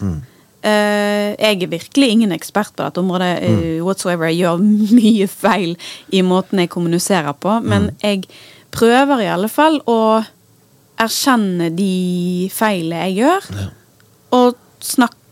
Eh, 0.59 1.35
jeg 1.39 1.63
er 1.63 1.71
virkelig 1.71 2.09
ingen 2.11 2.35
ekspert 2.35 2.75
på 2.75 2.85
dette 2.85 3.01
området 3.01 3.33
eh, 3.47 3.79
whatsoever. 3.85 4.29
Jeg 4.31 4.43
gjør 4.43 4.65
mye 5.01 5.29
feil 5.31 5.77
i 6.13 6.25
måten 6.27 6.65
jeg 6.65 6.73
kommuniserer 6.75 7.37
på. 7.39 7.61
Men 7.65 7.93
jeg 8.03 8.27
prøver 8.75 9.25
i 9.25 9.31
alle 9.33 9.51
fall 9.53 9.81
å 9.89 10.01
erkjenne 10.99 11.71
de 11.79 12.49
feilene 12.51 13.05
jeg 13.07 13.21
gjør, 13.21 13.45
og 14.35 14.57
snakke 14.83 15.28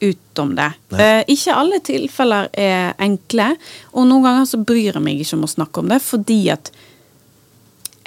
ut 0.00 0.38
om 0.38 0.52
det. 0.54 0.68
Eh, 0.94 1.22
ikke 1.34 1.54
alle 1.58 1.80
tilfeller 1.84 2.48
er 2.52 2.92
enkle, 3.02 3.48
og 3.92 4.06
noen 4.06 4.22
ganger 4.28 4.46
så 4.46 4.60
bryr 4.62 4.92
jeg 4.94 5.02
meg 5.02 5.18
ikke 5.24 5.36
om 5.38 5.46
å 5.48 5.50
snakke 5.50 5.82
om 5.82 5.88
det, 5.90 5.98
fordi 6.04 6.38
at 6.54 6.70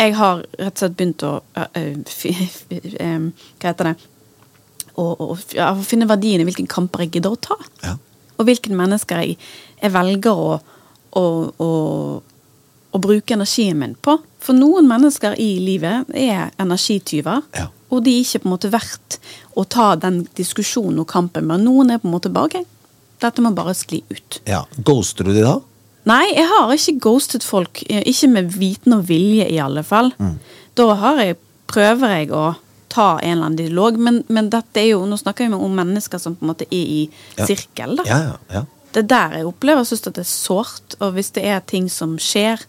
jeg 0.01 0.15
har 0.17 0.39
rett 0.57 0.71
og 0.73 0.81
slett 0.81 0.95
begynt 0.97 1.23
å 1.27 1.33
uh, 1.53 1.91
fi- 2.09 2.49
em, 3.03 3.27
Hva 3.61 3.69
heter 3.69 3.91
det? 3.91 4.07
Å 4.97 5.35
finne 5.85 6.07
verdien 6.09 6.41
i 6.41 6.45
hvilke 6.47 6.65
kamper 6.67 7.03
jeg 7.05 7.11
gidder 7.17 7.35
å 7.35 7.39
ta. 7.39 7.57
Ja. 7.83 7.93
Og 8.39 8.47
hvilke 8.47 8.73
mennesker 8.73 9.21
jeg, 9.21 9.37
jeg 9.81 9.93
velger 9.93 10.33
å, 10.33 10.55
å, 11.19 11.23
å, 11.53 11.69
å 12.91 13.01
bruke 13.03 13.35
energien 13.37 13.77
min 13.77 13.93
på. 14.01 14.17
For 14.41 14.57
noen 14.57 14.89
mennesker 14.89 15.37
i 15.37 15.51
livet 15.61 16.09
er 16.17 16.49
energityver. 16.61 17.45
Ja. 17.59 17.67
Og 17.91 18.03
de 18.05 18.13
er 18.17 18.23
ikke 18.23 18.39
på 18.43 18.47
en 18.49 18.53
måte 18.55 18.71
verdt 18.71 19.17
å 19.59 19.65
ta 19.67 19.95
den 19.99 20.21
diskusjonen 20.37 20.99
og 21.03 21.07
kampen 21.11 21.45
med. 21.49 21.63
Noen 21.65 21.91
er 21.91 21.99
på 21.99 22.07
en 22.07 22.13
måte 22.15 22.31
bare 22.31 22.47
ok, 22.47 22.65
dette 23.21 23.43
må 23.43 23.51
bare 23.55 23.73
skli 23.77 23.99
ut. 24.09 24.39
ja. 24.47 24.63
Ghoster 24.87 25.27
du 25.27 25.33
de 25.35 25.43
da? 25.43 25.57
Nei, 26.09 26.23
jeg 26.33 26.47
har 26.49 26.71
ikke 26.73 26.95
ghostet 27.03 27.43
folk. 27.45 27.83
eh, 27.89 28.01
Ikke 28.09 28.27
med 28.31 28.47
viten 28.57 28.93
og 28.95 29.03
vilje, 29.07 29.45
i 29.51 29.59
alle 29.61 29.83
fall. 29.83 30.13
Mm. 30.17 30.39
Da 30.75 30.87
har 30.95 31.19
jeg, 31.21 31.37
prøver 31.67 32.15
jeg 32.17 32.31
å 32.31 32.55
ta 32.89 33.19
en 33.21 33.31
eller 33.37 33.45
annen 33.45 33.57
dialog, 33.59 33.97
men, 33.99 34.23
men 34.27 34.49
dette 34.49 34.81
er 34.81 34.89
jo, 34.95 35.05
nå 35.05 35.15
snakker 35.19 35.47
vi 35.47 35.53
om 35.55 35.75
mennesker 35.77 36.17
som 36.19 36.33
på 36.35 36.43
en 36.43 36.49
måte 36.55 36.65
er 36.71 36.81
i 36.95 37.09
Ja. 37.37 37.45
sirkel. 37.45 37.95
da. 37.97 38.03
Ja, 38.09 38.17
ja, 38.31 38.37
ja. 38.51 38.63
Det 38.91 39.03
er 39.05 39.07
der 39.07 39.35
jeg 39.37 39.45
opplever 39.47 39.85
synes 39.87 40.07
at 40.07 40.13
det 40.17 40.25
er 40.25 40.31
sårt, 40.31 40.95
og 40.99 41.13
hvis 41.13 41.29
det 41.37 41.45
er 41.45 41.59
ting 41.61 41.87
som 41.89 42.17
skjer, 42.17 42.59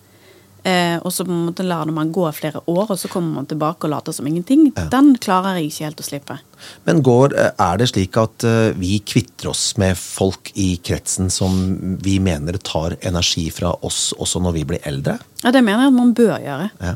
eh, 0.64 0.98
og 1.02 1.12
så 1.12 1.24
måte 1.26 1.64
lar 1.66 1.86
man 1.90 2.12
gå 2.12 2.24
flere 2.32 2.60
år, 2.66 2.90
og 2.90 2.98
så 2.98 3.08
kommer 3.10 3.34
man 3.40 3.46
tilbake 3.50 3.84
og 3.88 3.90
later 3.90 4.12
som 4.12 4.26
ingenting, 4.26 4.72
Ja. 4.76 4.88
den 4.88 5.16
klarer 5.18 5.56
jeg 5.58 5.70
ikke 5.70 5.84
helt 5.84 6.00
å 6.00 6.06
slippe. 6.06 6.38
Men 6.86 7.02
går, 7.02 7.34
eh, 7.38 7.50
er 7.58 7.76
det 7.78 7.88
slik 7.90 8.16
at 8.16 8.44
eh, 8.44 8.72
vi 8.78 8.98
kvitter 9.00 9.50
oss 9.50 9.76
med 9.76 9.96
folk 9.98 10.52
i 10.54 10.76
kretsen 10.82 11.30
som 11.30 11.98
vi 12.02 12.18
mener 12.18 12.58
tar 12.58 12.96
energi 13.02 13.50
fra 13.50 13.74
oss 13.82 14.12
også 14.18 14.42
når 14.42 14.52
vi 14.54 14.64
blir 14.64 14.80
eldre? 14.84 15.18
Ja, 15.44 15.50
det 15.50 15.64
mener 15.64 15.84
jeg 15.86 15.92
at 15.94 15.98
man 16.00 16.14
bør 16.14 16.38
gjøre. 16.38 16.70
Ja. 16.80 16.94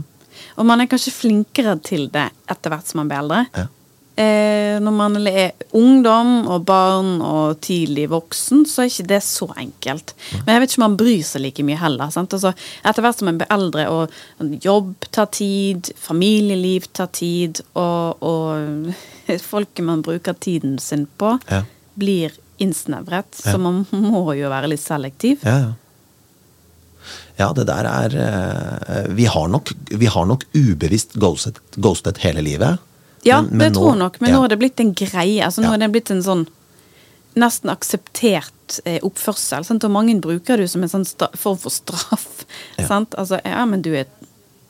Og 0.56 0.66
man 0.66 0.80
er 0.80 0.86
kanskje 0.86 1.12
flinkere 1.12 1.80
til 1.82 2.08
det 2.12 2.30
etter 2.48 2.70
hvert 2.72 2.86
som 2.86 3.00
man 3.02 3.08
blir 3.08 3.18
eldre. 3.24 3.46
Ja. 3.56 3.66
Eh, 4.16 4.78
når 4.80 4.94
man 4.96 5.16
er 5.28 5.50
ungdom 5.76 6.46
og 6.48 6.62
barn 6.64 7.18
og 7.20 7.58
tidlig 7.60 8.06
voksen, 8.08 8.62
så 8.64 8.82
er 8.82 8.88
ikke 8.88 9.08
det 9.10 9.18
så 9.26 9.48
enkelt. 9.60 10.14
Men 10.46 10.54
jeg 10.54 10.62
vet 10.62 10.72
ikke 10.72 10.80
om 10.80 10.84
man 10.86 10.96
bryr 11.02 11.26
seg 11.28 11.42
like 11.44 11.66
mye 11.68 11.76
heller. 11.82 12.08
Altså, 12.08 12.54
etter 12.80 13.04
hvert 13.04 13.18
som 13.20 13.28
man 13.28 13.40
blir 13.42 13.52
eldre, 13.52 13.84
og 13.92 14.56
jobb 14.64 15.08
tar 15.12 15.28
tid, 15.36 15.92
familieliv 16.00 16.88
tar 16.96 17.10
tid, 17.12 17.60
og, 17.76 18.24
og 18.24 18.88
folket 19.52 19.84
man 19.84 20.04
bruker 20.06 20.38
tiden 20.40 20.78
sin 20.80 21.04
på, 21.20 21.36
Ja. 21.52 21.62
blir 21.96 22.32
innsnevret. 22.56 23.28
Ja. 23.44 23.52
Så 23.52 23.58
man 23.60 23.84
må 23.92 24.30
jo 24.38 24.48
være 24.48 24.72
litt 24.72 24.80
selektiv. 24.84 25.44
Ja, 25.44 25.58
ja. 25.66 25.74
Ja, 27.36 27.50
det 27.52 27.66
der 27.68 27.84
er 27.84 28.14
eh, 28.16 29.08
Vi 29.14 29.26
har 29.28 29.46
nok, 29.52 29.68
vi 29.92 30.08
har 30.10 30.24
nok 30.26 30.46
ubevisst 30.56 31.12
ghostet, 31.20 31.60
ghostet 31.76 32.18
hele 32.24 32.40
livet. 32.42 32.80
Ja, 33.26 33.40
Men- 33.42 33.50
men 33.56 33.58
det 33.58 33.72
nå- 33.74 33.80
tror 33.82 33.90
jeg 33.92 33.98
nok, 34.04 34.20
men 34.20 34.30
ja. 34.30 34.36
nå 34.38 34.44
er 34.44 34.48
det 34.54 34.58
blitt 34.62 34.80
en 34.80 34.94
greie. 34.94 35.42
Altså, 35.44 35.60
nå 35.64 35.68
Ja. 35.70 35.74
er 35.74 35.78
det 35.84 35.92
blitt 35.92 36.10
en 36.14 36.22
sånn 36.22 36.46
nesten 37.36 37.68
akseptert 37.70 38.80
eh, 38.86 38.98
oppførsel. 39.04 39.64
Sant? 39.64 39.84
Og 39.84 39.90
mange 39.90 40.14
bruker 40.20 40.56
det 40.56 40.70
som 40.70 40.82
en 40.82 40.88
sånn 40.88 41.06
form 41.36 41.58
for 41.58 41.70
straff. 41.70 42.44
Ja. 42.78 42.86
Sant? 42.86 43.14
Altså, 43.18 43.40
ja, 43.44 43.64
men 43.66 43.82
du 43.82 43.92
er 43.94 44.06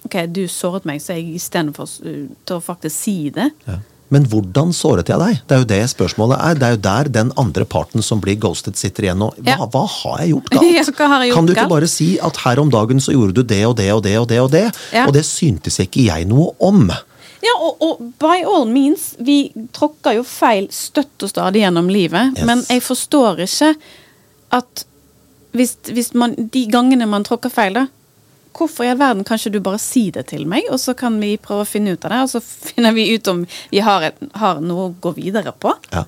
Ok, 0.07 0.33
du 0.33 0.45
såret 0.47 0.85
meg, 0.87 1.01
så 1.01 1.17
jeg 1.17 1.35
istedenfor 1.35 1.89
til 1.99 2.57
å 2.57 2.63
faktisk 2.63 2.93
si 2.95 3.31
det 3.31 3.51
Ja. 3.67 3.79
Men 4.09 4.25
hvordan 4.25 4.71
såret 4.73 5.09
jeg 5.09 5.19
deg? 5.19 5.41
Det 5.49 5.57
er 5.57 5.59
jo 5.59 5.65
det 5.65 5.81
spørsmålet 5.91 6.39
er. 6.39 6.55
Det 6.55 6.63
er 6.63 6.71
jo 6.71 6.77
der 6.77 7.09
den 7.11 7.33
andre 7.37 7.65
parten 7.65 8.01
som 8.05 8.21
blir 8.21 8.37
ghostet, 8.39 8.77
sitter 8.77 9.03
igjen 9.09 9.21
og 9.21 9.35
Hva, 9.43 9.67
hva 9.69 9.83
har 9.89 10.19
jeg 10.23 10.31
gjort 10.31 10.51
galt? 10.53 10.63
Jeg 10.63 10.85
gjort 10.85 10.97
kan 11.35 11.47
du 11.47 11.53
ikke 11.53 11.57
galt? 11.65 11.69
bare 11.71 11.89
si 11.89 12.19
at 12.23 12.37
her 12.37 12.61
om 12.61 12.71
dagen 12.71 12.99
så 13.03 13.11
gjorde 13.17 13.35
du 13.35 13.43
det 13.43 13.65
og 13.67 13.75
det 13.77 13.91
og 13.93 14.03
det 14.05 14.17
og 14.21 14.29
det, 14.29 14.39
og 14.39 14.51
det, 14.53 14.65
og 15.09 15.13
det 15.13 15.25
syntes 15.25 15.81
ikke 15.83 16.05
jeg 16.07 16.25
noe 16.29 16.53
om? 16.61 16.87
Ja, 17.47 17.55
og, 17.63 17.83
og 17.85 18.03
by 18.21 18.41
all 18.43 18.67
means, 18.71 19.13
vi 19.23 19.53
tråkker 19.77 20.19
jo 20.19 20.27
feil 20.27 20.69
støtt 20.75 21.23
og 21.23 21.31
stadig 21.31 21.63
gjennom 21.63 21.91
livet. 21.93 22.35
Yes. 22.35 22.47
Men 22.49 22.65
jeg 22.71 22.83
forstår 22.83 23.45
ikke 23.47 23.73
at 24.57 24.87
hvis, 25.57 25.77
hvis 25.89 26.11
man 26.13 26.35
De 26.53 26.67
gangene 26.69 27.07
man 27.09 27.25
tråkker 27.25 27.53
feil, 27.53 27.77
da, 27.77 27.87
hvorfor 28.57 28.85
i 28.85 28.91
all 28.93 29.01
verden 29.01 29.25
kan 29.25 29.41
ikke 29.41 29.55
du 29.55 29.61
bare 29.65 29.81
si 29.81 30.09
det 30.13 30.27
til 30.33 30.47
meg, 30.49 30.69
og 30.73 30.81
så 30.81 30.95
kan 30.97 31.17
vi 31.21 31.37
prøve 31.41 31.65
å 31.65 31.69
finne 31.69 31.95
ut 31.95 32.05
av 32.05 32.13
det, 32.13 32.21
og 32.25 32.35
så 32.35 32.43
finner 32.71 32.97
vi 32.97 33.09
ut 33.15 33.33
om 33.33 33.47
vi 33.73 33.83
har, 33.85 34.11
et, 34.11 34.21
har 34.41 34.61
noe 34.65 34.89
å 34.89 34.95
gå 35.01 35.15
videre 35.19 35.53
på. 35.53 35.75
Ja. 35.93 36.07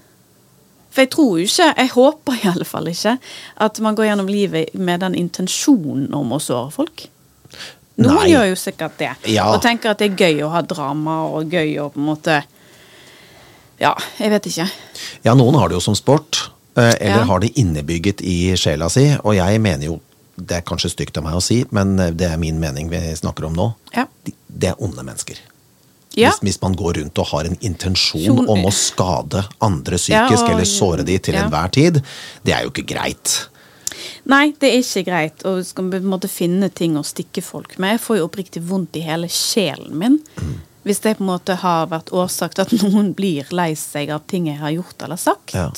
For 0.88 1.04
jeg 1.04 1.12
tror 1.12 1.34
jo 1.38 1.46
ikke, 1.46 1.68
jeg 1.76 1.92
håper 1.94 2.38
i 2.38 2.48
alle 2.50 2.66
fall 2.68 2.88
ikke, 2.90 3.18
at 3.66 3.80
man 3.84 3.96
går 3.96 4.08
gjennom 4.08 4.30
livet 4.32 4.74
med 4.74 5.04
den 5.04 5.16
intensjonen 5.18 6.14
om 6.16 6.32
å 6.34 6.40
såre 6.42 6.72
folk. 6.74 7.04
Noen 7.98 8.14
Nei. 8.14 8.28
gjør 8.30 8.48
jo 8.52 8.54
sikkert 8.54 8.96
det, 8.98 9.10
Ja. 9.26 9.48
og 9.52 9.60
tenker 9.62 9.90
at 9.90 9.98
det 9.98 10.12
er 10.12 10.16
gøy 10.28 10.42
å 10.46 10.50
ha 10.52 10.60
drama, 10.62 11.16
og 11.34 11.50
gøy 11.50 11.74
å 11.82 11.88
på 11.92 11.98
en 11.98 12.06
måte 12.14 12.42
Ja, 13.80 13.92
jeg 14.18 14.30
vet 14.30 14.46
ikke. 14.50 14.64
Ja, 15.24 15.34
noen 15.38 15.54
har 15.54 15.68
det 15.70 15.74
jo 15.78 15.80
som 15.80 15.94
sport, 15.94 16.50
eh, 16.76 16.94
eller 17.00 17.20
Ja. 17.20 17.24
har 17.24 17.38
det 17.40 17.52
innebygget 17.54 18.20
i 18.22 18.54
sjela 18.56 18.88
si. 18.90 19.16
Og 19.24 19.34
jeg 19.36 19.60
mener 19.60 19.84
jo, 19.84 20.00
det 20.36 20.56
er 20.56 20.60
kanskje 20.62 20.90
stygt 20.90 21.16
av 21.16 21.22
meg 21.24 21.34
å 21.34 21.42
si, 21.42 21.64
men 21.70 21.98
eh, 22.00 22.10
det 22.10 22.28
er 22.30 22.36
min 22.38 22.58
mening 22.58 22.88
vi 22.90 22.96
snakker 23.14 23.46
om 23.46 23.54
nå. 23.54 23.74
Ja. 23.94 24.06
Det 24.24 24.70
er 24.70 24.74
onde 24.82 25.04
mennesker. 25.04 25.36
Ja. 26.16 26.30
Hvis, 26.30 26.40
hvis 26.40 26.62
man 26.62 26.74
går 26.74 26.94
rundt 27.02 27.18
og 27.18 27.26
har 27.28 27.44
en 27.44 27.56
intensjon 27.60 28.24
Sjon- 28.24 28.48
om 28.48 28.64
å 28.64 28.72
skade 28.72 29.44
andre 29.60 29.96
psykisk 29.96 30.42
og- 30.42 30.50
eller 30.50 30.64
såre 30.64 31.04
de 31.04 31.18
til 31.18 31.34
enhver 31.34 31.70
tid, 31.70 32.02
det 32.44 32.54
er 32.54 32.62
jo 32.64 32.70
ikke 32.70 32.86
greit. 32.86 33.46
Nei, 34.30 34.52
det 34.60 34.70
er 34.70 34.80
ikke 34.82 35.04
greit 35.08 35.44
å 35.48 35.56
skal 35.66 35.90
på 35.92 36.00
en 36.00 36.08
måte 36.10 36.30
finne 36.30 36.70
ting 36.70 36.96
å 36.98 37.04
stikke 37.06 37.42
folk 37.44 37.76
med. 37.78 37.96
Jeg 37.96 38.04
får 38.06 38.20
jo 38.20 38.28
oppriktig 38.28 38.62
vondt 38.68 38.98
i 38.98 39.04
hele 39.06 39.30
sjelen 39.32 39.94
min. 39.98 40.18
Hvis 40.86 41.02
det 41.04 41.18
på 41.18 41.24
en 41.24 41.32
måte 41.32 41.58
har 41.60 41.90
vært 41.90 42.12
årsak 42.16 42.56
til 42.56 42.64
at 42.64 42.74
noen 42.80 43.12
blir 43.16 43.48
lei 43.52 43.72
seg 43.76 44.12
av 44.14 44.24
ting 44.30 44.48
jeg 44.48 44.60
har 44.62 44.72
gjort 44.76 45.04
eller 45.04 45.20
sagt. 45.20 45.54
Ja. 45.56 45.70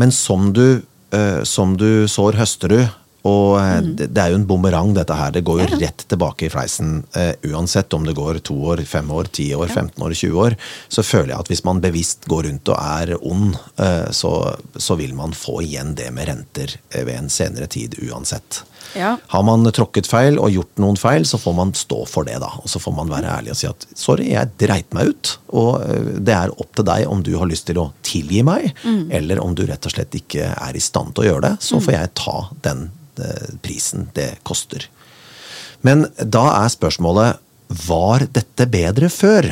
Men 0.00 0.12
som 0.12 0.52
du, 0.56 0.82
eh, 1.14 1.42
som 1.44 1.76
du 1.76 2.06
sår, 2.08 2.38
høster 2.40 2.72
du. 2.72 2.80
Og 3.24 3.56
mm. 3.56 3.86
det, 3.96 4.10
det 4.12 4.20
er 4.20 4.34
jo 4.34 4.38
en 4.40 4.46
bumerang, 4.48 4.92
dette 4.96 5.16
her. 5.16 5.32
Det 5.32 5.44
går 5.46 5.62
jo. 5.62 5.68
Ja. 5.74 5.80
rett 5.86 6.04
tilbake 6.12 6.46
i 6.46 6.52
fleisen. 6.52 6.98
Uh, 7.16 7.32
uansett 7.54 7.96
om 7.96 8.04
det 8.04 8.16
går 8.18 8.42
to 8.44 8.56
år, 8.72 8.84
fem 8.88 9.08
år, 9.10 9.30
ti 9.32 9.48
år, 9.56 9.66
15 9.72 10.04
år, 10.04 10.16
20 10.20 10.42
år. 10.44 10.58
Så 10.92 11.06
føler 11.06 11.32
jeg 11.32 11.40
at 11.46 11.52
hvis 11.52 11.64
man 11.64 11.80
bevisst 11.84 12.28
går 12.30 12.50
rundt 12.50 12.72
og 12.74 12.78
er 12.82 13.14
ond, 13.20 13.56
uh, 13.80 14.10
så, 14.12 14.34
så 14.76 14.98
vil 15.00 15.16
man 15.16 15.32
få 15.36 15.62
igjen 15.64 15.96
det 15.96 16.10
med 16.12 16.28
renter 16.28 16.76
ved 16.94 17.14
en 17.16 17.32
senere 17.32 17.70
tid 17.72 17.96
uansett. 18.04 18.60
Ja. 18.94 19.16
Har 19.26 19.42
man 19.46 19.66
tråkket 19.74 20.06
feil 20.06 20.38
og 20.38 20.52
gjort 20.54 20.80
noen 20.82 20.98
feil, 20.98 21.26
så 21.26 21.38
får 21.40 21.56
man 21.56 21.72
stå 21.76 22.04
for 22.08 22.26
det, 22.28 22.38
da. 22.42 22.50
Og 22.62 22.70
så 22.70 22.80
får 22.82 22.94
man 22.96 23.10
være 23.10 23.32
ærlig 23.32 23.54
og 23.54 23.58
si 23.58 23.68
at 23.68 23.86
sorry, 23.98 24.28
jeg 24.32 24.52
dreit 24.60 24.94
meg 24.96 25.12
ut. 25.12 25.32
Og 25.54 25.82
øh, 25.82 26.10
det 26.24 26.36
er 26.36 26.54
opp 26.54 26.74
til 26.78 26.86
deg 26.88 27.06
om 27.10 27.22
du 27.26 27.34
har 27.40 27.50
lyst 27.50 27.66
til 27.70 27.80
å 27.82 27.88
tilgi 28.06 28.44
meg, 28.46 28.70
eller 29.14 29.42
om 29.42 29.54
du 29.56 29.64
rett 29.68 29.86
og 29.88 29.94
slett 29.96 30.14
ikke 30.18 30.52
er 30.54 30.78
i 30.78 30.82
stand 30.82 31.14
til 31.14 31.24
å 31.24 31.30
gjøre 31.32 31.46
det. 31.48 31.54
Så 31.66 31.82
får 31.82 31.96
jeg 31.96 32.14
ta 32.22 32.36
den 32.66 32.88
øh, 33.18 33.54
prisen 33.64 34.08
det 34.16 34.30
koster. 34.46 34.86
Men 35.84 36.06
da 36.16 36.46
er 36.62 36.72
spørsmålet 36.72 37.40
var 37.88 38.26
dette 38.32 38.66
bedre 38.70 39.10
før? 39.12 39.48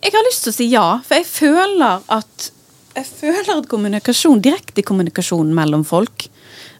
Jeg 0.00 0.16
har 0.16 0.26
lyst 0.26 0.46
til 0.46 0.52
å 0.52 0.56
si 0.56 0.66
ja, 0.72 0.86
for 1.04 1.20
jeg 1.20 1.28
føler 1.28 2.02
at 2.10 2.50
jeg 2.96 3.06
føler 3.06 3.50
at 3.54 3.68
kommunikasjon, 3.70 4.40
direkte 4.42 4.82
kommunikasjon 4.82 5.52
mellom 5.54 5.84
folk 5.86 6.26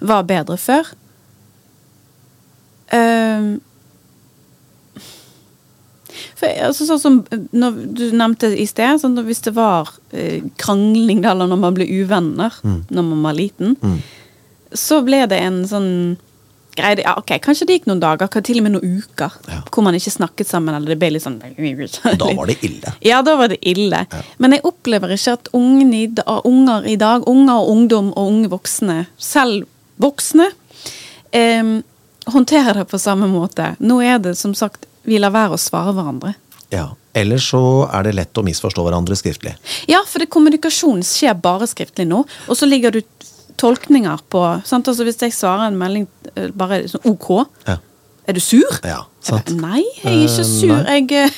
var 0.01 0.25
bedre 0.29 0.57
før. 0.61 0.89
Ehm, 2.93 3.59
for 6.41 6.49
altså, 6.67 6.87
sånn 6.89 7.01
som 7.03 7.19
når 7.55 7.77
du 7.97 8.07
nevnte 8.17 8.51
i 8.57 8.65
sted, 8.69 9.01
sånn, 9.03 9.19
hvis 9.27 9.45
det 9.47 9.53
var 9.57 9.93
eh, 10.17 10.41
krangling 10.61 11.21
da, 11.25 11.35
eller 11.35 11.51
når 11.51 11.61
man 11.63 11.77
ble 11.77 11.87
uvenner 12.01 12.57
når 12.65 13.07
man 13.13 13.23
var 13.29 13.37
liten, 13.37 13.77
så 14.73 15.03
ble 15.07 15.23
det 15.31 15.39
en 15.45 15.63
sånn 15.69 15.91
greie 16.77 17.03
ja, 17.03 17.17
ok, 17.19 17.33
Kanskje 17.43 17.67
det 17.67 17.77
gikk 17.81 17.89
noen 17.91 18.01
dager, 18.03 18.31
til 18.47 18.61
og 18.61 18.67
med 18.67 18.77
noen 18.77 18.99
uker, 19.01 19.35
Ja. 19.51 19.61
hvor 19.71 19.83
man 19.85 19.97
ikke 19.99 20.13
snakket 20.15 20.49
sammen. 20.49 20.75
eller 20.75 20.95
det 20.95 20.99
ble 21.01 21.11
litt 21.17 21.25
sånn... 21.27 21.41
Da 22.21 22.31
var 22.37 22.47
det 22.47 22.59
ille. 22.65 22.93
Ja, 23.05 23.23
da 23.27 23.35
var 23.37 23.51
det 23.53 23.59
ille. 23.67 24.05
Men 24.39 24.55
jeg 24.55 24.63
opplever 24.65 25.11
ikke 25.15 25.35
at 25.35 25.51
i 25.51 26.07
unger 26.47 26.87
i 26.87 26.97
dag, 26.97 27.27
unger 27.29 27.55
og 27.59 27.69
ungdom 27.75 28.13
og 28.15 28.31
unge 28.31 28.53
voksne, 28.55 29.07
selv 29.19 29.67
voksne, 30.01 30.51
eh, 31.33 31.73
håndterer 32.31 32.75
det 32.83 32.89
på 32.91 32.99
samme 33.01 33.29
måte. 33.31 33.75
Nå 33.81 34.01
er 34.05 34.19
det 34.19 34.37
som 34.39 34.55
sagt 34.55 34.87
vi 35.09 35.19
lar 35.19 35.33
være 35.35 35.57
å 35.57 35.61
svare 35.61 35.95
hverandre. 35.97 36.35
Ja. 36.71 36.91
Ellers 37.17 37.49
så 37.51 37.89
er 37.91 38.05
det 38.07 38.13
lett 38.15 38.39
å 38.39 38.45
misforstå 38.47 38.85
hverandre 38.87 39.17
skriftlig. 39.19 39.57
Ja, 39.91 40.05
for 40.07 40.23
det, 40.23 40.29
kommunikasjon 40.31 41.01
skjer 41.03 41.35
bare 41.43 41.67
skriftlig 41.67 42.05
nå, 42.07 42.21
og 42.47 42.55
så 42.59 42.69
ligger 42.71 42.95
du 42.95 43.01
tolkninger 43.59 44.21
på 44.31 44.43
sant? 44.65 44.87
Altså 44.89 45.05
Hvis 45.09 45.19
jeg 45.25 45.35
svarer 45.35 45.67
en 45.67 45.79
melding 45.81 46.07
eh, 46.37 46.53
bare 46.55 46.85
sånn 46.89 47.03
OK, 47.11 47.33
Ja. 47.67 47.79
er 48.29 48.33
du 48.33 48.41
sur? 48.41 48.79
Ja, 48.87 49.01
sant. 49.27 49.51
Nei, 49.59 49.83
jeg 50.05 50.07
er 50.07 50.23
ikke 50.29 50.45
Eh, 50.45 50.53
sur. 50.53 50.77
Jeg, 50.87 51.11
eh, 51.13 51.31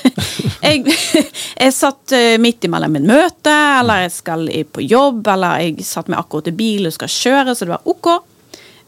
jeg, 0.84 1.24
jeg 1.64 1.72
satt 1.72 2.14
midt 2.38 2.68
imellom 2.68 3.00
en 3.00 3.08
møte, 3.08 3.56
eller 3.80 4.04
jeg 4.04 4.12
skal 4.18 4.44
på 4.76 4.84
jobb, 4.84 5.24
eller 5.32 5.64
jeg 5.64 5.86
satt 5.88 6.12
meg 6.12 6.20
akkurat 6.20 6.52
i 6.52 6.56
bil 6.60 6.90
og 6.90 6.92
skal 6.98 7.08
kjøre, 7.08 7.56
så 7.56 7.64
det 7.64 7.72
var 7.78 7.88
OK. 7.88 8.12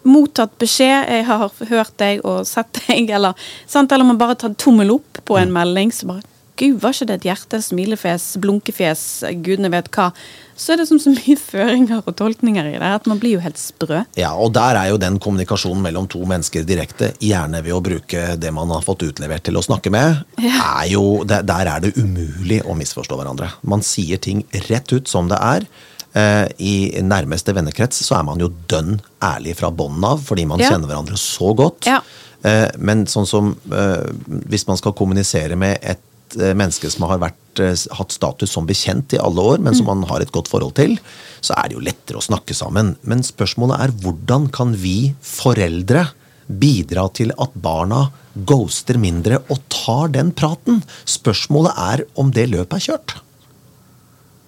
Mottatt 0.04 0.54
beskjed, 0.60 1.08
jeg 1.08 1.26
har 1.28 1.48
hørt 1.70 1.96
deg 2.00 2.22
og 2.28 2.44
sett 2.48 2.80
deg, 2.86 3.10
eller, 3.16 3.34
sant? 3.66 3.92
eller 3.92 4.08
man 4.08 4.20
bare 4.20 4.38
tar 4.38 4.56
tommel 4.60 4.92
opp 4.98 5.24
på 5.24 5.40
en 5.40 5.52
melding, 5.54 5.92
så 5.94 6.12
bare 6.12 6.26
Gud, 6.54 6.76
var 6.78 6.94
ikke 6.94 7.06
det 7.08 7.14
et 7.16 7.24
hjerte, 7.26 7.58
smilefjes, 7.66 8.24
blunkefjes, 8.38 9.00
gudene 9.42 9.72
vet 9.72 9.88
hva. 9.90 10.12
Så 10.54 10.70
er 10.70 10.78
det 10.78 10.86
som 10.86 11.00
så 11.02 11.10
mye 11.10 11.34
føringer 11.50 12.04
og 12.04 12.14
tolkninger 12.20 12.68
i 12.70 12.76
det, 12.76 12.90
at 13.00 13.08
man 13.10 13.18
blir 13.18 13.34
jo 13.34 13.42
helt 13.42 13.58
sprø. 13.58 14.04
Ja, 14.18 14.30
og 14.38 14.52
der 14.54 14.78
er 14.78 14.92
jo 14.92 15.00
den 15.02 15.18
kommunikasjonen 15.22 15.82
mellom 15.82 16.06
to 16.10 16.22
mennesker 16.30 16.66
direkte, 16.68 17.10
gjerne 17.18 17.58
ved 17.64 17.74
å 17.74 17.82
bruke 17.82 18.36
det 18.38 18.52
man 18.54 18.70
har 18.70 18.86
fått 18.86 19.02
utlevert 19.08 19.42
til 19.48 19.58
å 19.58 19.64
snakke 19.66 19.90
med, 19.94 20.22
er 20.44 20.86
jo, 20.92 21.24
der 21.26 21.72
er 21.72 21.82
det 21.82 21.96
umulig 21.98 22.60
å 22.62 22.78
misforstå 22.78 23.18
hverandre. 23.18 23.50
Man 23.66 23.82
sier 23.82 24.22
ting 24.22 24.46
rett 24.68 24.94
ut 24.94 25.10
som 25.10 25.26
det 25.32 25.42
er. 25.42 25.66
Eh, 26.14 26.46
I 26.62 26.74
nærmeste 27.02 27.54
vennekrets 27.56 28.04
så 28.06 28.20
er 28.20 28.26
man 28.28 28.38
jo 28.42 28.52
dønn 28.70 29.00
ærlig 29.24 29.56
fra 29.58 29.70
bånden 29.74 30.04
av, 30.06 30.20
fordi 30.22 30.46
man 30.46 30.60
Ja. 30.62 30.70
kjenner 30.70 30.86
hverandre 30.86 31.18
så 31.18 31.54
godt. 31.56 31.86
Ja. 31.90 32.00
Eh, 32.44 32.70
men 32.78 33.06
sånn 33.06 33.26
som 33.26 33.56
eh, 33.72 34.04
hvis 34.48 34.66
man 34.68 34.76
skal 34.76 34.92
kommunisere 34.92 35.56
med 35.56 35.78
et 35.82 35.98
menneske 36.34 36.90
som 36.90 37.04
har 37.06 37.18
vært, 37.18 37.60
hatt 37.94 38.10
status 38.10 38.50
som 38.50 38.66
bekjent 38.66 39.12
i 39.14 39.18
alle 39.22 39.38
år, 39.38 39.60
men 39.62 39.74
som 39.76 39.86
man 39.86 40.02
har 40.08 40.20
et 40.20 40.32
godt 40.32 40.48
forhold 40.48 40.74
til, 40.74 40.96
så 41.40 41.54
er 41.54 41.68
det 41.68 41.76
jo 41.76 41.84
lettere 41.84 42.18
å 42.18 42.24
snakke 42.24 42.54
sammen. 42.56 42.96
Men 43.04 43.22
spørsmålet 43.22 43.78
er 43.84 43.92
hvordan 44.02 44.50
kan 44.50 44.72
vi 44.74 45.14
foreldre 45.22 46.08
bidra 46.50 47.06
til 47.14 47.30
at 47.38 47.54
barna 47.54 48.10
ghoster 48.34 48.98
mindre 48.98 49.44
og 49.48 49.60
tar 49.70 50.08
den 50.08 50.32
praten? 50.32 50.82
Spørsmålet 51.06 51.72
er 51.78 52.04
om 52.18 52.32
det 52.34 52.48
løpet 52.50 52.80
er 52.80 52.86
kjørt. 52.88 53.14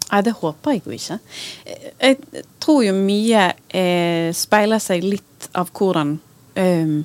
Nei, 0.06 0.22
det 0.22 0.36
håper 0.38 0.76
jeg 0.76 0.82
jo 0.84 0.94
ikke. 0.94 1.18
Jeg 1.66 2.42
tror 2.62 2.82
jo 2.86 2.94
mye 2.94 3.48
eh, 3.74 4.30
speiler 4.36 4.82
seg 4.82 5.04
litt 5.06 5.48
av 5.58 5.72
hvordan 5.74 6.16
eh, 6.58 6.98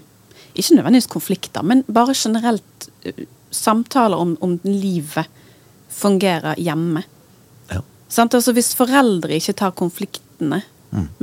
Ikke 0.54 0.78
nødvendigvis 0.78 1.10
konflikter, 1.12 1.66
men 1.66 1.86
bare 1.90 2.14
generelt 2.18 2.90
eh, 3.08 3.26
samtaler 3.52 4.22
om, 4.22 4.36
om 4.42 4.60
livet 4.68 5.26
fungerer 5.92 6.60
hjemme. 6.62 7.04
Ja. 7.72 7.82
Sant? 8.08 8.38
Altså 8.38 8.54
Hvis 8.56 8.76
foreldre 8.78 9.34
ikke 9.40 9.58
tar 9.64 9.74
konfliktene 9.78 10.62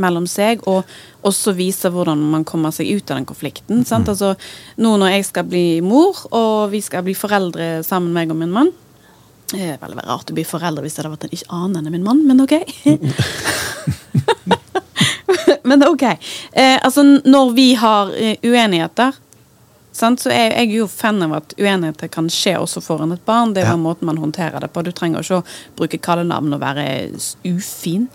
mellom 0.01 0.25
seg, 0.29 0.62
og 0.64 0.88
også 1.29 1.53
viser 1.57 1.93
hvordan 1.93 2.21
man 2.33 2.45
kommer 2.49 2.73
seg 2.75 2.88
ut 2.88 3.11
av 3.11 3.19
den 3.19 3.29
konflikten. 3.29 3.83
Sant? 3.85 4.09
Altså, 4.09 4.33
nå 4.81 4.95
når 4.97 5.12
jeg 5.12 5.27
skal 5.29 5.45
bli 5.49 5.64
mor, 5.85 6.23
og 6.33 6.71
vi 6.73 6.81
skal 6.85 7.05
bli 7.05 7.12
foreldre 7.17 7.83
sammen, 7.87 8.14
meg 8.17 8.33
og 8.33 8.41
min 8.41 8.55
mann 8.55 8.73
Det 9.49 9.61
er 9.65 9.79
veldig 9.81 10.05
rart 10.05 10.31
å 10.31 10.35
bli 10.37 10.45
foreldre 10.45 10.85
hvis 10.85 10.97
det 10.99 11.03
hadde 11.05 11.15
vært 11.15 11.25
en 11.29 11.37
ikke 11.39 11.55
annen 11.57 11.87
enn 11.87 11.95
min 11.95 12.05
mann, 12.05 12.21
men 12.29 12.43
ok. 12.45 12.59
men 15.71 15.87
ok. 15.89 16.05
Eh, 16.53 16.77
altså, 16.83 17.03
når 17.25 17.55
vi 17.57 17.71
har 17.81 18.13
eh, 18.17 18.37
uenigheter 18.45 19.17
Sant? 19.99 20.21
Så 20.23 20.31
er 20.31 20.53
jeg 20.53 20.77
jo 20.77 20.85
fan 20.87 21.23
av 21.27 21.33
at 21.41 21.55
uenigheter 21.59 22.11
kan 22.13 22.29
skje 22.31 22.53
også 22.61 22.79
foran 22.85 23.11
et 23.17 23.25
barn. 23.27 23.55
Det 23.55 23.63
er 23.63 23.67
Ja. 23.67 23.73
bare 23.73 23.83
måten 23.83 24.07
man 24.07 24.21
håndterer 24.23 24.61
det 24.61 24.73
på. 24.73 24.85
Du 24.85 24.93
trenger 24.93 25.25
ikke 25.25 25.41
å 25.41 25.45
bruke 25.77 25.99
kallenavn 25.99 26.55
og 26.55 26.61
være 26.61 26.85
ufin. 27.45 28.09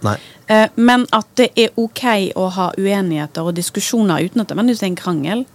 Eh, 0.47 0.69
men 0.75 1.05
at 1.11 1.27
det 1.35 1.51
er 1.57 1.73
ok 1.75 2.31
å 2.35 2.49
ha 2.51 2.71
uenigheter 2.77 3.43
og 3.43 3.55
diskusjoner 3.55 4.23
uten 4.23 4.41
at 4.41 4.47
det 4.47 4.57
er 4.57 4.85
en 4.85 4.95
krangel. 4.95 5.45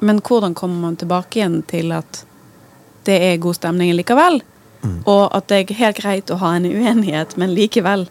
Men 0.00 0.20
hvordan 0.20 0.54
kommer 0.54 0.80
man 0.80 0.96
tilbake 0.96 1.40
igjen 1.40 1.62
til 1.66 1.92
at 1.92 2.24
det 3.04 3.20
er 3.20 3.36
god 3.36 3.54
stemning 3.54 3.92
likevel? 3.92 4.40
Og 4.82 5.26
at 5.36 5.50
det 5.50 5.58
er 5.58 5.78
helt 5.80 6.00
greit 6.00 6.32
å 6.32 6.38
ha 6.40 6.54
en 6.56 6.68
uenighet, 6.68 7.36
men 7.40 7.52
likevel 7.56 8.06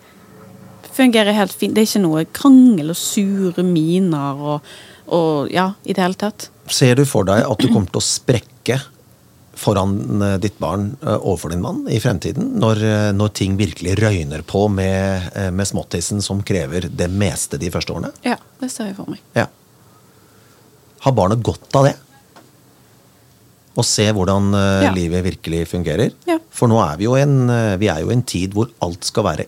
fungerer 0.94 1.36
helt 1.38 1.56
fint. 1.56 1.76
Det 1.76 1.84
er 1.84 1.90
ikke 1.90 2.04
noe 2.04 2.26
krangel 2.36 2.94
og 2.94 3.00
sure 3.00 3.66
miner 3.66 4.46
og, 4.54 4.72
og 5.16 5.52
ja, 5.54 5.72
i 5.86 5.96
det 5.96 6.04
hele 6.04 6.20
tatt. 6.20 6.50
Ser 6.70 7.00
du 7.00 7.06
for 7.10 7.26
deg 7.26 7.46
at 7.46 7.62
du 7.62 7.70
kommer 7.72 7.90
til 7.90 8.02
å 8.02 8.06
sprekke 8.06 8.80
foran 9.60 10.22
eh, 10.22 10.36
ditt 10.40 10.60
barn 10.60 10.94
eh, 11.02 11.16
overfor 11.16 11.54
din 11.54 11.64
mann 11.64 11.84
i 11.92 12.00
fremtiden, 12.00 12.54
når, 12.62 12.84
eh, 12.84 13.08
når 13.16 13.34
ting 13.36 13.58
virkelig 13.60 13.98
røyner 14.00 14.44
på 14.48 14.66
med, 14.72 15.30
med 15.56 15.68
småttisen 15.68 16.24
som 16.24 16.44
krever 16.46 16.88
det 16.90 17.10
meste 17.12 17.60
de 17.60 17.72
første 17.74 17.96
årene? 17.96 18.14
Ja, 18.26 18.38
det 18.62 18.72
ser 18.74 18.92
jeg 18.92 19.00
for 19.00 19.12
meg. 19.12 19.24
Ja. 19.38 19.50
Har 21.04 21.16
barnet 21.16 21.44
godt 21.44 21.76
av 21.80 21.90
det? 21.90 21.98
Å 23.80 23.84
se 23.88 24.06
hvordan 24.12 24.50
eh, 24.58 24.84
Ja. 24.88 24.92
livet 24.96 25.24
virkelig 25.24 25.62
fungerer? 25.72 26.12
Ja. 26.28 26.38
For 26.52 26.68
nå 26.72 26.80
er 26.84 26.98
vi 27.00 27.06
jo 27.08 27.16
en, 27.16 27.50
eh, 27.50 27.78
vi 27.80 27.88
er 27.92 28.02
jo 28.04 28.12
en 28.12 28.24
tid 28.28 28.54
hvor 28.58 28.68
alt 28.84 29.08
skal 29.08 29.24
være 29.30 29.46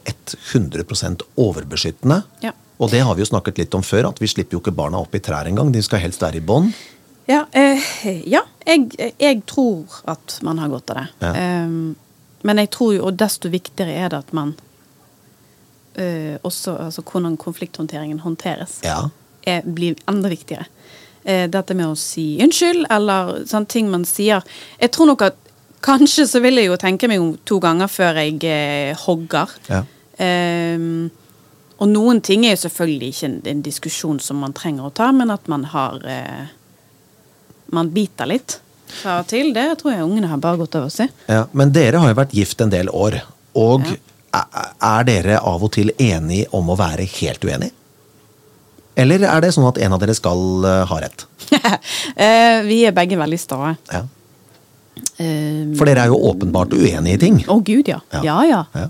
100% 0.53 1.25
overbeskyttende. 1.37 2.21
Ja. 2.45 2.53
Og 2.79 2.89
det 2.93 3.03
har 3.05 3.13
vi 3.17 3.21
jo 3.25 3.29
snakket 3.29 3.59
litt 3.61 3.75
om 3.77 3.83
før, 3.85 4.07
at 4.09 4.19
vi 4.23 4.27
slipper 4.31 4.57
jo 4.57 4.61
ikke 4.63 4.73
barna 4.75 4.97
opp 5.03 5.13
i 5.13 5.19
trær 5.21 5.45
engang. 5.51 5.71
De 5.75 5.81
skal 5.85 5.99
helst 6.01 6.23
være 6.23 6.39
i 6.39 6.45
bånd. 6.45 6.71
Ja, 7.29 7.43
eh, 7.53 7.77
ja 8.25 8.41
jeg, 8.65 8.87
jeg 9.19 9.43
tror 9.45 9.85
at 10.09 10.39
man 10.41 10.57
har 10.57 10.71
godt 10.73 10.89
av 10.91 10.97
det. 11.03 11.07
Ehm, 11.35 11.95
men 12.43 12.57
jeg 12.57 12.71
tror 12.73 12.95
jo, 12.95 13.05
og 13.11 13.17
desto 13.21 13.51
viktigere 13.53 13.93
er 14.05 14.09
det 14.09 14.17
at 14.23 14.33
man 14.33 14.55
eh, 15.95 16.37
også 16.47 16.73
Altså 16.87 17.03
hvordan 17.03 17.37
konflikthåndteringen 17.37 18.19
håndteres, 18.23 18.79
Ja. 18.83 19.09
er, 19.45 19.61
blir 19.61 19.95
enda 20.07 20.29
viktigere. 20.29 20.65
Eh, 21.25 21.47
dette 21.53 21.75
med 21.77 21.85
å 21.85 21.95
si 21.97 22.39
unnskyld, 22.41 22.87
eller 22.89 23.43
sånne 23.45 23.67
ting 23.69 23.89
man 23.91 24.05
sier. 24.09 24.41
Jeg 24.81 24.91
tror 24.95 25.05
nok 25.11 25.21
at 25.27 25.35
kanskje 25.85 26.25
så 26.29 26.41
vil 26.41 26.55
jeg 26.57 26.65
jo 26.71 26.77
tenke 26.81 27.07
meg 27.09 27.21
om 27.21 27.35
to 27.45 27.59
ganger 27.61 27.87
før 27.87 28.17
jeg 28.23 28.39
eh, 28.43 28.95
hogger. 29.05 29.49
Ja. 29.69 29.83
Ehm, 30.17 31.09
og 31.81 31.87
noen 31.89 32.21
ting 32.21 32.45
er 32.45 32.55
jo 32.55 32.63
selvfølgelig 32.67 33.07
ikke 33.13 33.25
en, 33.29 33.37
en 33.53 33.61
diskusjon 33.65 34.19
som 34.21 34.37
man 34.41 34.53
trenger 34.53 34.89
å 34.89 34.93
ta, 34.93 35.11
men 35.13 35.29
at 35.33 35.47
man 35.49 35.63
har 35.71 36.01
eh, 36.05 36.49
Man 37.71 37.87
biter 37.95 38.27
litt 38.27 38.57
fra 39.01 39.19
og 39.21 39.27
til. 39.31 39.53
Det 39.55 39.63
tror 39.79 39.93
jeg 39.93 40.03
ungene 40.03 40.27
har 40.27 40.41
bare 40.43 40.59
godt 40.59 40.73
av 40.75 40.89
å 40.89 40.91
se. 40.91 41.05
Ja, 41.31 41.45
men 41.55 41.69
dere 41.71 42.01
har 42.03 42.09
jo 42.11 42.17
vært 42.17 42.33
gift 42.35 42.59
en 42.65 42.69
del 42.73 42.89
år. 42.91 43.21
Og 43.55 43.85
Ja. 43.87 43.95
er- 44.41 44.73
er 44.81 45.03
dere 45.07 45.37
av 45.39 45.63
og 45.63 45.71
til 45.71 45.91
enige 45.97 46.47
om 46.51 46.67
å 46.67 46.75
være 46.77 47.05
helt 47.07 47.45
uenige? 47.47 47.71
Eller 48.99 49.23
er 49.23 49.43
det 49.43 49.53
sånn 49.55 49.67
at 49.69 49.77
en 49.81 49.93
av 49.95 50.01
dere 50.01 50.15
skal 50.17 50.65
eh, 50.67 50.81
ha 50.91 51.01
rett? 51.03 51.27
Eh, 52.15 52.61
vi 52.63 52.81
er 52.87 52.93
begge 52.95 53.17
veldig 53.19 53.37
stae. 53.39 53.73
Ja. 53.91 54.01
Eh, 55.17 55.71
For 55.77 55.87
dere 55.87 56.05
er 56.05 56.11
jo 56.11 56.19
åpenbart 56.29 56.73
uenige 56.75 57.15
i 57.15 57.19
ting. 57.19 57.39
Å 57.51 57.57
gud, 57.59 57.87
ja. 57.91 57.99
Ja. 58.23 58.35
ja. 58.47 58.61
ja. 58.75 58.87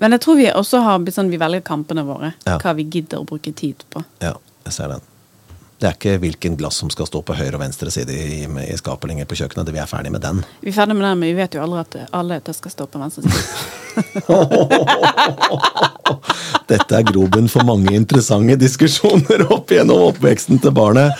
Men 0.00 0.14
jeg 0.16 0.22
tror 0.24 0.38
vi 0.38 0.48
også 0.50 0.80
har 0.84 0.98
blitt 1.04 1.16
sånn 1.18 1.30
vi 1.32 1.38
velger 1.40 1.62
kampene 1.66 2.04
våre. 2.06 2.32
Hva 2.46 2.74
vi 2.78 2.86
gidder 2.88 3.20
å 3.22 3.26
bruke 3.28 3.52
tid 3.52 3.84
på. 3.92 4.02
ja, 4.24 4.34
jeg 4.66 4.76
ser 4.76 4.88
den. 4.94 5.06
Det 5.80 5.88
er 5.88 5.94
ikke 5.96 6.18
hvilken 6.20 6.56
glass 6.60 6.76
som 6.82 6.90
skal 6.92 7.06
stå 7.08 7.22
på 7.24 7.32
høyre 7.38 7.56
og 7.56 7.62
venstre 7.62 7.88
side 7.92 8.12
i, 8.12 8.42
i 8.44 8.76
skapet 8.76 9.08
lenger 9.08 9.24
på 9.30 9.38
kjøkkenet. 9.40 9.64
det 9.64 9.72
Vi 9.72 9.80
er 9.80 9.88
ferdig 9.88 10.12
med 10.12 10.20
den. 10.20 10.42
Vi 10.60 10.68
er 10.68 10.76
ferdig 10.76 10.92
med 10.98 11.06
den, 11.06 11.16
men 11.22 11.30
vi 11.30 11.38
vet 11.38 11.56
jo 11.56 11.62
aldri 11.64 11.80
at 11.80 11.96
alle 12.12 12.36
skal 12.52 12.74
stå 12.74 12.84
på 12.92 13.00
venstre 13.00 13.24
side. 13.24 13.48
Dette 16.70 16.98
er 17.00 17.06
grobunn 17.08 17.48
for 17.50 17.66
mange 17.66 17.92
interessante 17.96 18.56
diskusjoner 18.60 19.46
opp 19.52 19.72
gjennom 19.74 20.06
oppveksten 20.10 20.60
til 20.62 20.74
barnet. 20.76 21.14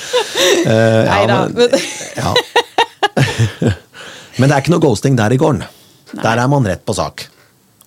Uh, 0.65 0.71
ja, 0.71 1.19
Neida, 1.27 1.41
men, 1.55 1.69
ja. 2.17 2.35
men 4.39 4.47
det 4.49 4.55
er 4.55 4.61
ikke 4.63 4.75
noe 4.75 4.85
ghosting 4.85 5.19
der 5.19 5.35
i 5.35 5.39
gården. 5.41 5.65
Der 6.21 6.43
er 6.43 6.49
man 6.51 6.67
rett 6.67 6.85
på 6.87 6.97
sak. 6.97 7.27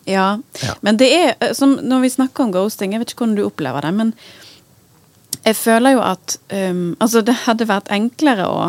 Ja, 0.06 0.38
Ja. 0.63 0.74
men 0.84 0.98
det 1.00 1.08
er 1.16 1.30
eh, 1.39 1.54
som 1.56 1.78
Når 1.80 2.02
vi 2.04 2.10
snakker 2.12 2.44
om 2.44 2.52
ghosting, 2.52 2.92
jeg 2.92 3.00
vet 3.00 3.13
ikke 3.13 3.24
hvordan 3.24 3.38
du 3.38 3.46
opplever 3.46 3.86
det, 3.86 3.94
men 3.96 4.10
jeg 5.46 5.56
føler 5.56 5.96
jo 5.96 6.02
at 6.04 6.36
um, 6.52 6.96
Altså, 7.00 7.22
det 7.24 7.36
hadde 7.46 7.68
vært 7.70 7.88
enklere 7.92 8.48
å 8.52 8.66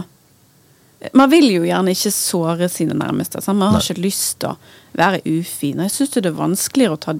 Man 1.12 1.30
vil 1.30 1.50
jo 1.52 1.64
gjerne 1.66 1.92
ikke 1.92 2.12
såre 2.14 2.68
sine 2.72 2.96
nærmeste. 2.96 3.42
Sant? 3.44 3.58
Man 3.58 3.74
har 3.74 3.80
Nei. 3.80 3.84
ikke 3.84 4.04
lyst 4.04 4.38
til 4.40 4.54
å 4.54 4.56
være 4.96 5.20
ufin. 5.26 5.80
Og 5.80 5.88
jeg 5.88 5.94
syns 5.96 6.14
det 6.16 6.30
er 6.30 6.38
vanskeligere 6.38 6.96
å 6.96 7.02
ta, 7.02 7.16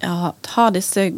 ja, 0.00 0.32
ta 0.46 0.70
disse 0.74 1.10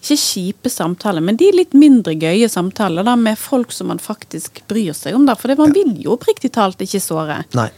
ikke 0.00 0.16
kjipe 0.16 0.70
samtaler, 0.72 1.20
men 1.20 1.36
de 1.36 1.50
litt 1.52 1.74
mindre 1.76 2.14
gøye 2.16 2.48
samtaler 2.48 3.04
da, 3.04 3.18
med 3.20 3.36
folk 3.38 3.72
som 3.76 3.90
man 3.92 4.00
faktisk 4.00 4.62
bryr 4.70 4.94
seg 4.96 5.16
om. 5.16 5.26
Da, 5.28 5.36
for 5.36 5.52
det, 5.52 5.58
man 5.60 5.74
vil 5.76 5.92
jo 6.00 6.14
oppriktig 6.16 6.54
talt 6.56 6.80
ikke 6.80 7.02
såre. 7.04 7.42
Nei. 7.58 7.68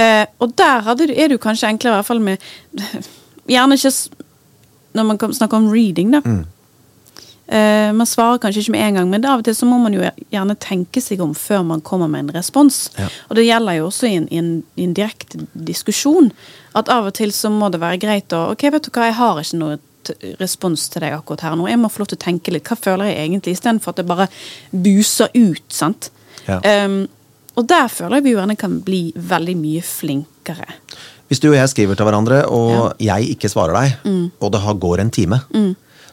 Eh, 0.00 0.24
og 0.42 0.56
der 0.58 0.88
du, 0.98 1.04
er 1.06 1.30
det 1.30 1.36
jo 1.36 1.42
kanskje 1.42 1.70
enklere, 1.70 1.94
i 1.94 2.00
hvert 2.00 2.08
fall 2.08 2.22
med 2.24 2.40
Gjerne 3.50 3.76
ikke 3.76 3.90
når 4.94 5.06
man 5.06 5.18
snakker 5.34 5.58
om 5.58 5.70
reading, 5.70 6.10
da. 6.14 6.20
Mm. 6.24 6.42
Eh, 7.50 7.90
man 7.92 8.06
svarer 8.06 8.38
kanskje 8.38 8.62
ikke 8.62 8.74
med 8.76 8.84
en 8.86 8.94
gang, 9.00 9.10
men 9.10 9.24
av 9.26 9.40
og 9.42 9.44
til 9.48 9.56
så 9.58 9.66
må 9.66 9.80
man 9.82 9.94
jo 9.96 10.04
gjerne 10.30 10.54
tenke 10.62 11.02
seg 11.02 11.18
om 11.24 11.32
før 11.34 11.64
man 11.66 11.80
kommer 11.82 12.06
med 12.12 12.28
en 12.28 12.34
respons. 12.36 12.84
Ja. 12.98 13.08
Og 13.28 13.36
det 13.40 13.48
gjelder 13.48 13.80
jo 13.80 13.88
også 13.88 14.06
i 14.06 14.14
en, 14.20 14.28
i, 14.30 14.38
en, 14.38 14.50
i 14.78 14.86
en 14.86 14.94
direkte 14.94 15.42
diskusjon. 15.54 16.30
At 16.78 16.88
av 16.94 17.08
og 17.10 17.16
til 17.18 17.32
så 17.34 17.50
må 17.50 17.72
det 17.74 17.82
være 17.82 17.98
greit 18.02 18.30
å 18.36 18.44
Ok, 18.52 18.68
vet 18.70 18.86
du 18.86 18.92
hva, 18.94 19.08
jeg 19.10 19.18
har 19.18 19.42
ikke 19.42 19.58
noe 19.64 19.78
respons 20.40 20.86
til 20.90 21.02
deg 21.04 21.12
akkurat 21.18 21.42
her 21.48 21.58
nå. 21.58 21.66
Jeg 21.68 21.78
må 21.82 21.90
få 21.92 22.04
lov 22.04 22.12
til 22.12 22.18
å 22.20 22.24
tenke 22.24 22.54
litt. 22.54 22.66
Hva 22.70 22.78
føler 22.78 23.10
jeg 23.10 23.26
egentlig? 23.26 23.56
Istedenfor 23.58 23.92
at 23.92 24.00
det 24.00 24.06
bare 24.08 24.30
buser 24.70 25.28
ut, 25.34 25.66
sant. 25.74 26.10
Ja. 26.46 26.60
Um, 26.86 27.02
og 27.58 27.66
der 27.68 27.90
føler 27.92 28.18
jeg 28.20 28.28
vi 28.30 28.32
gjerne 28.36 28.56
kan 28.58 28.78
bli 28.86 29.02
veldig 29.14 29.56
mye 29.58 29.82
flinkere. 29.84 30.66
Hvis 31.30 31.42
du 31.42 31.50
og 31.50 31.58
jeg 31.58 31.70
skriver 31.70 31.98
til 31.98 32.08
hverandre, 32.08 32.40
og 32.50 32.96
jeg 33.02 33.34
ikke 33.36 33.50
svarer 33.52 33.76
deg, 33.76 33.98
Mm. 34.06 34.30
og 34.40 34.52
det 34.54 34.62
går 34.82 35.00
en 35.04 35.10
time, 35.14 35.40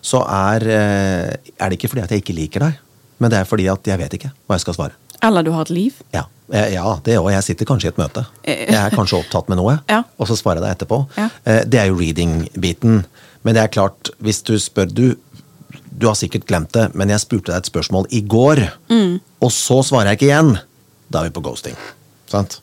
så 0.01 0.21
er, 0.27 0.61
eh, 0.67 1.35
er 1.59 1.69
det 1.69 1.77
ikke 1.79 1.89
fordi 1.91 2.03
at 2.03 2.09
jeg 2.11 2.21
ikke 2.23 2.35
liker 2.37 2.59
deg, 2.67 2.79
men 3.19 3.31
det 3.33 3.39
er 3.39 3.45
fordi 3.49 3.67
at 3.71 3.83
jeg 3.87 3.97
vet 3.99 4.13
ikke 4.13 4.31
hva 4.47 4.55
jeg 4.57 4.61
skal 4.65 4.73
svare. 4.77 4.91
Eller 5.23 5.41
du 5.43 5.51
har 5.51 5.61
et 5.65 5.69
liv. 5.73 5.93
Ja, 6.13 6.25
eh, 6.53 6.73
ja 6.75 6.99
det 7.03 7.17
òg. 7.17 7.31
Jeg 7.33 7.43
sitter 7.43 7.65
kanskje 7.65 7.89
i 7.89 7.93
et 7.93 7.97
møte. 7.97 8.25
Eh. 8.43 8.65
Jeg 8.69 8.77
er 8.77 8.93
kanskje 8.95 9.17
opptatt 9.23 9.49
med 9.49 9.57
noe, 9.57 9.79
Ja. 9.89 10.03
og 10.19 10.27
så 10.29 10.37
svarer 10.37 10.61
jeg 10.61 10.67
deg 10.67 10.75
etterpå. 10.77 10.99
Ja. 11.17 11.29
Det 11.65 11.79
er 11.81 11.87
jo 11.89 11.97
reading-biten. 11.97 13.05
Men 13.43 13.55
det 13.55 13.63
er 13.63 13.67
klart, 13.73 14.11
hvis 14.21 14.43
du 14.43 14.57
spør 14.59 14.87
du 14.93 15.15
Du 15.97 16.05
har 16.05 16.13
sikkert 16.13 16.45
glemt 16.45 16.71
det, 16.75 16.93
men 16.93 17.09
jeg 17.09 17.17
spurte 17.23 17.49
deg 17.49 17.57
et 17.57 17.65
spørsmål 17.71 18.05
i 18.13 18.19
går, 18.21 18.59
Mm. 18.89 19.19
og 19.41 19.49
så 19.51 19.79
svarer 19.81 20.11
jeg 20.11 20.19
ikke 20.19 20.27
igjen. 20.29 20.59
Da 21.09 21.19
er 21.23 21.23
vi 21.23 21.33
på 21.33 21.41
ghosting. 21.41 21.75
Sant? 22.29 22.59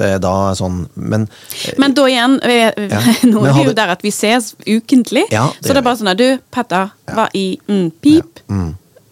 Det 0.00 0.06
er 0.16 0.20
da 0.24 0.32
sånn 0.56 0.78
Men 0.96 1.26
eh, 1.28 1.74
Men 1.82 1.92
da 1.98 2.06
igjen, 2.08 2.38
vi, 2.40 2.56
Ja. 2.88 3.00
nå 3.32 3.42
er 3.44 3.52
vi 3.58 3.66
jo 3.68 3.74
der 3.76 3.92
at 3.92 4.00
vi 4.06 4.12
ses 4.14 4.54
ukentlig. 4.64 5.26
Ja, 5.34 5.50
det 5.60 5.68
så 5.68 5.74
det 5.76 5.82
er 5.82 5.86
bare 5.90 6.00
sånn 6.00 6.12
at 6.14 6.20
du, 6.20 6.28
Petter, 6.54 6.90
var 7.12 7.28
i 7.36 7.58
mm, 7.68 7.90
pip. 8.00 8.40
mm. 8.48 8.70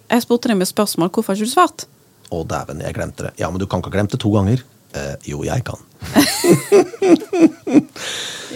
Jeg 0.08 0.24
spurte 0.24 0.48
deg 0.48 0.56
med 0.56 0.68
spørsmål, 0.70 1.10
hvorfor 1.12 1.34
har 1.34 1.36
ikke 1.36 1.50
du 1.50 1.52
svart? 1.52 1.84
Å, 2.32 2.40
dæven, 2.48 2.80
jeg 2.80 2.96
glemte 2.96 3.26
det. 3.28 3.34
Ja, 3.40 3.50
men 3.52 3.60
du 3.60 3.66
kan 3.68 3.82
ikke 3.82 3.90
ha 3.92 3.96
glemt 3.98 4.12
det 4.16 4.20
to 4.24 4.30
ganger. 4.32 4.62
Eh, 4.96 5.14
jo, 5.28 5.42
jeg 5.44 5.64
kan. 5.68 5.80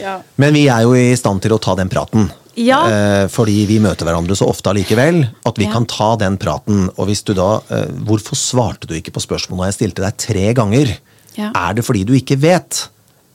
Ja. 0.01 0.17
Men 0.41 0.55
vi 0.57 0.63
er 0.73 0.83
jo 0.87 0.95
i 0.97 1.13
stand 1.19 1.43
til 1.45 1.53
å 1.55 1.59
ta 1.63 1.75
den 1.79 1.91
praten. 1.93 2.31
Ja. 2.59 2.79
Eh, 2.89 3.27
fordi 3.33 3.63
vi 3.69 3.77
møter 3.81 4.09
hverandre 4.09 4.37
så 4.37 4.49
ofte 4.51 4.71
allikevel 4.73 5.23
at 5.49 5.59
vi 5.61 5.67
Ja. 5.69 5.73
kan 5.73 5.87
ta 5.89 6.17
den 6.17 6.39
praten. 6.41 6.89
Og 6.97 7.07
hvis 7.09 7.23
du 7.25 7.33
da 7.37 7.61
eh, 7.71 7.87
Hvorfor 8.09 8.37
svarte 8.37 8.87
du 8.89 8.95
ikke 8.97 9.13
på 9.13 9.21
spørsmålet 9.25 9.69
jeg 9.73 9.79
stilte 9.79 10.03
deg 10.05 10.17
tre 10.21 10.53
ganger? 10.57 10.95
Ja. 11.39 11.51
Er 11.55 11.77
det 11.79 11.85
fordi 11.87 12.05
du 12.09 12.15
ikke 12.17 12.39
vet? 12.41 12.87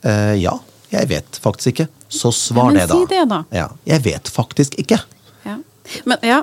Uh, 0.06 0.34
ja, 0.38 0.58
jeg 0.94 1.10
vet 1.10 1.40
faktisk 1.44 1.74
ikke. 1.74 1.88
Så 2.08 2.32
svar 2.32 2.72
men 2.72 2.82
det, 2.82 2.88
da. 2.90 2.96
si 2.96 3.12
det 3.12 3.24
da. 3.30 3.44
Ja, 3.52 3.68
jeg 3.90 4.06
vet 4.06 4.32
faktisk 4.32 4.78
ikke. 4.80 5.00
ja. 5.46 5.58
Men 6.08 6.24
ja. 6.26 6.42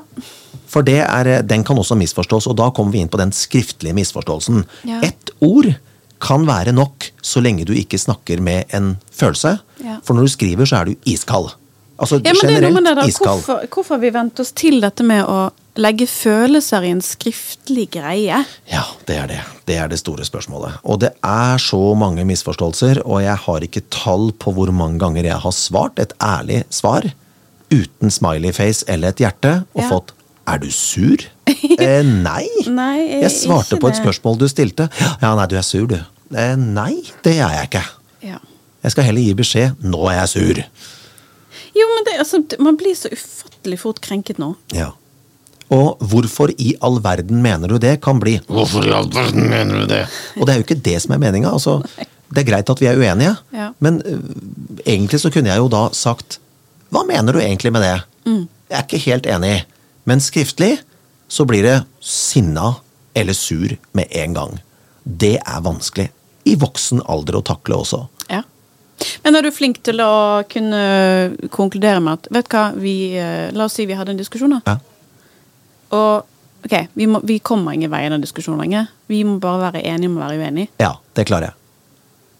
For 0.75 0.83
det 0.83 1.01
er, 1.05 1.29
eh, 1.29 1.43
den 1.45 1.62
kan 1.64 1.79
også 1.79 1.95
misforstås, 1.95 2.49
og 2.51 2.57
da 2.59 2.71
kommer 2.75 2.95
vi 2.95 3.03
inn 3.05 3.11
på 3.12 3.21
den 3.21 3.31
skriftlige 3.33 3.95
misforståelsen. 3.95 4.64
Ja. 4.88 5.03
Ett 5.07 5.31
ord 5.45 5.69
kan 6.25 6.47
være 6.49 6.73
nok 6.73 7.11
så 7.23 7.43
lenge 7.45 7.67
du 7.69 7.75
ikke 7.77 8.01
snakker 8.01 8.40
med 8.40 8.73
en 8.75 8.97
følelse. 9.12 9.59
Ja. 9.85 9.99
For 10.05 10.17
når 10.17 10.27
du 10.27 10.33
skriver, 10.33 10.67
så 10.67 10.81
er 10.81 10.90
du 10.90 11.11
iskald. 11.11 11.53
Altså 12.01 12.19
ja, 12.25 12.33
men 12.35 12.49
det 12.49 12.57
er 12.57 12.64
noe 12.64 12.81
generelt 12.81 12.81
med 12.81 12.88
det 12.88 12.95
da. 12.97 13.29
Hvorfor, 13.29 13.67
hvorfor 13.71 13.95
har 13.95 14.03
vi 14.03 14.12
vent 14.17 14.40
oss 14.43 14.51
til 14.57 14.81
dette 14.83 15.05
med 15.07 15.29
å 15.31 15.51
legge 15.77 16.07
følelser 16.07 16.85
i 16.87 16.91
en 16.95 17.03
skriftlig 17.03 17.89
greie? 17.97 18.45
Ja, 18.71 18.83
det 19.09 19.17
er 19.19 19.27
det. 19.31 19.41
Det 19.67 19.77
er 19.81 19.89
det 19.91 19.99
store 19.99 20.25
spørsmålet. 20.27 20.77
Og 20.85 21.01
det 21.03 21.11
er 21.25 21.59
så 21.63 21.81
mange 21.99 22.25
misforståelser, 22.29 23.03
og 23.05 23.23
jeg 23.25 23.37
har 23.47 23.67
ikke 23.67 23.83
tall 23.91 24.31
på 24.39 24.53
hvor 24.55 24.71
mange 24.73 25.01
ganger 25.03 25.25
jeg 25.25 25.41
har 25.43 25.55
svart 25.57 25.99
et 25.99 26.13
ærlig 26.23 26.63
svar 26.71 27.07
uten 27.75 28.11
smileyface 28.13 28.85
eller 28.89 29.09
et 29.15 29.23
hjerte, 29.25 29.65
og 29.75 29.83
Ja. 29.83 29.89
fått 29.91 30.13
'er 30.47 30.59
du 30.61 30.67
sur'? 30.69 31.27
eh, 31.81 32.03
nei. 32.03 32.47
Nei, 32.69 33.21
Jeg 33.23 33.31
svarte 33.31 33.77
på 33.81 33.89
et 33.89 33.97
spørsmål 33.97 34.39
du 34.39 34.49
stilte. 34.49 34.89
Ja, 35.23 35.35
nei, 35.35 35.47
du 35.47 35.57
er 35.57 35.63
sur, 35.63 35.87
du. 35.87 35.99
Eh, 36.37 36.57
nei, 36.57 37.03
det 37.25 37.39
er 37.41 37.49
jeg 37.51 37.69
ikke. 37.71 37.85
Ja. 38.23 38.39
Jeg 38.83 38.91
skal 38.93 39.05
heller 39.05 39.21
gi 39.23 39.35
beskjed 39.35 39.75
'nå 39.83 40.09
er 40.11 40.21
jeg 40.21 40.29
sur'. 40.29 40.65
Jo, 41.75 41.87
men 41.97 42.05
det, 42.07 42.19
altså, 42.19 42.43
man 42.61 42.77
blir 42.77 42.95
så 42.95 43.09
ufattelig 43.11 43.79
fort 43.81 44.01
krenket 44.01 44.39
nå. 44.39 44.55
Ja. 44.73 44.91
Og 45.72 45.96
hvorfor 46.05 46.50
i 46.61 46.74
all 46.85 46.98
verden 47.03 47.40
mener 47.42 47.68
du 47.72 47.79
det, 47.81 48.00
kan 48.05 48.18
bli 48.20 48.37
Hvorfor 48.46 48.85
i 48.87 48.92
all 48.92 49.09
verden 49.12 49.48
mener 49.48 49.81
du 49.81 49.87
det? 49.88 50.03
Og 50.37 50.44
det 50.46 50.53
er 50.55 50.59
jo 50.61 50.66
ikke 50.66 50.83
det 50.85 50.98
som 51.03 51.14
er 51.16 51.22
meninga. 51.22 51.53
Altså, 51.57 51.79
det 52.35 52.42
er 52.42 52.48
greit 52.50 52.70
at 52.70 52.81
vi 52.83 52.87
er 52.90 52.98
uenige, 53.00 53.37
Ja. 53.55 53.70
men 53.81 54.03
uh, 54.05 54.18
egentlig 54.85 55.20
så 55.22 55.31
kunne 55.33 55.48
jeg 55.53 55.59
jo 55.62 55.68
da 55.72 55.87
sagt 55.96 56.38
Hva 56.92 57.05
mener 57.09 57.33
du 57.33 57.40
egentlig 57.40 57.72
med 57.72 57.83
det? 57.83 57.94
Mm. 58.29 58.44
Jeg 58.70 58.79
er 58.79 58.85
ikke 58.87 59.03
helt 59.09 59.27
enig. 59.27 59.55
Men 60.05 60.20
skriftlig 60.20 60.79
så 61.29 61.44
blir 61.48 61.62
det 61.64 61.79
sinna 62.05 62.74
eller 63.16 63.33
sur 63.35 63.72
med 63.96 64.07
en 64.11 64.35
gang. 64.37 64.59
Det 65.05 65.37
er 65.40 65.61
vanskelig. 65.64 66.11
I 66.44 66.55
voksen 66.61 67.00
alder 67.09 67.38
å 67.40 67.42
takle 67.46 67.79
også. 67.81 68.03
Ja. 68.31 68.42
Men 69.24 69.37
er 69.37 69.42
du 69.42 69.50
flink 69.53 69.81
til 69.85 70.00
å 70.05 70.44
kunne 70.50 70.83
konkludere 71.53 72.00
med 72.05 72.20
at 72.20 72.29
vet 72.37 72.48
du 72.50 72.57
hva, 72.57 72.64
vi, 72.79 72.94
eh, 73.18 73.50
La 73.57 73.66
oss 73.66 73.74
si 73.79 73.87
vi 73.88 73.96
hadde 73.96 74.14
en 74.14 74.20
diskusjon, 74.20 74.55
da. 74.59 74.61
Ja. 74.74 74.77
Og 75.90 76.25
Ok, 76.64 76.73
vi, 76.97 77.05
må, 77.05 77.18
vi 77.29 77.35
kommer 77.44 77.75
ingen 77.77 77.90
vei 77.92 78.07
i 78.07 78.09
den 78.09 78.23
diskusjonen 78.25 78.62
lenger. 78.62 78.87
Vi 79.12 79.18
må 79.29 79.35
bare 79.37 79.66
være 79.66 79.83
enige 79.85 80.09
om 80.09 80.14
å 80.16 80.23
være 80.23 80.38
uenige. 80.40 80.70
Ja, 80.81 80.94
det 81.12 81.27
klarer 81.29 81.51
jeg. 81.51 81.57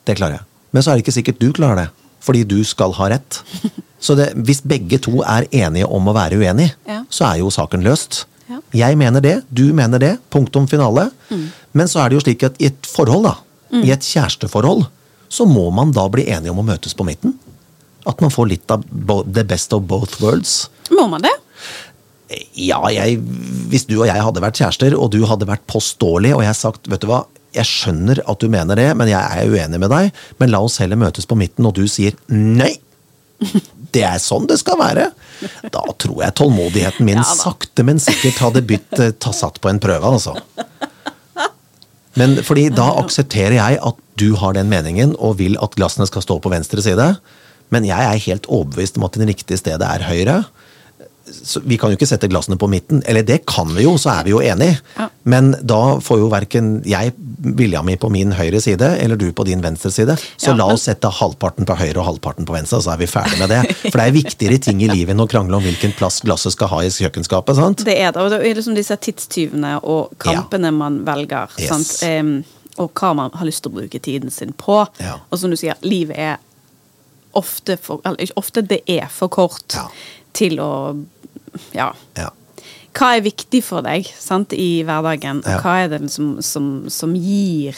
Det 0.09 0.15
klarer 0.17 0.39
jeg. 0.39 0.47
Men 0.73 0.81
så 0.83 0.91
er 0.91 0.97
det 0.97 1.05
ikke 1.05 1.13
sikkert 1.19 1.43
du 1.43 1.51
klarer 1.53 1.77
det. 1.83 1.85
Fordi 2.25 2.41
du 2.49 2.57
skal 2.65 2.95
ha 2.97 3.11
rett. 3.13 3.43
Så 4.05 4.17
det, 4.17 4.31
hvis 4.49 4.63
begge 4.65 4.97
to 5.05 5.21
er 5.29 5.45
enige 5.53 5.85
om 5.93 6.09
å 6.09 6.15
være 6.17 6.37
uenige, 6.41 6.73
Ja. 6.89 7.03
så 7.13 7.25
er 7.35 7.43
jo 7.43 7.51
saken 7.53 7.85
løst. 7.85 8.23
Ja. 8.49 8.63
Jeg 8.77 8.97
mener 9.01 9.21
det, 9.25 9.35
du 9.53 9.63
mener 9.77 10.01
det. 10.01 10.15
Punktum 10.33 10.67
finale. 10.73 11.11
Men 11.77 11.89
så 11.89 12.01
er 12.03 12.09
det 12.13 12.17
jo 12.19 12.25
slik 12.25 12.45
at 12.49 12.57
i 12.65 12.69
et 12.73 12.89
forhold, 12.89 13.29
da, 13.29 13.37
i 13.85 13.93
et 13.93 14.05
kjæresteforhold, 14.09 14.87
så 15.29 15.45
må 15.49 15.69
man 15.73 15.93
da 15.93 16.09
bli 16.13 16.25
enige 16.33 16.53
om 16.53 16.61
å 16.65 16.67
møtes 16.73 16.97
på 16.97 17.05
midten. 17.09 17.37
At 18.09 18.21
man 18.25 18.33
får 18.33 18.51
litt 18.57 18.73
av 18.73 18.85
the 19.37 19.45
best 19.45 19.73
of 19.77 19.85
both 19.89 20.17
worlds. 20.25 20.71
Må 20.93 21.09
man 21.13 21.25
det? 21.25 21.33
Ja, 22.57 22.81
jeg, 22.89 23.19
hvis 23.71 23.85
du 23.89 23.99
og 23.99 24.09
jeg 24.09 24.23
hadde 24.25 24.43
vært 24.43 24.59
kjærester, 24.61 24.97
og 24.97 25.11
du 25.13 25.21
hadde 25.29 25.49
vært 25.49 25.67
påståelig, 25.71 26.33
og 26.37 26.45
jeg 26.47 26.57
sagt, 26.57 26.89
vet 26.91 27.03
du 27.05 27.11
hva, 27.11 27.25
jeg 27.55 27.69
skjønner 27.69 28.23
at 28.27 28.41
du 28.43 28.49
mener 28.51 28.79
det, 28.81 28.89
men 28.99 29.11
jeg 29.11 29.21
er 29.21 29.51
uenig 29.51 29.79
med 29.83 29.93
deg, 29.93 30.25
men 30.41 30.51
la 30.51 30.63
oss 30.65 30.81
heller 30.83 30.99
møtes 30.99 31.29
på 31.31 31.39
midten, 31.39 31.69
og 31.69 31.77
du 31.77 31.85
sier 31.91 32.17
nei. 32.33 32.73
Det 33.95 34.03
er 34.03 34.19
sånn 34.23 34.49
det 34.51 34.57
skal 34.59 34.79
være. 34.81 35.05
Da 35.71 35.83
tror 36.03 36.23
jeg 36.25 36.35
tålmodigheten 36.39 37.07
min 37.07 37.21
Ja 37.21 37.27
sakte, 37.29 37.85
men 37.87 38.01
sikkert 38.03 38.41
hadde 38.43 38.65
bytt 38.67 38.99
eh, 38.99 39.13
ta 39.23 39.31
satt 39.37 39.61
på 39.63 39.71
en 39.71 39.79
prøve, 39.83 40.17
altså. 40.17 40.35
Men 42.19 42.39
fordi 42.47 42.69
da 42.75 42.89
aksepterer 43.03 43.59
jeg 43.59 43.79
at 43.83 44.01
du 44.19 44.33
har 44.39 44.55
den 44.55 44.71
meningen 44.71 45.15
og 45.19 45.41
vil 45.41 45.59
at 45.63 45.75
glassene 45.79 46.07
skal 46.11 46.23
stå 46.23 46.39
på 46.43 46.53
venstre 46.53 46.83
side, 46.83 47.09
men 47.75 47.87
jeg 47.87 48.07
er 48.07 48.27
helt 48.29 48.47
overbevist 48.47 48.99
om 48.99 49.07
at 49.07 49.19
det 49.19 49.29
riktige 49.33 49.59
stedet 49.59 49.87
er 49.87 50.07
høyre. 50.07 50.37
Så 51.25 51.61
vi 51.65 51.79
kan 51.81 51.93
jo 51.93 51.97
ikke 51.97 52.09
sette 52.09 52.29
glassene 52.29 52.59
på 52.61 52.69
midten. 52.69 53.03
Eller 53.09 53.25
det 53.25 53.41
kan 53.49 53.71
vi 53.73 53.87
jo, 53.87 53.95
så 54.01 54.11
er 54.19 54.27
vi 54.27 54.35
jo 54.35 54.43
enige. 54.45 54.77
Ja. 54.99 55.09
Men 55.25 55.55
da 55.65 55.99
får 56.05 56.21
jo 56.21 56.29
verken 56.33 56.75
jeg 56.89 57.15
vilja 57.45 57.83
mi 57.85 57.97
på 58.01 58.11
min 58.13 58.33
høyre 58.37 58.61
side, 58.61 58.91
eller 59.01 59.17
du 59.21 59.27
på 59.33 59.47
din 59.49 59.63
venstre 59.65 59.91
side. 59.93 60.17
Så 60.37 60.53
Ja, 60.53 60.57
la 60.59 60.67
oss 60.73 60.85
sette 60.89 61.09
halvparten 61.09 61.69
på 61.69 61.77
høyre 61.81 62.01
og 62.03 62.09
halvparten 62.11 62.49
på 62.49 62.57
venstre, 62.57 62.81
så 62.85 62.93
er 62.95 63.01
vi 63.01 63.09
ferdig 63.11 63.39
med 63.41 63.53
det. 63.53 63.63
For 63.91 63.99
det 63.99 64.07
er 64.07 64.17
viktigere 64.19 64.61
ting 64.69 64.83
i 64.85 64.91
livet 64.93 65.15
enn 65.15 65.25
å 65.25 65.29
krangle 65.31 65.57
om 65.59 65.65
hvilken 65.65 65.97
plass 65.97 66.21
glasset 66.25 66.57
skal 66.57 66.73
ha 66.73 66.83
i 66.85 66.93
kjøkkenskapet. 66.93 67.57
sant? 67.57 67.85
Det 67.89 67.97
er 67.97 68.13
det. 68.13 68.21
Og 68.25 68.33
det 68.33 68.41
er 68.45 68.59
liksom 68.61 68.77
disse 68.77 68.97
tidstyvene 68.97 69.79
og 69.83 70.13
kampene 70.23 70.73
man 70.75 71.03
velger. 71.09 71.53
Yes. 71.59 71.73
Sant? 71.73 71.95
Um, 72.05 72.35
og 72.83 72.91
hva 72.99 73.13
man 73.15 73.31
har 73.39 73.47
lyst 73.47 73.63
til 73.65 73.73
å 73.73 73.79
bruke 73.79 74.01
tiden 74.03 74.33
sin 74.35 74.53
på. 74.59 74.83
Ja. 75.01 75.21
Og 75.31 75.39
som 75.41 75.53
du 75.53 75.57
sier, 75.57 75.79
livet 75.87 76.19
er 76.19 76.37
ofte 77.35 77.75
for 77.83 77.99
Eller 78.07 78.29
ikke 78.29 78.39
ofte, 78.39 78.63
det 78.63 78.83
er 78.87 79.09
for 79.11 79.33
kort 79.33 79.75
Ja. 79.75 79.89
Til 80.37 80.59
å 80.63 80.71
Ja. 81.73 81.93
Ja. 82.19 82.31
Hva 82.95 83.17
er 83.17 83.25
viktig 83.27 83.63
for 83.67 83.83
deg 83.83 84.07
sant, 84.19 84.53
i 84.55 84.83
hverdagen, 84.87 85.41
og 85.43 85.51
Ja. 85.51 85.59
hva 85.63 85.75
er 85.85 85.89
det 85.95 86.11
som, 86.15 86.37
som, 86.43 86.87
som 86.91 87.15
gir 87.19 87.75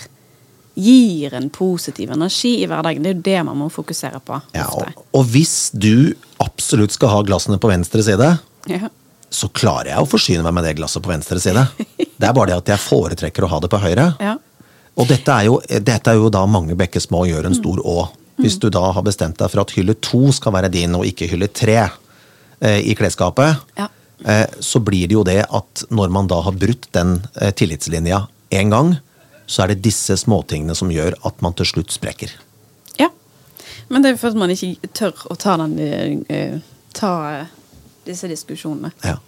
Gir 0.79 1.33
en 1.33 1.47
positiv 1.49 2.11
energi 2.12 2.51
i 2.61 2.66
hverdagen. 2.69 3.01
Det 3.03 3.09
er 3.09 3.14
jo 3.14 3.23
det 3.25 3.38
man 3.49 3.57
må 3.57 3.71
fokusere 3.73 4.19
på. 4.21 4.37
Ja, 4.53 4.66
og, 4.77 4.90
og 5.16 5.23
hvis 5.33 5.71
du 5.73 6.12
absolutt 6.45 6.92
skal 6.92 7.09
ha 7.14 7.23
glassene 7.25 7.57
på 7.57 7.71
venstre 7.71 8.03
side, 8.05 8.27
Ja. 8.69 8.90
så 9.33 9.49
klarer 9.49 9.95
jeg 9.95 10.03
å 10.05 10.11
forsyne 10.11 10.42
meg 10.45 10.53
med 10.59 10.64
det 10.69 10.75
glasset 10.77 11.01
på 11.01 11.09
venstre 11.14 11.40
side. 11.40 11.62
Det 11.97 12.29
er 12.29 12.35
bare 12.37 12.51
det 12.53 12.59
at 12.61 12.69
jeg 12.75 12.83
foretrekker 12.85 13.47
å 13.47 13.49
ha 13.55 13.61
det 13.64 13.71
på 13.73 13.81
høyre. 13.81 14.05
Ja. 14.21 14.37
Og 15.01 15.09
dette 15.09 15.33
er, 15.33 15.47
jo, 15.49 15.57
dette 15.64 16.12
er 16.12 16.21
jo 16.21 16.29
da 16.29 16.45
mange 16.45 16.77
bekker 16.77 17.01
små 17.01 17.25
gjør 17.25 17.49
en 17.49 17.57
stor 17.57 17.81
å. 17.81 18.11
Hvis 18.37 18.59
du 18.61 18.69
da 18.69 18.85
har 18.92 19.03
bestemt 19.09 19.38
deg 19.40 19.49
for 19.55 19.64
at 19.64 19.73
hylle 19.79 19.97
to 20.05 20.27
skal 20.37 20.53
være 20.53 20.69
din, 20.77 20.92
og 20.95 21.09
ikke 21.09 21.31
hylle 21.33 21.49
tre 21.49 21.87
i 22.61 22.95
klesskapet, 22.97 23.57
Ja. 23.77 23.88
eh, 24.25 24.47
så 24.61 24.81
blir 24.81 25.09
det 25.09 25.14
jo 25.19 25.25
det 25.25 25.42
at 25.51 25.85
når 25.90 26.11
man 26.11 26.27
da 26.31 26.40
har 26.40 26.53
brutt 26.57 26.88
den 26.92 27.19
eh, 27.40 27.51
tillitslinja 27.53 28.27
én 28.51 28.71
gang, 28.71 28.97
så 29.47 29.62
er 29.62 29.75
det 29.75 29.83
disse 29.85 30.16
småtingene 30.16 30.75
som 30.75 30.88
gjør 30.90 31.14
at 31.29 31.42
man 31.42 31.53
til 31.55 31.66
slutt 31.66 31.92
sprekker. 31.95 32.33
Ja. 32.99 33.11
Men 33.88 34.03
det 34.03 34.11
er 34.14 34.16
for 34.19 34.33
at 34.33 34.40
man 34.40 34.51
ikke 34.51 34.88
tør 34.97 35.12
å 35.31 35.37
ta, 35.38 35.57
den, 35.61 35.79
eh, 35.79 36.16
eh, 36.35 36.59
ta 36.97 37.12
eh, 37.42 37.47
disse 38.07 38.27
diskusjonene. 38.31 38.92
Ja. 39.05 39.19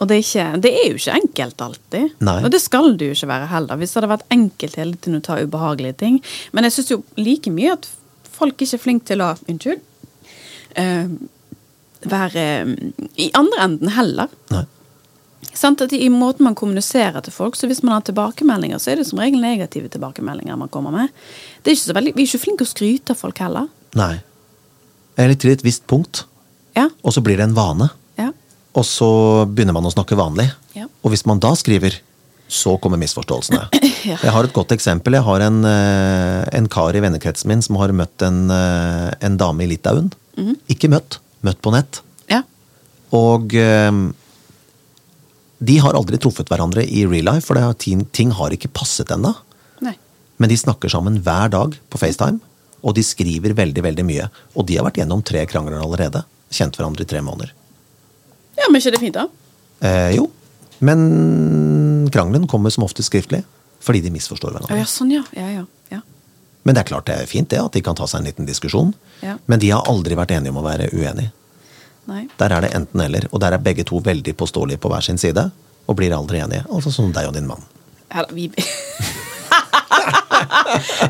Og 0.00 0.08
det 0.08 0.16
er, 0.16 0.22
ikke, 0.24 0.60
det 0.64 0.70
er 0.72 0.86
jo 0.88 0.96
ikke 0.96 1.14
enkelt 1.20 1.60
alltid. 1.60 2.12
Nei. 2.24 2.38
Og 2.42 2.50
det 2.50 2.62
skal 2.64 2.94
det 2.96 3.10
jo 3.10 3.12
ikke 3.18 3.28
være 3.28 3.46
heller. 3.50 3.76
Hvis 3.76 3.92
det 3.92 3.98
hadde 4.00 4.08
vært 4.14 4.30
enkelt 4.32 4.78
hele 4.80 4.96
tiden 4.96 5.18
å 5.20 5.24
ta 5.26 5.36
ubehagelige 5.44 5.98
ting. 6.00 6.16
Men 6.56 6.64
jeg 6.64 6.72
syns 6.78 6.92
jo 6.94 7.02
like 7.20 7.52
mye 7.52 7.74
at 7.74 7.88
folk 8.24 8.56
ikke 8.64 8.78
er 8.78 8.80
flinke 8.86 9.04
til 9.10 9.20
å 9.20 9.34
Unnskyld. 9.44 9.82
eh, 10.80 11.10
være 12.08 12.44
eh, 12.62 12.74
i 13.20 13.30
andre 13.36 13.64
enden 13.66 13.92
heller. 13.94 14.32
Nei. 14.54 14.64
Sant? 15.56 15.82
At 15.82 15.92
I 15.92 16.08
måten 16.12 16.46
man 16.46 16.56
kommuniserer 16.58 17.20
til 17.24 17.34
folk, 17.34 17.56
så 17.58 17.68
hvis 17.68 17.82
man 17.82 17.96
har 17.96 18.04
tilbakemeldinger, 18.06 18.80
så 18.80 18.92
er 18.92 19.00
det 19.00 19.08
som 19.08 19.20
regel 19.20 19.42
negative 19.42 19.90
tilbakemeldinger 19.92 20.56
man 20.56 20.70
kommer 20.72 20.94
med. 20.94 21.14
Det 21.66 21.74
er 21.74 21.96
veldig, 21.96 22.14
vi 22.16 22.24
er 22.24 22.30
ikke 22.30 22.44
flinke 22.44 22.66
å 22.66 22.70
skryte 22.70 23.16
av 23.16 23.20
folk 23.20 23.40
heller. 23.42 23.68
Nei. 23.98 24.14
Eller 25.20 25.36
til 25.40 25.52
et 25.52 25.64
visst 25.66 25.86
punkt. 25.90 26.24
Ja. 26.76 26.86
Og 27.02 27.16
så 27.16 27.22
blir 27.24 27.40
det 27.40 27.48
en 27.48 27.56
vane. 27.56 27.90
Ja. 28.20 28.30
Og 28.78 28.86
så 28.86 29.10
begynner 29.50 29.76
man 29.76 29.88
å 29.88 29.92
snakke 29.92 30.18
vanlig. 30.18 30.46
Ja. 30.76 30.86
Og 31.02 31.12
hvis 31.12 31.26
man 31.28 31.42
da 31.42 31.50
skriver, 31.58 31.98
så 32.50 32.76
kommer 32.82 33.00
misforståelsene. 33.00 33.68
Ja. 34.00 34.14
Jeg 34.16 34.32
har 34.32 34.46
et 34.46 34.54
godt 34.56 34.70
eksempel. 34.72 35.12
Jeg 35.12 35.26
har 35.26 35.42
en, 35.44 35.58
eh, 35.68 36.46
en 36.56 36.68
kar 36.72 36.96
i 36.96 37.02
vennekretsen 37.04 37.50
min 37.50 37.60
som 37.60 37.76
har 37.76 37.92
møtt 37.92 38.22
en, 38.24 38.38
eh, 38.48 39.10
en 39.28 39.36
dame 39.36 39.60
i 39.60 39.66
Litauen. 39.68 40.06
Mhm. 40.38 40.54
Ikke 40.72 40.88
møtt, 40.88 41.18
møtt 41.46 41.60
på 41.64 41.72
nett. 41.74 42.02
ja. 42.30 42.42
Og 43.16 43.54
eh, 43.58 43.92
de 45.60 45.76
har 45.84 45.92
aldri 45.98 46.16
truffet 46.16 46.48
hverandre 46.48 46.86
i 46.88 47.02
real 47.04 47.26
life, 47.34 47.44
for 47.44 47.58
det 47.58 47.66
ting, 47.84 48.06
ting 48.16 48.30
har 48.32 48.54
ikke 48.54 48.70
passet 48.72 49.10
ennå. 49.12 49.34
Men 50.40 50.48
de 50.48 50.56
snakker 50.56 50.88
sammen 50.88 51.18
hver 51.20 51.50
dag 51.52 51.74
på 51.92 51.98
FaceTime, 52.00 52.38
og 52.80 52.94
de 52.96 53.02
skriver 53.04 53.52
veldig 53.52 53.82
veldig 53.84 54.04
mye. 54.08 54.28
Og 54.56 54.64
de 54.64 54.78
har 54.78 54.86
vært 54.86 55.02
gjennom 55.02 55.20
tre 55.20 55.42
krangler 55.44 55.82
allerede. 55.82 56.22
Kjent 56.48 56.78
hverandre 56.78 57.04
i 57.04 57.10
tre 57.10 57.20
måneder. 57.20 57.50
Ja, 58.56 58.70
men 58.70 58.80
ikke 58.80 58.94
det 58.94 59.02
fint, 59.02 59.18
da? 59.18 59.26
Eh, 59.84 60.14
jo, 60.16 60.30
men 60.80 62.08
krangelen 62.08 62.48
kommer 62.48 62.72
som 62.72 62.86
ofte 62.88 63.04
skriftlig. 63.04 63.42
Fordi 63.84 64.00
de 64.00 64.14
misforstår 64.16 64.52
hverandre. 64.56 64.80
ja, 64.80 64.88
sånn, 64.88 65.12
ja. 65.12 65.22
Ja, 65.36 65.50
ja. 65.60 65.66
Men 66.62 66.76
det 66.76 66.82
er 66.82 66.90
klart 66.92 67.08
det 67.08 67.16
er 67.16 67.28
fint 67.28 67.50
det, 67.50 67.60
at 67.60 67.72
de 67.72 67.82
kan 67.84 67.96
ta 67.96 68.06
seg 68.10 68.20
en 68.20 68.28
liten 68.28 68.48
diskusjon. 68.48 68.92
Ja. 69.24 69.36
Men 69.46 69.62
de 69.62 69.70
har 69.72 69.88
aldri 69.88 70.16
vært 70.18 70.34
enige 70.36 70.52
om 70.52 70.60
å 70.60 70.66
være 70.66 70.90
uenige. 70.92 71.32
Nei. 72.10 72.24
Der 72.40 72.52
er 72.56 72.64
det 72.64 72.72
enten 72.74 73.00
eller, 73.04 73.26
og 73.30 73.40
der 73.42 73.54
er 73.54 73.62
begge 73.62 73.84
to 73.86 74.00
veldig 74.04 74.34
påståelige 74.36 74.80
på 74.82 74.90
hver 74.90 75.04
sin 75.04 75.20
side. 75.20 75.50
Og 75.88 75.96
blir 75.98 76.14
aldri 76.14 76.40
enige. 76.42 76.66
Altså 76.70 76.92
som 76.94 77.12
deg 77.14 77.28
og 77.30 77.34
din 77.36 77.48
mann. 77.48 77.64
Ja, 78.10 78.24
da, 78.26 78.34
vi 78.34 78.50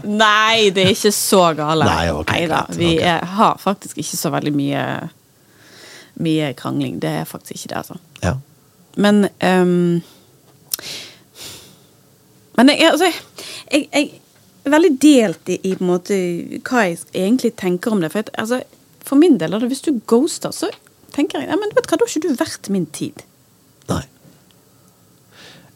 Nei, 0.05 0.71
det 0.75 0.85
er 0.85 0.93
ikke 0.95 1.13
så 1.15 1.43
gale. 1.57 1.87
Nei, 1.87 2.11
okay, 2.13 2.45
Neida, 2.45 2.61
Vi 2.75 2.95
okay. 2.97 3.09
er, 3.09 3.25
har 3.37 3.59
faktisk 3.61 3.99
ikke 4.01 4.17
så 4.21 4.33
veldig 4.35 4.53
mye 4.57 4.85
Mye 6.21 6.51
krangling. 6.53 6.99
Det 7.01 7.11
er 7.23 7.25
faktisk 7.25 7.55
ikke 7.57 7.69
det, 7.73 7.77
altså. 7.81 7.95
Ja. 8.21 8.35
Men 9.01 9.29
um, 9.41 10.03
Men 12.59 12.69
jeg, 12.75 12.91
altså, 12.91 13.09
jeg, 13.73 13.89
jeg 13.93 14.20
veldig 14.65 14.91
delt 15.01 15.49
i, 15.49 15.59
i 15.65 15.75
på 15.77 15.85
en 15.85 15.91
måte, 15.93 16.17
hva 16.69 16.85
jeg 16.89 16.99
egentlig 17.15 17.55
tenker 17.61 17.93
om 17.95 18.01
det. 18.05 18.11
For, 18.13 18.21
at, 18.27 18.31
altså, 18.39 18.61
for 19.07 19.17
min 19.21 19.39
del, 19.41 19.57
hvis 19.71 19.83
du 19.87 19.93
ghoster, 20.11 20.53
så 20.55 20.69
tenker 21.15 21.41
jeg 21.41 21.49
ja, 21.51 21.57
men 21.59 21.73
vet 21.75 21.87
du 21.87 21.91
hva, 21.95 21.99
da 22.01 22.07
har 22.07 22.13
ikke 22.13 22.29
du 22.29 22.37
verdt 22.41 22.71
min 22.75 22.87
tid. 22.95 23.23
Nei. 23.91 24.03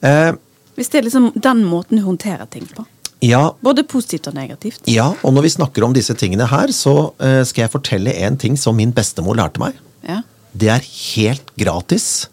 Eh, 0.05 0.33
Hvis 0.77 0.91
det 0.93 1.01
er 1.01 1.07
liksom 1.09 1.31
den 1.39 1.63
måten 1.67 1.99
du 2.01 2.05
håndterer 2.05 2.47
ting 2.51 2.67
på. 2.75 2.85
ja, 3.25 3.55
Både 3.65 3.85
positivt 3.89 4.27
og 4.29 4.35
negativt. 4.37 4.83
ja, 4.91 5.15
og 5.23 5.33
når 5.33 5.43
vi 5.47 5.55
snakker 5.57 5.85
om 5.87 5.95
disse 5.97 6.15
tingene 6.15 6.47
her, 6.51 6.69
så 6.75 7.15
eh, 7.23 7.43
skal 7.47 7.63
jeg 7.65 7.73
fortelle 7.73 8.13
en 8.27 8.37
ting 8.37 8.57
som 8.61 8.77
min 8.77 8.93
bestemor 8.93 9.37
lærte 9.39 9.63
meg. 9.63 9.75
Ja. 10.07 10.21
Det 10.53 10.69
er 10.71 10.85
helt 10.85 11.55
gratis 11.59 12.29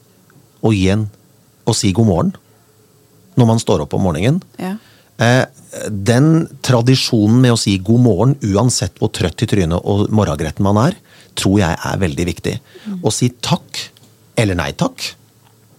å 0.62 0.74
gi 0.74 0.90
en 0.94 1.08
å 1.66 1.74
si 1.78 1.92
god 1.94 2.06
morgen 2.10 2.34
når 3.40 3.48
man 3.48 3.60
står 3.62 3.86
opp 3.86 3.94
om 3.96 4.04
morgenen. 4.04 4.42
Ja. 4.60 4.76
Eh, 5.22 5.46
den 5.88 6.48
tradisjonen 6.66 7.40
med 7.44 7.54
å 7.56 7.60
si 7.60 7.78
god 7.80 8.04
morgen 8.04 8.36
uansett 8.42 8.98
hvor 9.00 9.12
trøtt 9.14 9.46
i 9.46 9.50
trynet 9.50 9.86
og 9.88 10.10
morgengretten 10.12 10.66
man 10.66 10.80
er, 10.82 10.98
tror 11.38 11.60
jeg 11.62 11.78
er 11.78 12.02
veldig 12.02 12.28
viktig. 12.28 12.56
Å 13.06 13.14
si 13.14 13.30
takk 13.40 13.86
eller 14.42 14.58
nei 14.58 14.72
takk, 14.76 15.14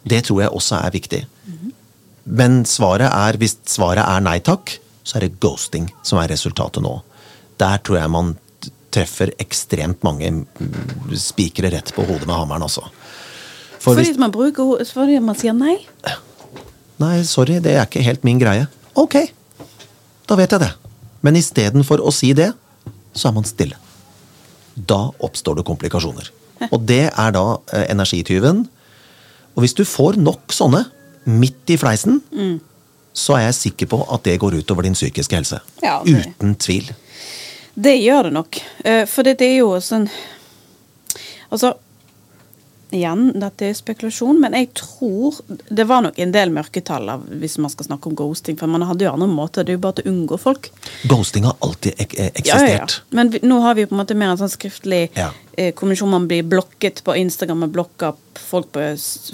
det 0.09 0.23
tror 0.29 0.45
jeg 0.45 0.55
også 0.55 0.79
er 0.79 0.95
viktig. 0.95 1.23
Men 2.25 2.63
svaret 2.69 3.11
er, 3.11 3.37
hvis 3.41 3.57
svaret 3.67 4.07
er 4.07 4.23
nei 4.23 4.39
takk, 4.45 4.77
så 5.03 5.19
er 5.19 5.27
det 5.27 5.41
ghosting 5.43 5.89
som 6.07 6.21
er 6.23 6.31
resultatet 6.31 6.85
nå. 6.85 6.95
Der 7.59 7.83
tror 7.83 7.99
jeg 7.99 8.13
man 8.15 8.37
treffer 8.93 9.33
ekstremt 9.43 10.05
mange 10.07 10.29
mm, 10.31 11.17
spikere 11.19 11.73
rett 11.73 11.91
på 11.97 12.05
hodet 12.07 12.29
med 12.29 12.37
hammeren, 12.37 12.67
altså. 12.67 12.85
For 13.81 13.97
Fordi 13.97 14.13
hvis, 14.13 14.21
man 14.21 14.31
bruker 14.35 14.85
fordi 14.87 15.19
man 15.25 15.39
sier 15.39 15.57
nei. 15.57 15.75
Nei, 17.03 17.17
sorry, 17.27 17.59
det 17.65 17.75
er 17.75 17.89
ikke 17.89 18.05
helt 18.07 18.23
min 18.29 18.39
greie. 18.39 18.69
Ok, 18.99 19.15
da 20.29 20.37
vet 20.39 20.51
jeg 20.53 20.61
det. 20.61 20.73
Men 21.23 21.37
istedenfor 21.39 22.03
å 22.03 22.13
si 22.13 22.33
det, 22.37 22.51
så 23.15 23.29
er 23.31 23.37
man 23.37 23.45
stille. 23.49 23.77
Da 24.77 25.11
oppstår 25.23 25.59
det 25.61 25.65
komplikasjoner. 25.69 26.31
Og 26.71 26.85
det 26.87 27.05
er 27.11 27.33
da 27.35 27.45
eh, 27.75 27.87
energityven. 27.93 28.65
Og 29.55 29.63
hvis 29.65 29.75
du 29.77 29.85
får 29.85 30.17
nok 30.23 30.53
sånne 30.55 30.85
midt 31.29 31.71
i 31.71 31.77
fleisen, 31.79 32.21
Mm. 32.33 32.61
så 33.15 33.37
er 33.37 33.43
jeg 33.51 33.55
sikker 33.55 33.87
på 33.93 33.99
at 34.15 34.23
det 34.25 34.39
går 34.41 34.55
utover 34.63 34.83
din 34.83 34.95
psykiske 34.97 35.37
helse. 35.37 35.61
Ja, 35.83 36.03
det- 36.05 36.27
Uten 36.39 36.55
tvil. 36.57 36.91
Det 37.77 37.97
gjør 38.01 38.23
det 38.25 38.33
nok. 38.33 38.61
Eh, 38.85 39.05
For 39.07 39.23
det, 39.23 39.39
det 39.39 39.49
er 39.53 39.59
jo 39.59 39.77
sånn 39.81 40.09
Altså, 41.53 41.75
igjen, 42.95 43.33
dette 43.41 43.67
er 43.69 43.75
spekulasjon, 43.75 44.39
men 44.41 44.53
jeg 44.57 44.69
tror 44.79 45.39
Det 45.71 45.85
var 45.89 46.03
nok 46.05 46.19
en 46.21 46.33
del 46.35 46.51
mørketall 46.55 47.09
av, 47.09 47.23
hvis 47.41 47.57
man 47.59 47.71
skal 47.73 47.87
snakke 47.89 48.11
om 48.11 48.15
ghosting, 48.19 48.57
for 48.61 48.71
man 48.71 48.83
hadde 48.89 49.05
jo 49.07 49.13
andre 49.13 49.29
måter. 49.31 49.65
Det 49.65 49.73
er 49.75 49.79
jo 49.79 49.83
bare 49.87 49.99
til 50.01 50.07
å 50.09 50.13
unngå 50.13 50.39
folk. 50.41 50.69
Ghosting 51.09 51.45
har 51.49 51.57
alltid 51.65 51.95
ek 52.05 52.15
eksistert. 52.19 52.47
Ja, 52.47 52.59
ja, 52.69 52.79
ja. 52.85 52.87
Men 53.17 53.31
vi, 53.35 53.41
nå 53.43 53.61
har 53.65 53.75
vi 53.79 53.87
på 53.87 53.97
en 53.97 54.03
måte 54.03 54.17
mer 54.19 54.33
en 54.35 54.41
sånn 54.41 54.53
skriftlig 54.53 55.03
Ja. 55.17 55.31
eh, 55.57 55.73
kommunikasjon. 55.75 56.11
Man 56.11 56.29
blir 56.29 56.43
blokket 56.45 57.03
på 57.05 57.17
Instagram 57.17 57.63
og 57.69 57.73
blokker 57.73 58.15
folk 58.39 58.71
på 58.73 58.85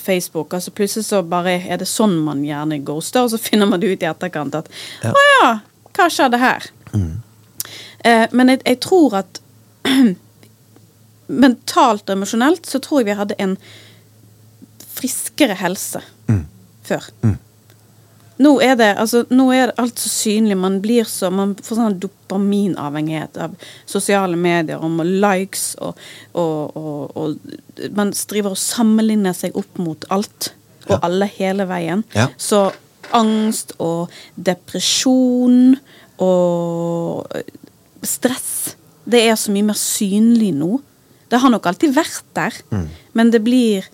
Facebook. 0.03 0.55
Altså 0.55 0.71
Plutselig 0.71 1.05
så 1.07 1.23
bare 1.23 1.59
er 1.69 1.77
det 1.79 1.89
sånn 1.89 2.17
man 2.25 2.45
gjerne 2.47 2.79
ghoster, 2.85 3.23
og 3.27 3.31
så 3.35 3.39
finner 3.49 3.67
man 3.67 3.81
det 3.81 3.93
ut 3.95 4.03
i 4.03 4.11
etterkant 4.11 4.55
at 4.55 4.69
Ja. 5.03 5.11
å 5.13 5.27
ja, 5.33 5.51
hva 5.99 6.09
skjedde 6.11 6.39
her? 6.39 6.71
Eh, 8.05 8.27
men 8.33 8.49
jeg, 8.55 8.63
jeg 8.65 8.81
tror 8.81 9.15
at 9.25 9.41
mentalt 11.29 12.09
og 12.09 12.17
emosjonelt 12.17 12.67
så 12.67 12.81
tror 12.83 13.03
jeg 13.03 13.11
vi 13.13 13.19
hadde 13.21 13.37
en 13.39 13.57
friskere 14.99 15.55
helse 15.61 16.01
før. 16.89 17.05
Nå 18.39 18.53
er 18.63 18.77
det 18.79 18.89
altså, 19.03 19.25
nå 19.35 19.49
er 19.53 19.71
det 19.71 19.83
alt 19.83 19.99
så 19.99 20.09
synlig. 20.13 20.57
Man 20.57 20.77
blir 20.83 21.07
så, 21.11 21.27
man 21.35 21.57
får 21.59 21.79
sånn 21.81 21.97
dopaminavhengighet 22.03 23.39
av 23.43 23.57
sosiale 23.91 24.39
medier 24.39 24.79
og 24.83 25.01
likes 25.03 25.73
og, 25.83 25.99
og, 26.39 26.77
og, 26.79 27.17
og 27.19 27.89
Man 27.99 28.13
driver 28.31 28.55
og 28.55 28.61
sammenligner 28.63 29.35
seg 29.35 29.59
opp 29.59 29.79
mot 29.83 30.07
alt 30.15 30.53
og 30.89 30.95
Ja. 30.95 30.99
alle 31.05 31.27
hele 31.35 31.67
veien. 31.69 32.05
Ja. 32.15 32.29
Så 32.41 32.71
angst 33.13 33.75
og 33.83 34.09
depresjon 34.35 35.75
og 36.19 37.27
stress 38.03 38.77
Det 39.05 39.21
er 39.29 39.37
så 39.41 39.53
mye 39.53 39.67
mer 39.69 39.77
synlig 39.81 40.55
nå. 40.57 40.79
Det 41.29 41.41
har 41.43 41.53
nok 41.53 41.67
alltid 41.69 41.93
vært 41.97 42.25
der, 42.37 42.55
men 43.13 43.31
det 43.35 43.43
blir 43.45 43.85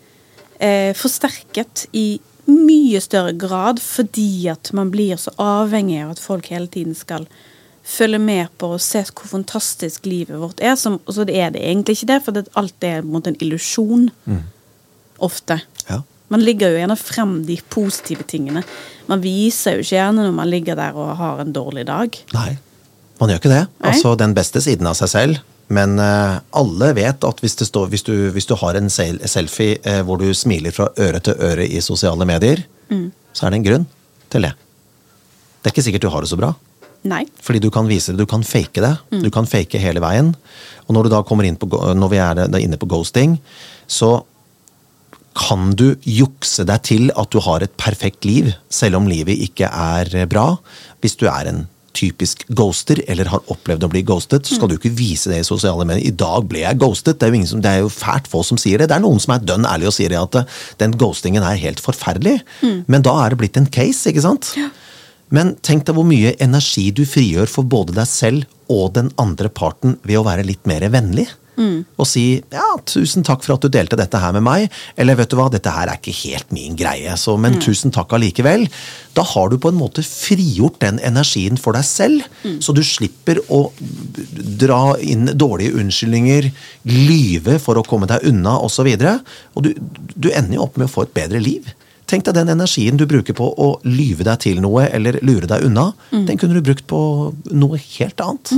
eh, 0.62 0.93
forsterket 0.97 1.87
i 1.93 2.20
mye 2.51 3.01
større 3.01 3.32
grad 3.41 3.80
fordi 3.80 4.47
at 4.53 4.70
man 4.76 4.91
blir 4.93 5.16
så 5.20 5.32
avhengig 5.41 6.03
av 6.05 6.14
at 6.14 6.22
folk 6.22 6.51
hele 6.53 6.68
tiden 6.68 6.97
skal 6.97 7.26
følge 7.85 8.18
med 8.20 8.53
på 8.59 8.70
og 8.76 8.82
se 8.82 9.03
hvor 9.11 9.28
fantastisk 9.28 10.07
livet 10.09 10.41
vårt 10.41 10.61
er. 10.64 10.76
Som, 10.80 11.01
og 11.05 11.16
så 11.16 11.26
er 11.28 11.53
det 11.55 11.62
egentlig 11.62 11.99
ikke 11.99 12.11
det, 12.12 12.20
for 12.24 12.37
det, 12.37 12.49
alt 12.57 12.87
er 12.87 13.05
mot 13.05 13.26
en 13.28 13.37
illusjon. 13.45 14.09
Mm. 14.24 14.43
Ofte. 15.24 15.61
Ja. 15.89 16.01
Man 16.32 16.43
ligger 16.43 16.72
jo 16.72 16.80
gjerne 16.80 16.97
frem 16.99 17.35
de 17.47 17.59
positive 17.70 18.24
tingene. 18.28 18.64
Man 19.07 19.22
viser 19.22 19.76
jo 19.76 19.85
ikke 19.85 19.99
gjerne 19.99 20.24
når 20.24 20.37
man 20.37 20.51
ligger 20.51 20.78
der 20.80 20.97
og 20.97 21.12
har 21.20 21.43
en 21.43 21.53
dårlig 21.55 21.85
dag. 21.89 22.16
Nei, 22.35 22.55
man 23.20 23.30
gjør 23.30 23.43
ikke 23.43 23.53
det. 23.53 23.64
Nei. 23.68 23.93
Altså 23.93 24.14
den 24.18 24.35
beste 24.37 24.64
siden 24.64 24.89
av 24.91 24.97
seg 24.99 25.12
selv. 25.12 25.43
Men 25.73 25.99
eh, 26.03 26.37
alle 26.61 26.91
vet 26.97 27.25
at 27.25 27.41
hvis, 27.41 27.57
det 27.61 27.69
står, 27.71 27.89
hvis, 27.93 28.05
du, 28.07 28.12
hvis 28.35 28.49
du 28.51 28.55
har 28.61 28.77
en 28.79 28.91
selfie 28.93 29.79
eh, 29.81 30.03
hvor 30.05 30.21
du 30.21 30.29
smiler 30.37 30.75
fra 30.75 30.91
øre 31.01 31.23
til 31.25 31.41
øre 31.41 31.67
i 31.67 31.81
sosiale 31.85 32.27
medier, 32.29 32.67
så 33.35 33.47
er 33.47 33.55
det 33.55 33.62
en 33.62 33.67
grunn 33.67 33.87
til 34.31 34.47
det. 34.47 34.53
Det 35.62 35.71
er 35.71 35.75
ikke 35.75 35.87
sikkert 35.87 36.05
du 36.05 36.12
har 36.12 36.25
det 36.25 36.31
så 36.31 36.39
bra. 36.39 36.53
Nei. 37.09 37.25
Fordi 37.45 37.61
du 37.61 37.71
kan 37.73 37.89
vise 37.89 38.12
det, 38.12 38.21
du 38.21 38.29
kan 38.29 38.45
fake 38.47 38.81
det. 38.81 38.95
Du 39.25 39.31
kan 39.33 39.49
fake 39.49 39.81
hele 39.81 40.01
veien. 40.05 40.31
Og 40.87 40.95
når, 40.97 41.07
du 41.07 41.15
da 41.17 41.25
kommer 41.27 41.49
inn 41.49 41.59
på, 41.61 41.69
når 41.69 42.12
vi 42.12 42.21
er 42.21 42.45
inne 42.61 42.81
på 42.81 42.89
ghosting, 42.89 43.37
så 43.89 44.23
kan 45.35 45.73
du 45.75 45.95
jukse 46.07 46.65
deg 46.67 46.83
til 46.87 47.11
at 47.19 47.33
du 47.35 47.41
har 47.43 47.65
et 47.65 47.75
perfekt 47.81 48.27
liv, 48.27 48.53
selv 48.71 49.01
om 49.01 49.09
livet 49.11 49.41
ikke 49.49 49.69
er 49.69 50.11
eh, 50.15 50.29
bra. 50.31 50.55
Hvis 51.03 51.19
du 51.19 51.27
er 51.31 51.51
en 51.51 51.65
typisk 51.95 52.45
ghoster, 52.59 53.01
eller 53.11 53.30
har 53.32 53.53
opplevd 53.53 53.86
å 53.86 53.90
bli 53.92 54.03
ghostet, 54.07 54.47
så 54.47 54.59
skal 54.59 54.70
du 54.70 54.76
ikke 54.76 54.92
vise 54.95 55.30
det 55.30 55.40
i 55.42 55.47
sosiale 55.47 55.86
medier. 55.88 56.07
I 56.11 56.16
dag 56.24 56.49
ble 56.51 56.64
jeg 56.64 56.80
ghostet. 56.82 57.20
Det 57.20 57.28
er 57.28 57.32
jo, 57.32 57.38
ingen 57.40 57.51
som, 57.51 57.62
det 57.64 57.70
er 57.70 57.84
jo 57.84 57.92
fælt 57.92 58.30
få 58.30 58.42
som 58.47 58.61
sier 58.61 58.82
det. 58.82 58.90
Det 58.90 58.99
er 58.99 59.05
noen 59.05 59.22
som 59.22 59.34
er 59.36 59.45
dønn 59.47 59.68
ærlige 59.68 59.92
og 59.92 59.97
sier 59.97 60.16
at 60.20 60.40
eh, 60.40 60.49
den 60.82 60.97
ghostingen 61.01 61.47
er 61.47 61.61
helt 61.62 61.82
forferdelig. 61.84 62.40
Men 62.90 63.07
da 63.07 63.14
er 63.22 63.32
det 63.32 63.40
blitt 63.42 63.61
en 63.61 63.70
case, 63.70 64.09
ikke 64.11 64.26
sant? 64.26 64.53
Men 65.34 65.55
tenk 65.66 65.86
deg 65.88 65.97
hvor 65.97 66.07
mye 66.07 66.34
energi 66.42 66.90
du 66.95 67.05
frigjør 67.09 67.51
for 67.51 67.66
både 67.66 67.97
deg 67.97 68.11
selv 68.11 68.45
og 68.72 68.95
den 68.99 69.11
andre 69.20 69.51
parten 69.53 69.99
ved 70.05 70.20
å 70.20 70.26
være 70.26 70.47
litt 70.47 70.66
mer 70.68 70.84
vennlig. 70.92 71.26
Og 71.57 72.07
si 72.09 72.42
ja, 72.52 72.66
'tusen 72.84 73.24
takk 73.26 73.44
for 73.44 73.55
at 73.55 73.62
du 73.62 73.68
delte 73.68 73.96
dette 73.96 74.18
her 74.18 74.32
med 74.32 74.42
meg', 74.42 74.70
eller 74.96 75.14
'vet 75.14 75.30
du 75.30 75.36
hva, 75.36 75.50
dette 75.52 75.70
her 75.70 75.88
er 75.88 76.00
ikke 76.00 76.16
helt 76.24 76.52
min 76.52 76.76
greie', 76.76 77.16
så, 77.16 77.36
men 77.38 77.61
tusen 77.61 77.90
takk 77.94 78.12
allikevel. 78.12 78.68
Da 79.14 79.22
har 79.22 79.48
du 79.48 79.59
på 79.59 79.70
en 79.70 79.78
måte 79.78 80.02
frigjort 80.02 80.80
den 80.80 80.98
energien 80.98 81.57
for 81.57 81.72
deg 81.72 81.84
selv, 81.84 82.22
så 82.61 82.74
du 82.74 82.82
slipper 82.82 83.38
å 83.48 83.72
dra 84.59 84.96
inn 84.98 85.30
dårlige 85.38 85.78
unnskyldninger, 85.78 86.50
lyve 86.84 87.59
for 87.62 87.78
å 87.78 87.86
komme 87.86 88.07
deg 88.11 88.26
unna 88.26 88.59
osv. 88.59 88.86
Og, 88.90 89.00
så 89.00 89.18
og 89.55 89.62
du, 89.62 89.74
du 90.16 90.30
ender 90.32 90.59
jo 90.59 90.66
opp 90.66 90.76
med 90.76 90.88
å 90.88 90.94
få 90.94 91.07
et 91.07 91.14
bedre 91.14 91.40
liv. 91.40 91.70
Tenk 92.07 92.26
deg 92.26 92.34
den 92.36 92.52
energien 92.52 92.98
du 93.00 93.07
bruker 93.09 93.32
på 93.32 93.46
å 93.57 93.80
lyve 93.88 94.26
deg 94.26 94.40
til 94.44 94.61
noe 94.61 94.88
eller 94.92 95.16
lure 95.24 95.46
deg 95.48 95.64
unna. 95.64 95.92
Den 96.28 96.36
kunne 96.36 96.55
du 96.59 96.61
brukt 96.61 96.86
på 96.86 97.32
noe 97.50 97.78
helt 97.78 98.20
annet. 98.20 98.52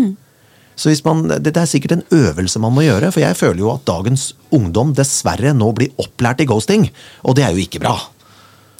Så 0.76 0.90
hvis 0.90 1.00
man, 1.06 1.22
det, 1.28 1.42
det 1.54 1.56
er 1.56 1.68
sikkert 1.70 1.92
en 1.96 2.02
øvelse 2.12 2.60
man 2.60 2.74
må 2.76 2.82
gjøre, 2.84 3.08
for 3.12 3.20
jeg 3.24 3.36
føler 3.38 3.62
jo 3.62 3.70
at 3.72 3.86
dagens 3.88 4.34
ungdom 4.52 4.92
dessverre 4.94 5.54
nå 5.56 5.70
blir 5.72 5.94
opplært 6.02 6.42
i 6.44 6.46
ghosting, 6.50 6.90
og 7.24 7.36
det 7.38 7.46
er 7.46 7.54
jo 7.56 7.62
ikke 7.64 7.80
bra. 7.80 7.94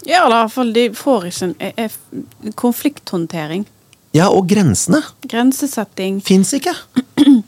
Ja, 0.07 0.27
i 0.27 0.31
hvert 0.31 0.53
fall 0.53 0.73
de 0.77 0.85
får 0.95 1.25
ikke 1.31 1.45
en 1.49 1.55
eh, 1.59 1.73
eh, 1.87 2.53
konflikthåndtering. 2.55 3.65
Ja, 4.17 4.29
og 4.33 4.47
grensene 4.49 5.01
Grensesetting. 5.29 6.21
fins 6.25 6.53
ikke. 6.57 6.75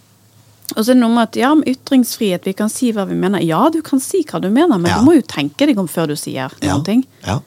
Og 0.76 0.84
så 0.84 0.90
er 0.92 0.98
det 0.98 1.00
noe 1.00 1.14
med 1.14 1.30
at 1.30 1.36
ja, 1.40 1.48
med 1.56 1.68
ytringsfrihet, 1.70 2.44
vi 2.44 2.52
kan 2.52 2.68
si 2.68 2.90
hva 2.92 3.06
vi 3.08 3.16
mener. 3.16 3.40
Ja, 3.40 3.62
du 3.72 3.78
kan 3.82 4.02
si 4.04 4.20
hva 4.28 4.36
du 4.42 4.50
mener, 4.52 4.76
men 4.76 4.90
Ja. 4.90 4.98
du 5.00 5.06
må 5.06 5.14
jo 5.16 5.22
tenke 5.24 5.64
deg 5.66 5.78
om 5.80 5.88
før 5.88 6.10
du 6.12 6.16
sier 6.16 6.52
Ja, 6.60 6.74
noen 6.74 6.84
ting. 6.84 7.04
ja. 7.24 7.38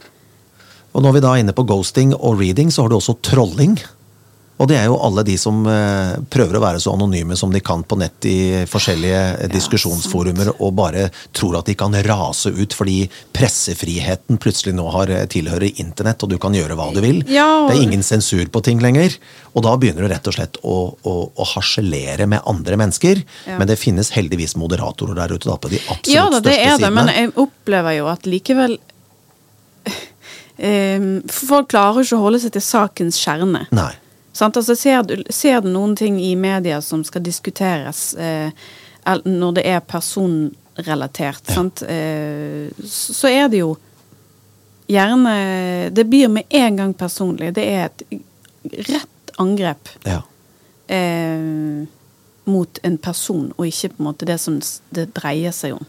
Og 0.93 1.03
når 1.05 1.13
vi 1.13 1.19
da 1.23 1.29
er 1.35 1.43
inne 1.43 1.53
på 1.55 1.63
ghosting 1.69 2.15
og 2.17 2.39
reading, 2.41 2.71
så 2.73 2.81
har 2.83 2.89
du 2.91 2.97
også 2.97 3.13
trolling. 3.23 3.77
Og 4.61 4.67
det 4.69 4.75
er 4.77 4.85
jo 4.91 4.97
alle 5.01 5.23
de 5.25 5.33
som 5.41 5.63
eh, 5.65 6.11
prøver 6.29 6.59
å 6.59 6.61
være 6.61 6.79
så 6.83 6.91
anonyme 6.93 7.33
som 7.39 7.49
de 7.53 7.59
kan 7.65 7.81
på 7.81 7.97
nett 7.97 8.27
i 8.29 8.35
forskjellige 8.69 9.21
eh, 9.41 9.47
diskusjonsforumer, 9.49 10.51
og 10.61 10.75
bare 10.77 11.07
tror 11.33 11.57
at 11.57 11.65
de 11.71 11.73
kan 11.79 11.95
rase 12.05 12.51
ut 12.53 12.75
fordi 12.77 12.99
pressefriheten 13.33 14.37
plutselig 14.41 14.75
nå 14.77 14.85
har 14.93 15.09
eh, 15.15 15.23
tilhører 15.33 15.79
internett, 15.81 16.21
og 16.21 16.29
du 16.29 16.37
kan 16.41 16.53
gjøre 16.53 16.77
hva 16.77 16.91
du 16.93 17.01
vil. 17.01 17.23
Ja, 17.31 17.47
og- 17.63 17.71
Det 17.71 17.79
er 17.79 17.87
ingen 17.87 18.05
sensur 18.05 18.45
på 18.53 18.61
ting 18.63 18.79
lenger. 18.83 19.17
Og 19.55 19.65
da 19.65 19.73
begynner 19.81 20.05
du 20.05 20.11
rett 20.13 20.27
og 20.29 20.37
slett 20.37 20.61
å, 20.63 20.75
å, 21.03 21.15
å 21.35 21.47
harselere 21.55 22.27
med 22.29 22.45
andre 22.47 22.77
mennesker. 22.79 23.23
Ja. 23.49 23.57
Men 23.57 23.67
det 23.67 23.79
finnes 23.81 24.13
heldigvis 24.13 24.53
moderatorer 24.61 25.17
der 25.17 25.33
ute 25.33 25.49
da, 25.49 25.57
på 25.57 25.73
de 25.73 25.81
absolutt 25.87 26.13
Ja 26.13 26.29
da, 26.29 26.37
det 26.39 26.53
største 26.53 26.61
er 26.61 26.69
det, 26.69 26.85
sidene. 26.85 26.93
men 27.01 27.11
jeg 27.17 27.33
opplever 27.47 27.97
jo 27.97 28.07
at 28.13 28.29
likevel 28.29 28.77
eh, 30.61 31.09
Folk 31.33 31.71
klarer 31.73 32.05
ikke 32.05 32.17
å 32.19 32.23
holde 32.27 32.39
seg 32.43 32.53
til 32.55 32.63
sakens 32.65 33.17
kjerne. 33.21 33.65
Nei. 33.75 33.91
Sant? 34.33 34.55
Altså, 34.57 34.75
ser, 34.79 35.03
du, 35.03 35.23
ser 35.29 35.61
du 35.61 35.69
noen 35.73 35.95
ting 35.99 36.19
i 36.23 36.35
media 36.39 36.79
som 36.81 37.03
skal 37.03 37.21
diskuteres 37.25 38.13
eh, 38.15 38.51
når 39.25 39.53
det 39.57 39.65
er 39.67 39.79
personrelatert, 39.81 41.43
Ja. 41.49 41.55
sant? 41.55 41.81
Eh, 41.83 42.69
så 42.85 43.13
så 43.17 43.27
er 43.31 43.47
det 43.49 43.59
jo 43.63 43.75
gjerne 44.91 45.89
Det 45.93 46.03
blir 46.09 46.27
med 46.29 46.43
en 46.49 46.75
gang 46.75 46.93
personlig. 46.93 47.53
Det 47.55 47.63
er 47.67 47.85
et 47.89 48.03
rett 48.89 49.31
angrep 49.39 49.89
Ja. 50.05 50.21
eh, 50.87 51.85
mot 52.45 52.79
en 52.83 52.97
person, 52.97 53.51
og 53.57 53.65
ikke 53.67 53.89
på 53.93 53.99
en 54.01 54.05
måte 54.05 54.25
det 54.25 54.39
som 54.39 54.59
det 54.91 55.13
dreier 55.13 55.51
seg 55.51 55.73
om. 55.77 55.85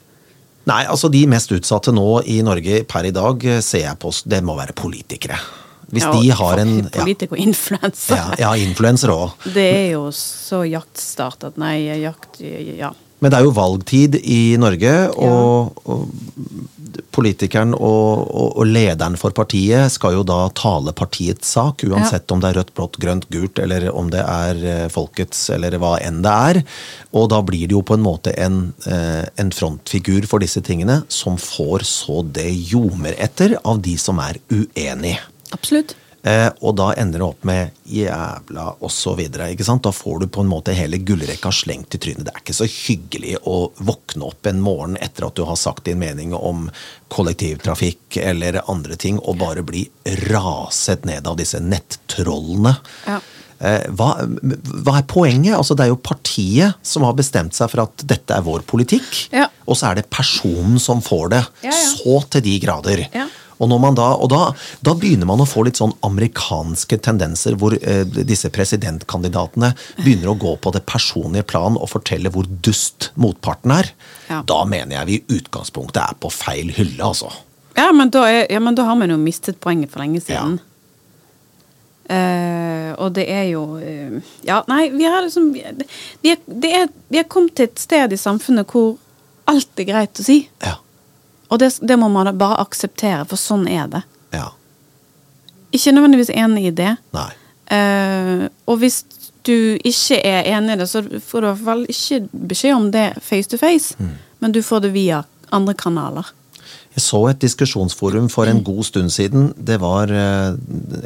Nei, 0.69 0.85
altså 0.87 1.09
de 1.11 1.25
mest 1.27 1.51
utsatte 1.51 1.91
nå 1.93 2.23
i 2.31 2.37
Norge 2.43 2.85
per 2.87 3.05
i 3.09 3.11
dag 3.11 3.45
eh, 3.45 3.61
ser 3.61 3.81
jeg 3.89 3.99
på 3.99 4.13
Det 4.27 4.43
må 4.45 4.55
være 4.57 4.73
politikere. 4.79 5.39
Hvis 5.93 6.07
Ja, 6.07 6.13
de 6.17 6.31
har 6.33 6.59
en 6.63 6.75
ja, 6.83 6.91
Politikere 7.03 7.37
og 7.37 7.45
influenser. 7.45 8.17
ja, 8.17 8.35
ja, 8.47 8.53
influensere 8.57 9.13
òg. 9.13 9.49
Det 9.53 9.69
er 9.69 9.89
jo 9.93 10.07
så 10.17 10.63
jaktstart 10.65 11.45
at 11.51 11.59
nei, 11.61 11.77
jakt 12.01 12.41
Ja. 12.41 12.93
Men 13.23 13.31
det 13.31 13.39
er 13.39 13.45
jo 13.47 13.55
valgtid 13.55 14.17
i 14.19 14.57
Norge, 14.59 14.93
og, 15.15 15.77
og 15.87 16.09
politikeren 17.15 17.71
og, 17.77 18.25
og, 18.27 18.49
og 18.59 18.67
lederen 18.67 19.15
for 19.21 19.35
partiet 19.37 19.93
skal 19.95 20.17
jo 20.17 20.25
da 20.27 20.49
tale 20.59 20.91
partiets 20.97 21.53
sak, 21.55 21.85
uansett 21.87 22.31
om 22.35 22.43
det 22.43 22.51
er 22.51 22.59
rødt, 22.59 22.73
blått, 22.75 22.99
grønt, 23.03 23.29
gult, 23.33 23.61
eller 23.63 23.87
om 23.95 24.11
det 24.13 24.25
er 24.27 24.63
eh, 24.67 24.85
folkets, 24.93 25.45
eller 25.55 25.79
hva 25.79 25.95
enn 26.03 26.19
det 26.25 26.35
er. 26.51 26.61
Og 27.15 27.29
da 27.31 27.39
blir 27.47 27.69
det 27.69 27.77
jo 27.77 27.85
på 27.87 27.95
en 27.99 28.05
måte 28.05 28.35
en, 28.35 28.63
eh, 28.91 29.25
en 29.39 29.55
frontfigur 29.55 30.27
for 30.31 30.43
disse 30.43 30.63
tingene, 30.67 31.03
som 31.07 31.39
får 31.39 31.87
så 31.89 32.25
det 32.27 32.51
ljomer 32.73 33.15
etter 33.23 33.55
av 33.63 33.83
de 33.87 33.95
som 34.01 34.19
er 34.25 34.43
uenig. 34.51 35.19
Absolutt. 35.53 35.97
Eh, 36.23 36.49
og 36.63 36.77
da 36.79 36.93
ender 36.95 37.19
det 37.19 37.27
opp 37.27 37.45
med 37.45 37.71
'jævla' 37.83 38.77
osv. 38.87 39.21
Da 39.83 39.93
får 39.93 40.21
du 40.21 40.27
på 40.27 40.41
en 40.41 40.51
måte 40.51 40.75
hele 40.75 41.01
gullrekka 41.03 41.51
slengt 41.51 41.95
i 41.95 41.99
trynet. 41.99 42.25
Det 42.25 42.35
er 42.35 42.43
ikke 42.45 42.55
så 42.55 42.69
hyggelig 42.71 43.37
å 43.43 43.73
våkne 43.83 44.29
opp 44.31 44.47
en 44.47 44.63
morgen 44.63 44.97
etter 45.03 45.27
at 45.27 45.35
du 45.35 45.43
har 45.45 45.59
sagt 45.59 45.85
din 45.85 45.99
mening 45.99 46.35
om 46.35 46.71
kollektivtrafikk 47.11 48.21
eller 48.23 48.63
andre 48.71 48.97
ting, 48.97 49.19
og 49.19 49.41
bare 49.43 49.67
bli 49.67 49.89
raset 50.31 51.05
ned 51.05 51.27
av 51.27 51.37
disse 51.43 51.59
nettrollene. 51.59 52.77
Ja. 53.07 53.19
Eh, 53.59 53.91
hva, 53.91 54.15
hva 54.23 54.97
er 54.99 55.11
poenget? 55.11 55.57
Altså, 55.57 55.75
det 55.75 55.89
er 55.89 55.93
jo 55.93 56.01
partiet 56.03 56.79
som 56.87 57.03
har 57.03 57.19
bestemt 57.19 57.55
seg 57.55 57.71
for 57.71 57.83
at 57.89 58.07
dette 58.07 58.35
er 58.35 58.47
vår 58.47 58.63
politikk. 58.63 59.27
Ja. 59.35 59.49
Og 59.67 59.79
så 59.79 59.91
er 59.91 60.01
det 60.01 60.11
personen 60.11 60.79
som 60.83 61.03
får 61.03 61.35
det. 61.35 61.45
Ja. 61.67 61.75
Så 61.75 62.23
til 62.31 62.47
de 62.47 62.59
grader. 62.63 63.09
Ja. 63.11 63.27
Og, 63.63 63.69
når 63.71 63.83
man 63.85 63.99
da, 63.99 64.09
og 64.19 64.31
da, 64.33 64.41
da 64.83 64.95
begynner 64.99 65.29
man 65.31 65.43
å 65.43 65.47
få 65.49 65.63
litt 65.67 65.79
sånn 65.79 65.95
amerikanske 66.07 66.99
tendenser, 67.05 67.55
hvor 67.61 67.77
eh, 67.79 68.03
disse 68.27 68.51
presidentkandidatene 68.53 69.71
begynner 70.01 70.33
å 70.33 70.39
gå 70.43 70.57
på 70.59 70.75
det 70.75 70.83
personlige 70.89 71.47
plan 71.55 71.79
og 71.79 71.93
fortelle 71.93 72.33
hvor 72.35 72.49
dust 72.67 73.13
motparten 73.15 73.77
er. 73.79 73.93
Ja. 74.27 74.43
Da 74.49 74.63
mener 74.69 74.99
jeg 74.99 75.09
vi 75.09 75.21
i 75.21 75.39
utgangspunktet 75.39 76.03
er 76.03 76.19
på 76.19 76.33
feil 76.35 76.75
hylle, 76.75 77.01
altså. 77.13 77.31
Ja, 77.79 77.89
men 77.97 78.11
da, 78.13 78.27
er, 78.29 78.45
ja, 78.53 78.61
men 78.61 78.77
da 78.77 78.85
har 78.89 78.99
man 78.99 79.15
jo 79.15 79.17
mistet 79.21 79.63
poenget 79.63 79.95
for 79.95 80.03
lenge 80.03 80.21
siden. 80.21 80.59
Eh, 82.13 82.91
og 82.99 83.15
det 83.17 83.25
er 83.31 83.45
jo 83.53 83.61
uh, 83.79 84.17
Ja, 84.43 84.59
nei, 84.67 84.89
vi 84.91 85.07
har 85.07 85.23
liksom 85.23 85.53
vi 85.55 85.63
er, 85.63 86.41
det 86.45 86.73
er, 86.75 86.89
vi 87.09 87.21
er 87.21 87.29
kommet 87.31 87.55
til 87.57 87.71
et 87.71 87.79
sted 87.79 88.13
i 88.13 88.19
samfunnet 88.19 88.67
hvor 88.69 88.97
alt 89.49 89.81
er 89.81 89.87
greit 89.87 90.21
å 90.21 90.27
si. 90.27 90.43
Ja. 90.65 90.81
Og 91.53 91.61
det, 91.61 91.69
det 91.85 91.99
må 92.01 92.09
man 92.13 92.31
bare 92.41 92.61
akseptere, 92.65 93.27
for 93.29 93.37
sånn 93.41 93.67
er 93.69 93.91
det. 93.93 94.03
Ja. 94.33 94.49
Ikke 95.77 95.93
nødvendigvis 95.93 96.33
enig 96.33 96.67
i 96.71 96.75
det. 96.83 96.95
Nei. 97.17 97.29
Uh, 97.73 98.47
og 98.69 98.81
hvis 98.83 99.03
du 99.47 99.55
ikke 99.85 100.19
er 100.29 100.49
enig 100.55 100.77
i 100.77 100.81
det, 100.83 100.89
så 100.91 101.03
får 101.05 101.41
du 101.45 101.47
i 101.47 101.51
hvert 101.51 101.67
fall 101.67 101.85
ikke 101.93 102.19
beskjed 102.53 102.77
om 102.77 102.89
det 102.95 103.07
face 103.25 103.51
to 103.53 103.59
face, 103.61 103.97
men 104.43 104.55
du 104.55 104.61
får 104.65 104.85
det 104.87 104.93
via 104.95 105.23
andre 105.53 105.75
kanaler. 105.79 106.31
Jeg 106.93 107.05
så 107.07 107.21
et 107.31 107.41
diskusjonsforum 107.41 108.29
for 108.33 108.49
en 108.51 108.61
god 108.65 108.85
stund 108.85 109.13
siden. 109.15 109.51
Det 109.57 109.79
var 109.81 110.11
eh, 110.13 110.59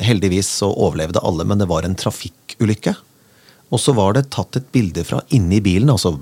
Heldigvis 0.02 0.48
så 0.60 0.66
overlevde 0.72 1.22
alle, 1.22 1.46
men 1.46 1.62
det 1.62 1.68
var 1.70 1.86
en 1.86 1.94
trafikkulykke. 1.98 2.96
Og 3.70 3.80
så 3.82 3.94
var 3.94 4.14
det 4.16 4.24
tatt 4.34 4.58
et 4.58 4.66
bilde 4.74 5.02
fra 5.06 5.20
inni 5.34 5.60
bilen. 5.62 5.90
altså 5.90 6.16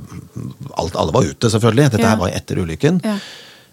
alt, 0.77 0.97
Alle 1.01 1.13
var 1.17 1.25
ute, 1.29 1.49
selvfølgelig. 1.53 1.91
Dette 1.95 2.05
Ja. 2.05 2.13
her 2.13 2.21
var 2.21 2.37
etter 2.37 2.61
ulykken. 2.61 3.01
Ja. 3.05 3.17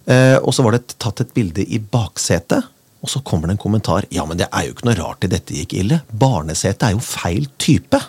Eh, 0.10 0.38
og 0.40 0.54
så 0.56 0.66
var 0.66 0.78
det 0.78 0.98
tatt 1.02 1.22
et 1.24 1.34
bilde 1.36 1.66
i 1.66 1.82
baksetet. 1.82 2.70
Og 3.02 3.10
så 3.10 3.22
kommer 3.26 3.50
det 3.50 3.58
en 3.58 3.64
kommentar. 3.64 4.06
Ja, 4.14 4.26
men 4.30 4.38
det 4.38 4.50
er 4.52 4.68
jo 4.68 4.76
ikke 4.76 4.90
noe 4.92 5.00
rart 5.00 5.22
til 5.24 5.32
dette 5.34 5.58
gikk 5.58 5.74
ille. 5.78 6.02
Barnesetet 6.14 6.88
er 6.88 6.96
jo 6.96 7.04
feil 7.04 7.48
type. 7.62 8.00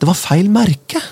Det 0.00 0.08
var 0.08 0.16
feil 0.16 0.48
merke. 0.52 1.02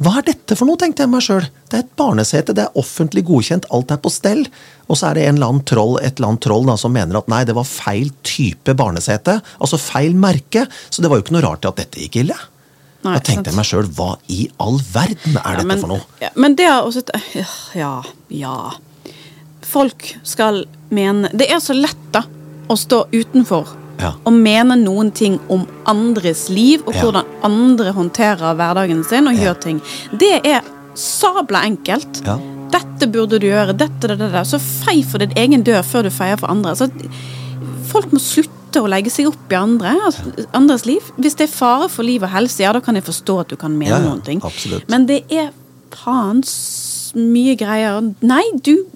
Hva 0.00 0.14
er 0.16 0.30
dette 0.30 0.56
for 0.56 0.68
noe, 0.68 0.80
tenkte 0.80 1.04
jeg 1.04 1.12
meg 1.12 1.24
sjøl. 1.24 1.46
Det 1.68 1.76
er 1.76 1.82
et 1.84 1.96
barnesete, 2.00 2.54
det 2.56 2.62
er 2.64 2.78
offentlig 2.80 3.24
godkjent, 3.28 3.66
alt 3.68 3.90
er 3.92 3.98
på 4.00 4.12
stell. 4.12 4.46
Og 4.88 4.96
så 4.96 5.10
er 5.10 5.18
det 5.18 5.26
en 5.26 5.36
eller 5.36 5.52
annen 5.52 5.66
troll, 5.68 5.98
et 6.00 6.16
eller 6.16 6.30
annet 6.30 6.44
troll 6.46 6.64
da, 6.68 6.76
som 6.80 6.94
mener 6.96 7.18
at 7.20 7.28
nei, 7.32 7.42
det 7.48 7.56
var 7.56 7.68
feil 7.68 8.08
type 8.24 8.74
barnesete. 8.76 9.36
Altså 9.60 9.80
feil 9.80 10.16
merke. 10.16 10.64
Så 10.88 11.04
det 11.04 11.12
var 11.12 11.20
jo 11.20 11.26
ikke 11.26 11.36
noe 11.36 11.44
rart 11.44 11.68
at 11.68 11.80
dette 11.82 12.00
gikk 12.00 12.20
ille. 12.24 12.38
Nei, 13.02 13.14
da 13.16 13.20
tenkte 13.24 13.34
sant. 13.34 13.46
jeg 13.46 13.56
meg 13.56 13.64
sjøl, 13.70 13.86
hva 13.96 14.08
i 14.28 14.50
all 14.60 14.78
verden 14.92 15.36
er 15.40 15.56
dette 15.56 15.66
men, 15.70 15.78
for 15.80 15.88
noe? 15.94 16.00
Ja, 16.20 16.28
men 16.36 16.54
det 16.58 16.66
er 16.68 16.82
også 16.84 17.02
Ja, 17.74 18.02
ja. 18.28 18.56
Folk 19.70 20.16
skal 20.26 20.64
mene 20.90 21.30
Det 21.36 21.46
er 21.50 21.60
så 21.62 21.74
lett, 21.76 22.00
da, 22.12 22.24
å 22.68 22.76
stå 22.76 23.04
utenfor 23.12 23.76
Ja. 24.00 24.14
og 24.24 24.32
mene 24.32 24.76
noen 24.80 25.10
ting 25.12 25.38
om 25.52 25.66
andres 25.86 26.48
liv, 26.48 26.82
og 26.86 26.94
Ja. 26.94 27.02
hvordan 27.02 27.24
andre 27.44 27.92
håndterer 27.92 28.54
hverdagen 28.56 29.04
sin 29.04 29.28
og 29.28 29.34
Ja. 29.34 29.40
gjør 29.52 29.60
ting. 29.60 29.80
Det 30.16 30.40
er 30.46 30.62
sabla 30.94 31.62
enkelt. 31.64 32.22
Ja. 32.24 32.38
Dette 32.70 33.06
burde 33.10 33.38
du 33.40 33.46
gjøre, 33.46 33.76
dette, 33.76 34.00
det, 34.08 34.18
det, 34.18 34.32
det. 34.32 34.46
Så 34.46 34.58
fei 34.60 35.02
for 35.02 35.18
din 35.18 35.32
egen 35.36 35.62
dør 35.62 35.82
før 35.82 36.02
du 36.04 36.10
feier 36.10 36.38
for 36.38 36.46
andre. 36.48 36.72
Så 36.76 36.88
folk 37.90 38.10
må 38.12 38.18
slutte 38.20 38.50
å 38.78 38.88
legge 38.90 39.10
seg 39.10 39.30
opp 39.30 39.52
i 39.52 39.58
andre, 39.58 39.96
andres 40.56 40.86
liv. 40.86 41.04
Hvis 41.18 41.36
det 41.40 41.48
er 41.48 41.52
fare 41.52 41.88
for 41.90 42.06
liv 42.06 42.22
og 42.22 42.30
helse, 42.30 42.62
ja, 42.62 42.72
da 42.76 42.82
kan 42.84 42.98
jeg 42.98 43.08
forstå 43.08 43.38
at 43.42 43.52
du 43.52 43.58
kan 43.60 43.74
mene 43.74 43.96
ja, 43.96 44.02
noen 44.04 44.22
ting. 44.26 44.42
absolutt. 44.46 44.86
Men 44.92 45.08
det 45.10 45.24
er 45.32 45.50
faen 45.96 46.44
mye 47.18 47.56
greier. 47.58 47.98
Nei, 48.22 48.44
du 48.62 48.86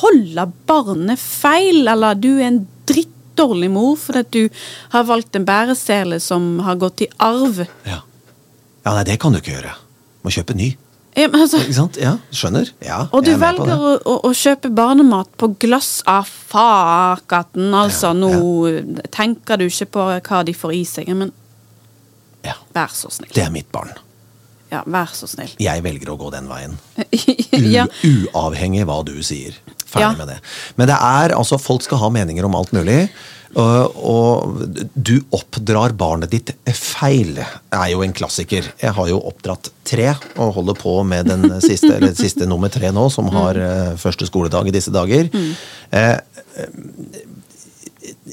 holder 0.00 0.50
barnet 0.66 1.20
feil, 1.22 1.84
eller 1.86 2.18
du 2.18 2.32
er 2.36 2.48
en 2.48 2.62
drittdårlig 2.88 3.70
mor 3.70 3.94
fordi 4.00 4.24
at 4.24 4.32
du 4.34 4.62
har 4.94 5.06
valgt 5.06 5.38
en 5.38 5.46
bæresele 5.46 6.18
som 6.22 6.56
har 6.66 6.80
gått 6.82 7.06
i 7.06 7.10
arv. 7.22 7.62
Ja. 7.86 8.00
ja, 8.02 8.90
nei, 8.90 9.04
det 9.06 9.20
kan 9.22 9.34
du 9.34 9.42
ikke 9.42 9.54
gjøre. 9.54 9.76
Må 10.26 10.34
kjøpe 10.34 10.56
ny. 10.58 10.72
Ja, 11.16 11.30
altså, 11.32 11.58
Ikke 11.64 11.74
sant? 11.78 11.96
Ja, 11.96 12.16
skjønner. 12.30 12.68
Ja, 12.84 12.98
og 13.10 13.24
du 13.24 13.30
er 13.32 13.38
velger 13.40 13.72
å, 13.80 13.92
å, 14.04 14.16
å 14.28 14.32
kjøpe 14.36 14.68
barnemat 14.76 15.30
på 15.40 15.48
glass 15.64 16.02
av 16.06 16.28
fakaten. 16.28 17.70
Altså, 17.74 18.10
Ja, 18.12 18.16
nå 18.20 19.06
tenker 19.16 19.56
du 19.62 19.64
ikke 19.70 19.88
på 19.96 20.08
hva 20.28 20.42
de 20.44 20.52
får 20.56 20.74
i 20.76 20.82
seg. 20.84 21.08
Men 21.16 21.32
Ja, 22.44 22.58
vær 22.76 22.92
så 22.92 23.08
snill. 23.10 23.32
det 23.34 23.46
er 23.46 23.50
mitt 23.54 23.70
barn. 23.72 23.94
Ja, 24.72 24.82
vær 24.90 25.12
så 25.14 25.28
snill. 25.30 25.52
Jeg 25.62 25.82
velger 25.84 26.10
å 26.10 26.18
gå 26.18 26.32
den 26.34 26.48
veien. 26.50 26.74
ja. 27.76 27.86
Uavhengig 28.02 28.84
hva 28.88 29.00
du 29.06 29.14
sier. 29.22 29.54
Ferdig 29.86 30.02
Ja. 30.02 30.12
med 30.18 30.28
det. 30.32 30.40
Men 30.76 30.88
det 30.90 30.96
er, 30.98 31.34
altså, 31.38 31.58
folk 31.62 31.84
skal 31.86 32.00
ha 32.02 32.08
meninger 32.10 32.44
om 32.48 32.56
alt 32.58 32.72
mulig. 32.74 33.08
Og, 33.56 33.94
og 33.96 34.90
du 34.92 35.14
oppdrar 35.32 35.94
barnet 35.96 36.32
ditt 36.34 36.50
feil, 36.76 37.38
er 37.72 37.86
jo 37.92 38.02
en 38.04 38.12
klassiker. 38.12 38.66
Jeg 38.82 38.92
har 38.98 39.08
jo 39.08 39.20
oppdratt 39.30 39.70
tre, 39.86 40.10
og 40.36 40.50
holder 40.58 40.76
på 40.76 40.96
med 41.08 41.30
den 41.30 41.46
siste, 41.64 41.94
eller 41.96 42.12
siste 42.18 42.44
nummer 42.50 42.68
tre 42.74 42.90
nå, 42.92 43.06
som 43.14 43.30
har 43.32 43.56
eh, 43.56 43.94
første 44.02 44.28
skoledag 44.28 44.68
i 44.68 44.74
disse 44.76 44.92
dager. 44.92 45.30
Eh, 45.94 46.18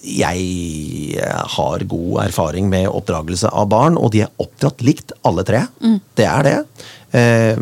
jeg 0.04 1.20
har 1.56 1.84
god 1.88 2.18
erfaring 2.26 2.68
med 2.70 2.90
oppdragelse 2.92 3.50
av 3.52 3.70
barn, 3.72 3.96
og 3.98 4.12
de 4.14 4.24
er 4.26 4.32
oppdratt 4.44 4.82
likt, 4.84 5.14
alle 5.24 5.46
tre. 5.48 5.64
Det 6.20 6.26
er 6.28 6.44
det. 6.48 6.58
Eh, 7.14 7.56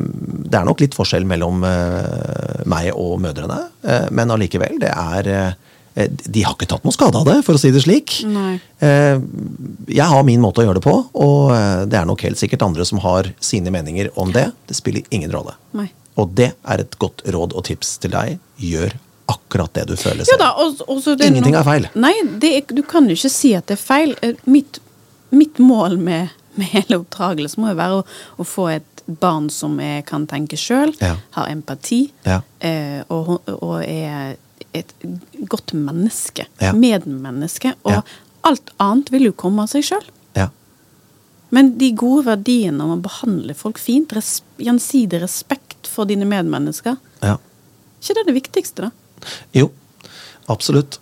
Det 0.52 0.58
er 0.60 0.66
nok 0.68 0.82
litt 0.82 0.96
forskjell 0.98 1.26
mellom 1.28 1.64
eh, 1.64 2.64
meg 2.66 2.92
og 2.96 3.20
mødrene, 3.24 3.60
eh, 3.84 4.08
men 4.12 4.32
allikevel, 4.34 4.80
det 4.82 4.90
er 4.92 5.28
eh, 5.36 6.08
De 6.26 6.42
har 6.46 6.56
ikke 6.56 6.70
tatt 6.72 6.84
noe 6.88 6.96
skade 6.96 7.20
av 7.20 7.26
det, 7.28 7.38
for 7.46 7.56
å 7.56 7.60
si 7.62 7.70
det 7.72 7.84
slik. 7.84 8.18
Nei. 8.32 8.60
Eh, 8.80 9.20
Jeg 9.92 10.08
har 10.08 10.24
min 10.24 10.42
måte 10.42 10.64
å 10.64 10.66
gjøre 10.68 10.80
det 10.80 10.86
på, 10.88 10.98
og 11.14 11.52
eh, 11.56 11.86
det 11.92 12.00
er 12.00 12.06
nok 12.10 12.24
helt 12.26 12.40
sikkert 12.42 12.64
andre 12.66 12.86
som 12.88 13.00
har 13.04 13.30
sine 13.44 13.70
meninger 13.76 14.10
om 14.16 14.32
det. 14.32 14.50
Det 14.68 14.76
spiller 14.80 15.04
ingen 15.12 15.32
rolle. 15.36 15.54
Nei. 15.78 15.90
Og 16.20 16.34
det 16.36 16.54
er 16.68 16.82
et 16.84 16.98
godt 17.00 17.22
råd 17.32 17.54
og 17.56 17.64
tips 17.70 17.98
til 18.04 18.12
deg. 18.12 18.40
Gjør 18.60 18.96
akkurat 19.32 19.74
det 19.78 19.88
du 19.90 19.96
føler 20.00 20.28
Ja 20.30 20.38
da, 20.42 20.52
og, 20.62 20.82
og 20.88 21.02
så 21.04 21.16
det 21.18 21.28
Ingenting 21.32 21.56
noe- 21.56 21.62
er 21.64 21.68
feil. 21.68 21.88
Nei, 21.96 22.14
det 22.44 22.52
er, 22.58 22.76
du 22.76 22.84
kan 22.88 23.08
jo 23.10 23.16
ikke 23.18 23.32
si 23.34 23.54
at 23.58 23.68
det 23.72 23.78
er 23.80 23.82
feil. 23.84 24.16
Eh, 24.22 24.36
Mitt, 24.46 24.80
mitt 25.32 25.60
mål 25.64 25.98
med, 25.98 26.30
med 26.60 26.68
hele 26.76 27.00
oppdragelsen 27.02 27.64
må 27.64 27.72
jo 27.74 27.80
være 27.80 28.00
å, 28.02 28.06
å 28.42 28.48
få 28.48 28.70
et 28.76 29.04
barn 29.22 29.50
som 29.52 29.80
er, 29.84 30.02
kan 30.08 30.28
tenke 30.30 30.58
sjøl, 30.60 30.94
Ja. 31.02 31.16
har 31.38 31.50
empati, 31.52 32.04
Ja. 32.28 32.42
eh, 32.60 33.02
og, 33.10 33.40
og 33.58 33.82
er 33.84 34.38
et 34.78 34.94
godt 35.52 35.74
menneske. 35.74 36.46
Medmenneske. 36.78 37.74
Og 37.84 38.04
alt 38.48 38.70
annet 38.80 39.10
vil 39.12 39.26
jo 39.32 39.34
komme 39.36 39.64
av 39.66 39.72
seg 39.74 39.84
sjøl. 39.90 40.06
Men 41.52 41.74
de 41.78 41.90
gode 42.00 42.24
verdiene 42.30 42.80
om 42.86 42.94
å 42.94 43.02
behandle 43.04 43.52
folk 43.60 43.76
fint, 43.82 44.14
gjensidig 44.64 45.18
respekt 45.20 45.90
for 45.92 46.08
dine 46.08 46.24
medmennesker, 46.24 46.96
ja. 47.20 47.34
ikke 48.00 48.16
det 48.16 48.22
er 48.22 48.30
det 48.30 48.36
viktigste, 48.38 48.86
da? 48.86 48.92
Jo, 49.58 49.70
absolutt. 50.52 51.00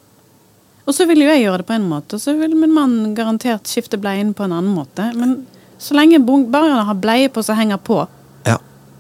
Og 0.90 0.96
så 0.98 1.06
vil 1.06 1.22
jo 1.22 1.30
jeg 1.30 1.44
gjøre 1.44 1.62
det 1.62 1.68
på 1.70 1.76
en 1.78 1.86
måte, 1.90 2.18
og 2.18 2.24
så 2.24 2.34
vil 2.40 2.56
min 2.58 2.74
mann 2.74 3.14
garantert 3.18 3.70
skifte 3.70 4.00
bleien 4.02 4.32
på 4.34 4.48
en 4.48 4.56
annen 4.58 4.74
måte. 4.74 5.06
Men 5.14 5.44
så 5.80 5.94
lenge 5.98 6.18
barna 6.26 6.82
har 6.88 6.98
bleie 6.98 7.30
på 7.30 7.44
som 7.46 7.60
henger 7.60 7.78
på, 7.78 8.02
Ja. 8.48 8.58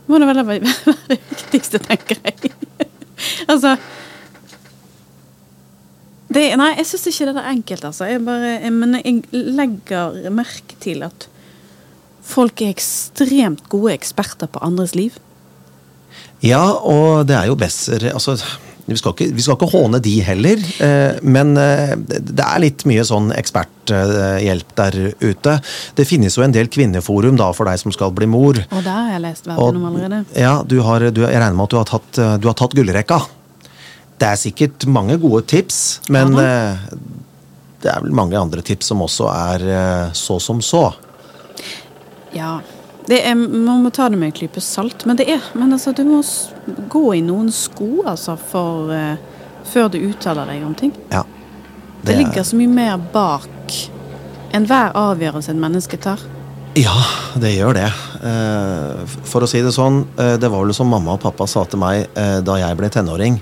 må 0.07 0.19
det 0.21 0.27
vel 0.29 0.43
være 0.45 0.59
det 1.09 1.17
viktigste, 1.31 1.81
tenker 1.81 2.19
jeg. 2.23 2.53
altså 3.51 3.73
det, 6.29 6.43
Nei, 6.61 6.69
jeg 6.77 6.85
syns 6.85 7.07
ikke 7.09 7.31
det 7.31 7.41
er 7.41 7.49
enkelt, 7.55 7.85
altså. 7.89 8.05
Jeg 8.05 8.21
bare, 8.25 8.51
jeg, 8.61 8.73
men 8.75 8.99
jeg 8.99 9.23
legger 9.33 10.29
merke 10.29 10.77
til 10.83 11.01
at 11.07 11.25
folk 12.29 12.61
er 12.61 12.69
ekstremt 12.75 13.63
gode 13.71 13.95
eksperter 13.95 14.49
på 14.53 14.61
andres 14.61 14.93
liv. 14.93 15.15
Ja, 16.45 16.61
og 16.77 17.25
det 17.27 17.35
er 17.35 17.49
jo 17.49 17.57
besser 17.59 18.05
altså, 18.13 18.37
vi, 18.89 18.97
skal 18.99 19.13
ikke, 19.15 19.27
vi 19.35 19.43
skal 19.45 19.57
ikke 19.57 19.69
håne 19.71 19.99
de 20.03 20.13
heller, 20.25 20.61
eh, 20.85 21.19
men 21.23 21.55
eh, 21.59 21.95
det 21.99 22.21
det 22.39 22.45
er 22.45 22.61
litt 22.63 22.85
mye 22.87 23.03
sånn 23.05 23.33
eksperthjelp 23.35 24.69
der 24.79 24.97
ute. 25.19 25.55
Det 25.97 26.05
finnes 26.07 26.37
jo 26.37 26.45
en 26.45 26.55
del 26.55 26.69
kvinneforum 26.71 27.37
da, 27.39 27.49
for 27.55 27.69
deg 27.69 27.81
som 27.81 27.93
skal 27.95 28.13
bli 28.15 28.29
mor. 28.31 28.61
Og 28.69 28.79
der 28.85 28.95
har 28.95 29.11
jeg 29.15 29.23
lest 29.25 29.49
verken 29.49 29.81
om 29.81 29.89
allerede. 29.89 30.23
ja, 30.39 30.59
du 30.63 30.79
har, 30.85 31.09
du, 31.11 31.23
jeg 31.25 31.35
regner 31.35 31.57
med 31.57 31.67
at 31.67 31.75
du 31.75 31.79
har 31.81 31.89
tatt, 31.89 32.21
eh, 32.21 32.37
du 32.39 32.49
har 32.49 32.57
tatt 32.59 32.75
gullrekka. 32.77 33.19
Det 34.19 34.27
er 34.27 34.39
sikkert 34.39 34.87
mange 34.91 35.19
gode 35.21 35.45
tips, 35.47 36.01
men 36.11 36.35
Ja 36.39 36.75
det 37.79 37.87
er 37.87 38.01
vel 38.03 38.11
mange 38.11 38.35
andre 38.35 38.59
tips 38.59 38.89
som 38.91 38.99
også 39.05 39.29
er 39.31 39.61
så 40.11 40.35
som 40.43 40.57
så. 40.59 40.81
Ja. 42.35 42.57
Det 43.09 43.23
er, 43.25 43.35
man 43.35 43.81
må 43.81 43.89
ta 43.93 44.05
det 44.11 44.19
med 44.21 44.29
en 44.29 44.35
klype 44.37 44.61
salt, 44.61 45.05
men 45.09 45.17
det 45.17 45.25
er 45.33 45.45
Men 45.57 45.73
altså, 45.73 45.93
du 45.97 46.03
må 46.05 46.21
gå 46.93 47.05
i 47.17 47.21
noen 47.25 47.49
sko, 47.53 48.03
altså, 48.05 48.35
for 48.51 48.91
uh, 48.93 49.15
Før 49.69 49.89
du 49.89 49.97
uttaler 50.01 50.49
deg 50.49 50.65
om 50.65 50.75
ting. 50.77 50.93
Ja. 51.09 51.23
Det, 52.01 52.11
det 52.11 52.17
ligger 52.19 52.45
så 52.47 52.57
mye 52.57 52.71
mer 52.71 53.01
bak 53.13 53.73
enhver 54.55 54.95
avgjørelse 54.97 55.51
et 55.51 55.59
menneske 55.61 55.97
tar. 56.01 56.21
Ja, 56.79 56.95
det 57.37 57.51
gjør 57.53 57.75
det. 57.75 57.89
Eh, 58.25 59.17
For 59.29 59.45
å 59.45 59.49
si 59.49 59.59
det 59.61 59.73
sånn, 59.75 59.99
eh, 60.17 60.37
det 60.41 60.49
var 60.49 60.63
vel 60.63 60.73
som 60.73 60.89
mamma 60.89 61.17
og 61.17 61.21
pappa 61.21 61.45
sa 61.49 61.65
til 61.69 61.81
meg 61.83 62.07
da 62.15 62.55
jeg 62.61 62.79
ble 62.79 62.89
tenåring. 62.93 63.37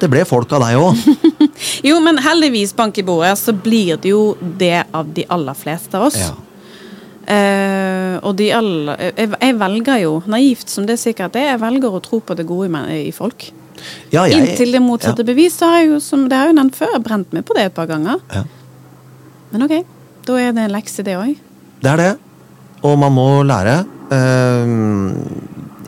Det 0.00 0.08
ble 0.08 0.22
folk 0.28 0.54
av 0.56 0.64
deg 0.64 0.78
òg. 0.80 1.04
Jo, 1.88 1.98
men 2.00 2.20
heldigvis, 2.22 2.72
bank 2.78 2.96
i 3.02 3.04
bordet, 3.04 3.34
så 3.40 3.52
blir 3.52 3.98
det 4.00 4.12
jo 4.14 4.36
det 4.40 4.86
av 4.94 5.10
de 5.12 5.26
aller 5.28 5.58
fleste 5.58 5.98
av 5.98 6.06
oss. 6.08 6.20
Ja. 6.22 6.32
Eh, 7.28 8.14
og 8.24 8.36
de 8.38 8.46
alle 8.56 8.94
jeg, 9.12 9.28
jeg 9.36 9.56
velger 9.60 9.98
jo, 10.00 10.12
naivt 10.32 10.70
som 10.72 10.86
det 10.88 10.96
sikkert 11.00 11.36
er, 11.36 11.50
jeg 11.52 11.60
velger 11.60 11.96
å 11.98 12.00
tro 12.04 12.20
på 12.24 12.36
det 12.38 12.46
gode 12.48 12.70
i, 12.88 13.08
i 13.08 13.12
folk. 13.12 13.50
Ja, 14.10 14.24
jeg- 14.26 14.40
Inntil 14.48 14.72
det 14.72 14.80
motsatte 14.82 15.26
bevis, 15.28 15.58
så 15.60 15.68
har 15.68 15.82
jeg 15.82 15.90
jo, 15.92 15.98
som 16.00 16.24
det 16.28 16.38
har 16.40 16.48
jo 16.48 16.56
nevnt 16.56 16.74
før, 16.78 16.96
brent 17.04 17.32
meg 17.36 17.44
på 17.44 17.54
det 17.58 17.66
et 17.68 17.74
par 17.76 17.86
ganger. 17.90 18.16
Ja. 18.32 18.44
Men 19.52 19.62
ok, 19.68 19.76
da 20.26 20.38
er 20.40 20.52
det 20.56 20.64
en 20.64 20.72
lekse, 20.74 21.04
det 21.04 21.14
òg. 21.20 21.36
Det 21.84 21.90
er 21.92 21.96
det. 22.00 22.10
Og 22.82 22.96
man 22.98 23.12
må 23.12 23.28
lære. 23.46 23.84
Eh, 24.10 24.74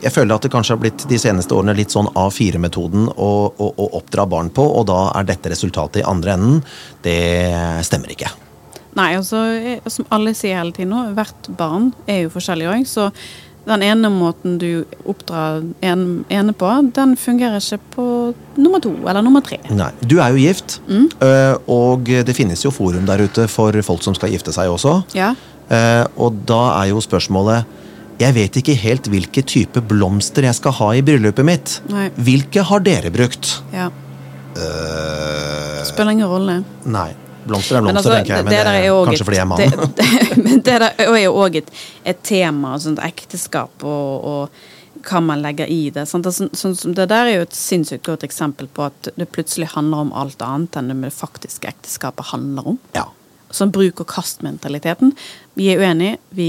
Jeg 0.01 0.11
føler 0.15 0.33
at 0.33 0.41
det 0.41 0.49
kanskje 0.51 0.73
har 0.73 0.79
blitt 0.81 1.03
de 1.07 1.17
seneste 1.21 1.53
årene 1.53 1.75
litt 1.77 1.91
sånn 1.93 2.07
A4-metoden 2.17 3.03
å, 3.21 3.27
å, 3.53 3.67
å 3.77 3.85
oppdra 3.99 4.23
barn 4.25 4.47
på, 4.49 4.63
og 4.65 4.87
da 4.89 5.11
er 5.19 5.27
dette 5.29 5.51
resultatet 5.53 6.01
i 6.01 6.05
andre 6.09 6.33
enden. 6.33 6.63
Det 7.05 7.17
stemmer 7.85 8.09
ikke. 8.15 8.31
Nei, 8.97 9.13
altså, 9.15 9.45
som 9.87 10.09
alle 10.11 10.33
sier 10.35 10.59
hele 10.59 10.75
tiden 10.75 10.91
nå, 10.91 11.05
hvert 11.15 11.47
barn 11.57 11.91
er 12.11 12.25
jo 12.25 12.33
forskjellig 12.33 12.67
òg, 12.73 12.83
så 12.89 13.09
den 13.67 13.83
ene 13.85 14.09
måten 14.09 14.57
du 14.57 14.83
oppdrar 15.05 15.61
en 15.85 16.03
ene 16.33 16.53
på, 16.57 16.69
den 16.95 17.13
fungerer 17.19 17.61
ikke 17.61 17.77
på 17.93 18.05
nummer 18.57 18.81
to 18.81 18.95
eller 19.05 19.21
nummer 19.21 19.43
tre. 19.45 19.59
Nei. 19.69 19.91
Du 20.01 20.17
er 20.17 20.33
jo 20.33 20.41
gift, 20.41 20.79
mm. 20.89 21.05
og 21.69 22.09
det 22.09 22.35
finnes 22.35 22.65
jo 22.65 22.73
forum 22.73 23.05
der 23.05 23.21
ute 23.21 23.45
for 23.51 23.77
folk 23.85 24.01
som 24.03 24.17
skal 24.17 24.33
gifte 24.33 24.53
seg 24.55 24.71
også. 24.73 24.95
Ja. 25.17 25.35
Eh, 25.71 26.03
og 26.19 26.41
da 26.49 26.63
er 26.81 26.89
jo 26.91 26.99
spørsmålet 26.99 27.77
Jeg 28.19 28.35
vet 28.35 28.57
ikke 28.59 28.73
helt 28.75 29.07
hvilke 29.07 29.41
type 29.47 29.81
blomster 29.87 30.43
jeg 30.45 30.57
skal 30.57 30.75
ha 30.77 30.89
i 30.97 31.01
bryllupet 31.05 31.47
mitt. 31.47 31.77
Nei. 31.89 32.09
Hvilke 32.21 32.65
har 32.69 32.83
dere 32.85 33.13
brukt? 33.13 33.59
ja. 33.73 33.89
Uh, 34.51 35.79
Spiller 35.87 36.11
ingen 36.11 36.27
rolle. 36.27 36.57
nei. 36.83 37.13
Blomster 37.47 37.77
er 37.79 37.81
blomster, 37.81 37.97
altså, 37.97 38.11
tenker 38.17 38.35
jeg. 38.35 38.45
Men 38.45 38.53
det 38.53 38.59
det, 38.65 38.73
er 38.75 39.05
kanskje 39.05 39.21
et- 39.21 39.25
fordi 39.25 39.37
jeg 39.37 39.45
er 39.45 39.49
mann. 39.51 39.61
Det, 39.97 40.09
men 40.45 40.61
det 40.61 40.75
der 40.83 40.93
er 41.07 41.23
jo 41.23 41.31
òg 41.41 41.55
et, 41.61 41.71
et 42.05 42.21
tema, 42.27 42.75
sånt 42.79 42.99
ekteskap 43.03 43.83
og, 43.83 44.27
og 44.33 45.01
hva 45.07 45.21
man 45.25 45.41
legger 45.41 45.65
i 45.71 45.89
det. 45.89 46.03
Sant? 46.09 46.27
Altså, 46.29 46.49
så, 46.53 46.73
som 46.77 46.93
det 46.93 47.07
der 47.09 47.25
er 47.31 47.39
jo 47.39 47.45
et 47.47 47.55
sinnssykt 47.57 48.05
godt 48.05 48.23
eksempel 48.27 48.67
på 48.69 48.85
at 48.91 49.09
det 49.17 49.29
plutselig 49.33 49.71
handler 49.73 50.03
om 50.05 50.11
alt 50.13 50.41
annet 50.45 50.77
enn 50.77 50.93
det 51.01 51.13
faktiske 51.15 51.67
ekteskapet 51.71 52.29
handler 52.33 52.75
om. 52.75 52.79
ja. 52.97 53.07
Sånn 53.51 53.67
bruk 53.75 53.99
og 53.99 54.07
kast-mentaliteten. 54.07 55.09
Vi 55.59 55.65
er 55.73 55.81
uenige, 55.81 56.21
vi 56.31 56.45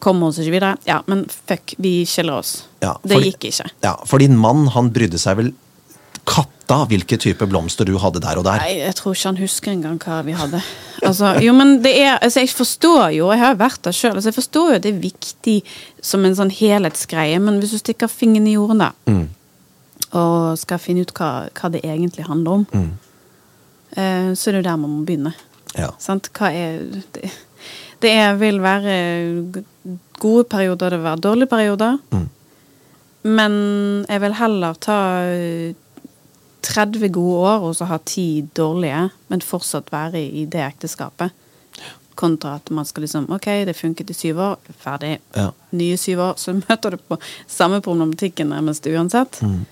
kommer 0.00 0.30
oss 0.30 0.38
ikke 0.40 0.54
videre. 0.54 0.78
Ja, 0.88 1.02
men 1.06 1.26
fuck, 1.28 1.74
vi 1.84 2.06
skiller 2.08 2.38
oss. 2.40 2.52
Ja, 2.80 2.94
det 3.04 3.18
gikk 3.22 3.44
ikke. 3.50 3.66
ja. 3.84 3.92
For 4.08 4.22
din 4.22 4.38
mann, 4.40 4.64
han 4.72 4.88
brydde 4.94 5.20
seg 5.20 5.36
vel 5.36 5.50
katta 6.24 6.84
hvilke 6.88 7.16
type 7.20 7.46
blomster 7.50 7.84
du 7.88 7.96
hadde 7.98 8.20
der 8.22 8.38
og 8.38 8.44
der. 8.46 8.62
Nei, 8.62 8.78
jeg 8.78 8.94
tror 8.98 9.12
ikke 9.16 9.28
han 9.32 9.40
husker 9.42 9.72
engang 9.72 9.98
hva 10.04 10.20
vi 10.24 10.32
hadde. 10.38 10.60
Altså, 11.02 11.32
jo, 11.42 11.52
men 11.52 11.80
det 11.82 11.92
er 11.98 12.18
Altså, 12.22 12.40
jeg 12.44 12.52
forstår 12.54 13.08
jo, 13.16 13.30
jeg 13.34 13.40
har 13.42 13.56
vært 13.58 13.82
der 13.82 13.92
sjøl, 13.96 14.14
altså, 14.14 14.30
jeg 14.30 14.38
forstår 14.38 14.68
jo 14.70 14.76
at 14.78 14.82
det 14.86 14.92
er 14.94 15.00
viktig 15.02 15.56
som 16.00 16.24
en 16.24 16.36
sånn 16.38 16.52
helhetsgreie, 16.54 17.40
men 17.42 17.58
hvis 17.60 17.74
du 17.74 17.78
stikker 17.82 18.08
fingeren 18.12 18.46
i 18.46 18.54
jorden, 18.54 18.78
da, 18.78 18.90
Mm. 19.06 19.28
og 20.12 20.58
skal 20.58 20.78
finne 20.78 21.02
ut 21.02 21.12
hva, 21.14 21.48
hva 21.50 21.70
det 21.72 21.82
egentlig 21.82 22.26
handler 22.28 22.50
om, 22.52 22.66
Mm. 22.72 22.90
eh, 23.96 24.30
så 24.34 24.48
er 24.48 24.52
det 24.52 24.64
jo 24.64 24.70
der 24.70 24.76
man 24.76 24.90
må 24.90 25.04
begynne. 25.04 25.34
Ja. 25.76 25.90
Sant? 25.98 26.28
Hva 26.32 26.52
er 26.52 26.78
Det, 27.12 27.30
det 28.00 28.10
er, 28.10 28.34
vil 28.36 28.60
være 28.60 29.64
gode 30.20 30.44
perioder, 30.44 30.90
det 30.90 30.98
vil 30.98 31.04
være 31.10 31.20
dårlige 31.20 31.48
perioder. 31.50 31.98
Mm. 32.12 32.28
Men 33.24 34.04
jeg 34.08 34.20
vil 34.20 34.34
heller 34.34 34.74
ta 34.74 34.96
30 36.62 37.08
gode 37.12 37.38
år 37.50 37.64
og 37.68 37.76
så 37.76 37.88
ha 37.90 37.98
10 37.98 38.48
dårlige, 38.56 39.08
men 39.28 39.44
fortsatt 39.44 39.90
være 39.92 40.20
i, 40.22 40.44
det 40.46 40.62
ekteskapet. 40.64 41.34
Kontra 42.18 42.56
at 42.60 42.68
man 42.70 42.84
skal 42.84 43.06
liksom 43.06 43.30
Ok, 43.32 43.46
det 43.66 43.74
funket 43.76 44.10
i 44.12 44.16
syv 44.16 44.40
år, 44.44 44.56
ferdig. 44.78 45.16
Ja. 45.36 45.48
Nye 45.72 45.96
syv 45.96 46.20
år, 46.28 46.34
så 46.36 46.54
møter 46.60 46.94
du 46.94 47.00
på 47.08 47.18
samme 47.48 47.80
problematikken 47.84 48.52
nærmest 48.52 48.86
uansett. 48.86 49.40
Mm. 49.42 49.64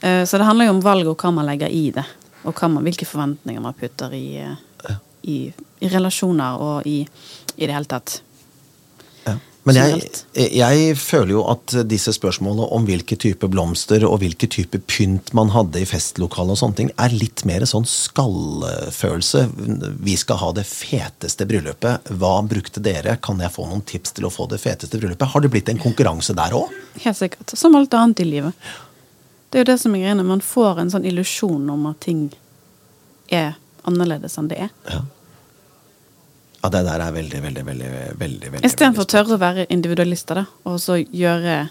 Eh, 0.00 0.22
Så 0.24 0.38
det 0.38 0.46
handler 0.46 0.68
jo 0.70 0.76
om 0.76 0.84
valg 0.84 1.08
og 1.08 1.16
hva 1.18 1.32
man 1.32 1.48
legger 1.48 1.72
i 1.72 1.90
det. 1.90 2.04
Og 2.46 2.62
man, 2.70 2.84
hvilke 2.84 3.08
forventninger 3.08 3.60
man 3.62 3.74
putter 3.74 4.12
i, 4.14 4.38
ja. 4.38 4.54
i, 5.22 5.38
i 5.80 5.88
relasjoner 5.90 6.60
og 6.62 6.86
i, 6.86 7.00
i 7.56 7.66
det 7.66 7.74
hele 7.74 7.90
tatt. 7.90 8.20
Men 9.66 9.78
jeg, 9.80 10.10
jeg 10.54 10.94
føler 11.00 11.32
jo 11.32 11.40
at 11.50 11.74
disse 11.90 12.12
spørsmålene 12.14 12.68
om 12.76 12.84
hvilke 12.86 13.16
type 13.18 13.48
blomster 13.50 14.04
og 14.06 14.20
hvilke 14.22 14.46
type 14.52 14.78
pynt 14.86 15.32
man 15.34 15.50
hadde 15.50 15.82
i 15.82 15.88
festlokalet 15.90 16.54
og 16.54 16.60
sånne 16.60 16.78
ting, 16.78 16.92
er 17.02 17.16
litt 17.16 17.42
mer 17.48 17.66
sånn 17.66 17.88
skallfølelse. 17.90 19.42
Vi 20.06 20.14
skal 20.20 20.38
ha 20.44 20.52
det 20.54 20.66
feteste 20.70 21.48
bryllupet. 21.50 22.12
Hva 22.14 22.36
brukte 22.46 22.82
dere? 22.84 23.16
Kan 23.18 23.42
jeg 23.42 23.54
få 23.56 23.66
noen 23.66 23.82
tips 23.90 24.14
til 24.14 24.28
å 24.28 24.32
få 24.32 24.46
det 24.52 24.60
feteste 24.62 25.02
bryllupet? 25.02 25.32
Har 25.34 25.42
det 25.42 25.50
blitt 25.56 25.72
en 25.72 25.82
konkurranse 25.82 26.36
der 26.38 26.54
òg? 26.54 26.70
Helt 27.02 27.18
sikkert. 27.18 27.58
Som 27.58 27.74
alt 27.74 27.94
annet 27.98 28.22
i 28.22 28.28
livet. 28.30 28.70
Det 29.50 29.58
er 29.58 29.66
jo 29.66 29.72
det 29.72 29.78
som 29.82 29.98
er 29.98 30.06
greiene. 30.06 30.30
Man 30.30 30.46
får 30.46 30.84
en 30.84 30.94
sånn 30.94 31.10
illusjon 31.10 31.66
om 31.74 31.90
at 31.90 32.04
ting 32.06 32.28
er 33.34 33.56
annerledes 33.86 34.38
enn 34.38 34.50
det 34.50 34.62
er. 34.68 34.72
Ja. 34.90 35.02
Ja, 36.66 36.70
det 36.74 36.84
der 36.88 37.02
er 37.06 37.14
veldig, 37.14 37.40
veldig, 37.46 37.64
veldig 37.66 37.90
veldig, 38.20 38.50
veldig, 38.52 38.64
Istedenfor 38.66 39.06
å 39.06 39.10
tørre 39.14 39.36
å 39.36 39.42
være 39.42 39.66
individualister, 39.72 40.42
da, 40.42 40.46
og 40.68 40.80
så 40.82 40.98
gjøre 41.02 41.68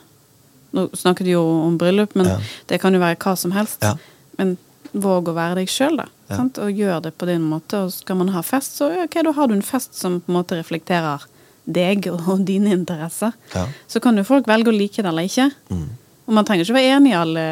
Nå 0.75 0.89
snakker 0.91 1.23
du 1.23 1.29
jo 1.31 1.41
om 1.69 1.77
bryllup, 1.79 2.15
men 2.19 2.27
Ja. 2.27 2.39
det 2.67 2.81
kan 2.83 2.91
jo 2.91 2.99
være 2.99 3.15
hva 3.15 3.37
som 3.39 3.53
helst. 3.55 3.77
Ja. 3.81 3.93
Men 4.37 4.57
våg 4.91 5.29
å 5.31 5.35
være 5.35 5.55
deg 5.61 5.69
sjøl, 5.71 5.95
da. 6.01 6.07
Ja. 6.27 6.35
Sant? 6.41 6.57
Og 6.59 6.73
gjør 6.75 7.01
det 7.05 7.13
på 7.17 7.27
din 7.29 7.45
måte. 7.47 7.85
Og 7.85 7.93
skal 7.95 8.17
man 8.19 8.33
ha 8.33 8.41
fest, 8.43 8.75
så 8.75 8.89
ok, 9.05 9.15
da 9.23 9.31
har 9.37 9.47
du 9.47 9.53
en 9.55 9.61
fest 9.63 9.95
som 9.95 10.19
på 10.19 10.33
en 10.33 10.35
måte 10.35 10.57
reflekterer 10.59 11.23
deg 11.65 12.09
og 12.11 12.43
dine 12.45 12.73
interesser. 12.75 13.31
Ja. 13.55 13.67
Så 13.87 14.01
kan 14.03 14.17
jo 14.19 14.25
folk 14.27 14.49
velge 14.51 14.67
å 14.73 14.75
like 14.75 14.99
det 15.01 15.09
eller 15.09 15.29
ikke. 15.29 15.49
Mm. 15.71 15.87
Og 16.27 16.33
man 16.33 16.45
trenger 16.47 16.65
ikke 16.67 16.77
være 16.77 16.97
enig 16.97 17.13
i 17.13 17.19
alle 17.21 17.45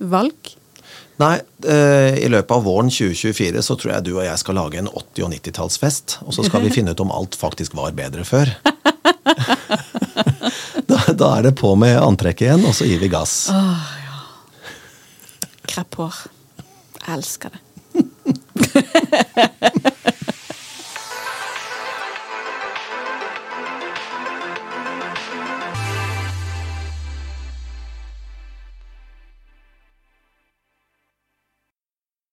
valg. 0.00 0.56
Nei, 1.16 1.40
eh, 1.64 2.18
i 2.20 2.28
løpet 2.28 2.52
av 2.52 2.66
våren 2.66 2.90
2024 2.92 3.62
så 3.64 3.76
tror 3.80 3.94
jeg 3.94 4.04
du 4.04 4.10
og 4.18 4.26
jeg 4.26 4.36
skal 4.42 4.58
lage 4.58 4.76
en 4.82 4.90
80- 4.90 5.24
og 5.24 5.30
90-tallsfest. 5.32 6.18
Og 6.28 6.34
så 6.36 6.44
skal 6.44 6.66
vi 6.66 6.74
finne 6.74 6.92
ut 6.92 7.00
om 7.00 7.14
alt 7.14 7.38
faktisk 7.40 7.72
var 7.78 7.96
bedre 7.96 8.24
før. 8.28 8.52
da, 10.90 10.98
da 11.16 11.30
er 11.38 11.42
det 11.48 11.54
på 11.56 11.72
med 11.80 11.96
antrekket 12.02 12.50
igjen, 12.50 12.66
og 12.68 12.76
så 12.76 12.84
gir 12.88 13.00
vi 13.00 13.08
gass. 13.12 13.34
Krepp 15.72 15.92
hår. 16.02 16.16
Jeg 17.00 17.10
elsker 17.16 17.48
det. 17.56 17.60